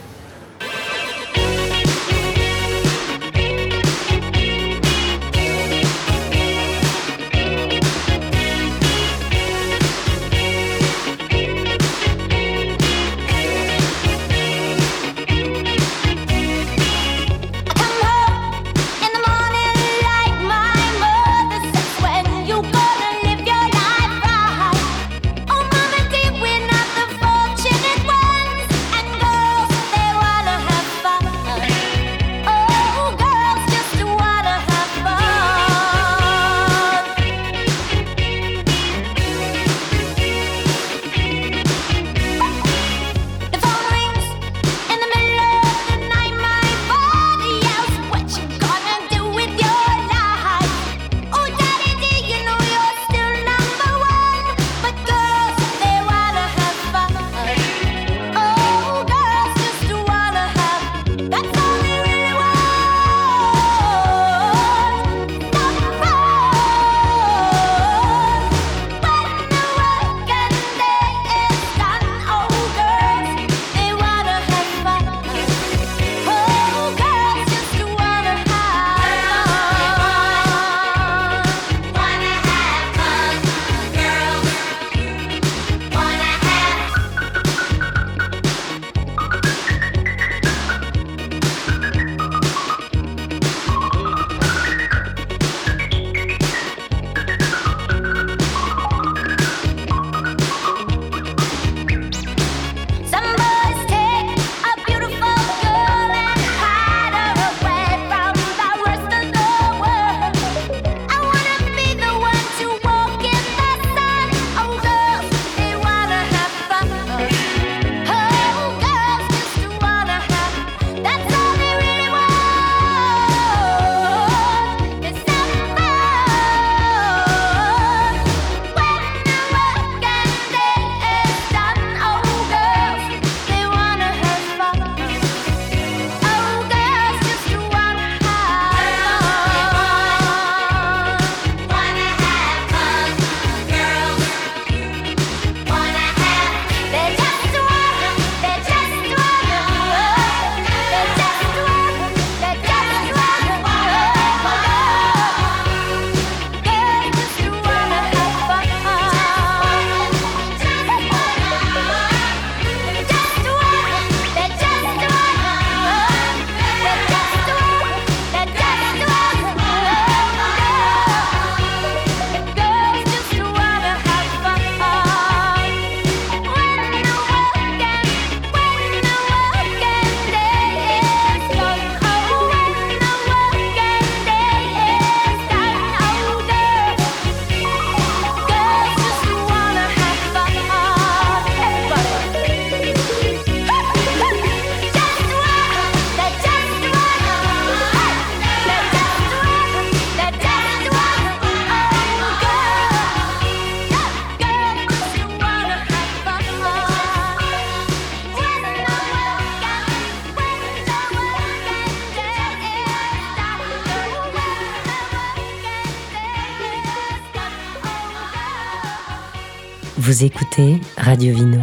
Écoutez 220.22 220.78
Radio 220.98 221.34
Vino. 221.34 221.60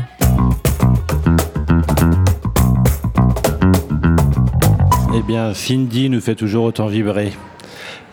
Eh 5.14 5.22
bien, 5.22 5.54
Cindy 5.54 6.10
nous 6.10 6.22
fait 6.22 6.34
toujours 6.34 6.64
autant 6.64 6.88
vibrer. 6.88 7.34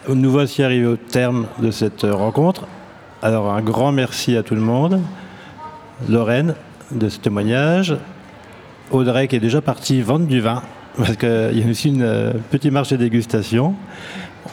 Nous 0.06 0.30
voici 0.30 0.62
arrivés 0.62 0.86
au 0.86 0.96
terme 0.96 1.46
de 1.60 1.70
cette 1.70 2.02
rencontre. 2.02 2.66
Alors, 3.22 3.50
un 3.54 3.62
grand 3.62 3.90
merci 3.90 4.36
à 4.36 4.42
tout 4.42 4.54
le 4.54 4.60
monde. 4.60 5.00
Lorraine, 6.10 6.54
de 6.90 7.08
ce 7.08 7.18
témoignage. 7.18 7.96
Audrey, 8.90 9.28
qui 9.28 9.36
est 9.36 9.40
déjà 9.40 9.62
partie 9.62 10.02
vendre 10.02 10.26
du 10.26 10.40
vin, 10.40 10.62
parce 10.98 11.16
qu'il 11.16 11.58
y 11.58 11.62
a 11.62 11.70
aussi 11.70 11.88
une 11.88 12.02
euh, 12.02 12.32
petite 12.50 12.70
marche 12.70 12.90
de 12.90 12.96
dégustation. 12.96 13.74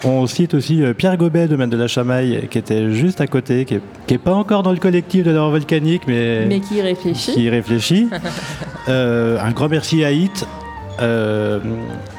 On 0.04 0.26
cite 0.26 0.54
aussi 0.54 0.84
euh, 0.84 0.94
Pierre 0.94 1.18
Gobet, 1.18 1.48
domaine 1.48 1.70
de 1.70 1.78
la 1.78 1.88
Chamaille, 1.88 2.48
qui 2.50 2.58
était 2.58 2.92
juste 2.92 3.22
à 3.22 3.28
côté, 3.28 3.66
qui 3.66 3.80
n'est 4.10 4.18
pas 4.18 4.34
encore 4.34 4.64
dans 4.64 4.72
le 4.72 4.78
collectif 4.80 5.24
de 5.24 5.32
l'or 5.32 5.52
volcanique, 5.52 6.04
mais, 6.08 6.46
Mais 6.48 6.60
qui 6.60 6.82
réfléchit. 6.82 7.34
qui 7.34 7.44
y 7.44 7.50
réfléchit. 7.50 8.10
Euh, 8.90 9.38
un 9.40 9.52
grand 9.52 9.70
merci 9.70 10.04
à 10.04 10.12
Hit, 10.12 10.48
euh, 11.02 11.60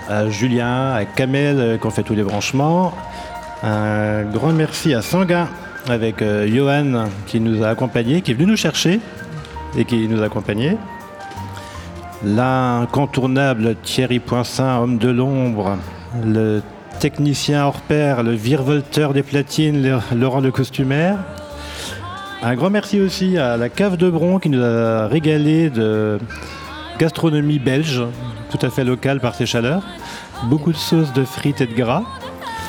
à 0.08 0.28
Julien, 0.28 0.92
à 0.92 1.04
Kamel 1.04 1.56
euh, 1.58 1.76
qui 1.78 1.86
ont 1.86 1.90
fait 1.90 2.02
tous 2.02 2.14
les 2.14 2.22
branchements. 2.22 2.92
Un 3.62 4.22
grand 4.24 4.52
merci 4.52 4.94
à 4.94 5.02
Sanguin 5.02 5.48
avec 5.88 6.22
euh, 6.22 6.46
Johan 6.48 7.06
qui 7.26 7.38
nous 7.40 7.62
a 7.62 7.68
accompagnés, 7.68 8.20
qui 8.22 8.32
est 8.32 8.34
venu 8.34 8.46
nous 8.46 8.56
chercher 8.56 9.00
et 9.76 9.84
qui 9.84 10.08
nous 10.08 10.22
a 10.22 10.26
accompagnés. 10.26 10.76
L'incontournable 12.24 13.76
Thierry 13.82 14.18
Poinçin, 14.18 14.78
homme 14.78 14.98
de 14.98 15.10
l'ombre, 15.10 15.76
le 16.24 16.60
technicien 17.02 17.66
hors 17.66 17.80
pair, 17.80 18.22
le 18.22 18.30
virevolteur 18.30 19.12
des 19.12 19.24
platines, 19.24 19.98
Laurent 20.14 20.38
le 20.38 20.52
costumaire. 20.52 21.18
Un 22.44 22.54
grand 22.54 22.70
merci 22.70 23.00
aussi 23.00 23.38
à 23.38 23.56
la 23.56 23.68
cave 23.68 23.96
de 23.96 24.08
Bron 24.08 24.38
qui 24.38 24.48
nous 24.48 24.62
a 24.62 25.08
régalé 25.08 25.68
de 25.68 26.20
gastronomie 27.00 27.58
belge, 27.58 28.04
tout 28.52 28.64
à 28.64 28.70
fait 28.70 28.84
locale 28.84 29.18
par 29.18 29.34
ses 29.34 29.46
chaleurs. 29.46 29.82
Beaucoup 30.44 30.70
de 30.70 30.76
sauces 30.76 31.12
de 31.12 31.24
frites 31.24 31.60
et 31.60 31.66
de 31.66 31.74
gras. 31.74 32.04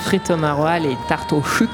Frites 0.02 0.32
au 0.32 0.38
maroilles 0.38 0.88
et 0.88 0.98
tarte 1.08 1.32
au 1.32 1.44
chuc. 1.44 1.70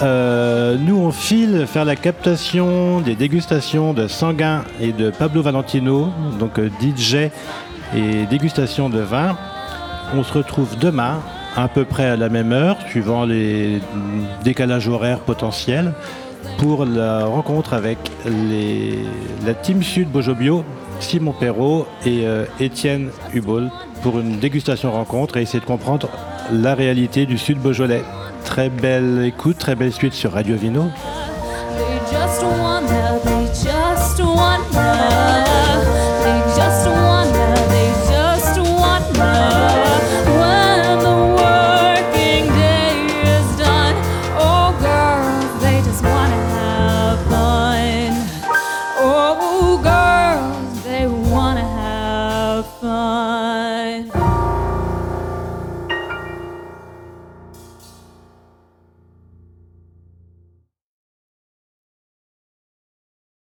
Euh, 0.00 0.78
nous, 0.78 0.96
on 0.96 1.12
file 1.12 1.66
faire 1.66 1.84
la 1.84 1.96
captation 1.96 3.02
des 3.02 3.14
dégustations 3.14 3.92
de 3.92 4.08
Sanguin 4.08 4.64
et 4.80 4.92
de 4.92 5.10
Pablo 5.10 5.42
Valentino, 5.42 6.08
donc 6.38 6.58
euh, 6.58 6.70
DJ 6.80 7.28
et 7.94 8.24
dégustation 8.30 8.88
de 8.88 9.00
vin. 9.00 9.36
On 10.14 10.24
se 10.24 10.32
retrouve 10.32 10.78
demain, 10.78 11.20
à 11.56 11.68
peu 11.68 11.84
près 11.84 12.06
à 12.06 12.16
la 12.16 12.28
même 12.28 12.52
heure, 12.52 12.76
suivant 12.88 13.24
les 13.24 13.80
décalages 14.42 14.88
horaires 14.88 15.20
potentiels, 15.20 15.92
pour 16.58 16.84
la 16.84 17.24
rencontre 17.24 17.74
avec 17.74 17.98
la 18.24 19.54
Team 19.54 19.82
Sud 19.82 20.10
Bojobio, 20.10 20.64
Simon 21.00 21.32
Perrault 21.32 21.86
et 22.06 22.26
euh, 22.26 22.44
Étienne 22.60 23.10
Hubol, 23.32 23.70
pour 24.02 24.18
une 24.20 24.38
dégustation 24.38 24.92
rencontre 24.92 25.36
et 25.36 25.42
essayer 25.42 25.60
de 25.60 25.64
comprendre 25.64 26.08
la 26.52 26.74
réalité 26.74 27.26
du 27.26 27.38
Sud 27.38 27.58
Beaujolais. 27.58 28.04
Très 28.44 28.68
belle 28.68 29.24
écoute, 29.24 29.58
très 29.58 29.74
belle 29.74 29.92
suite 29.92 30.12
sur 30.12 30.32
Radio 30.32 30.56
Vino. 30.56 30.90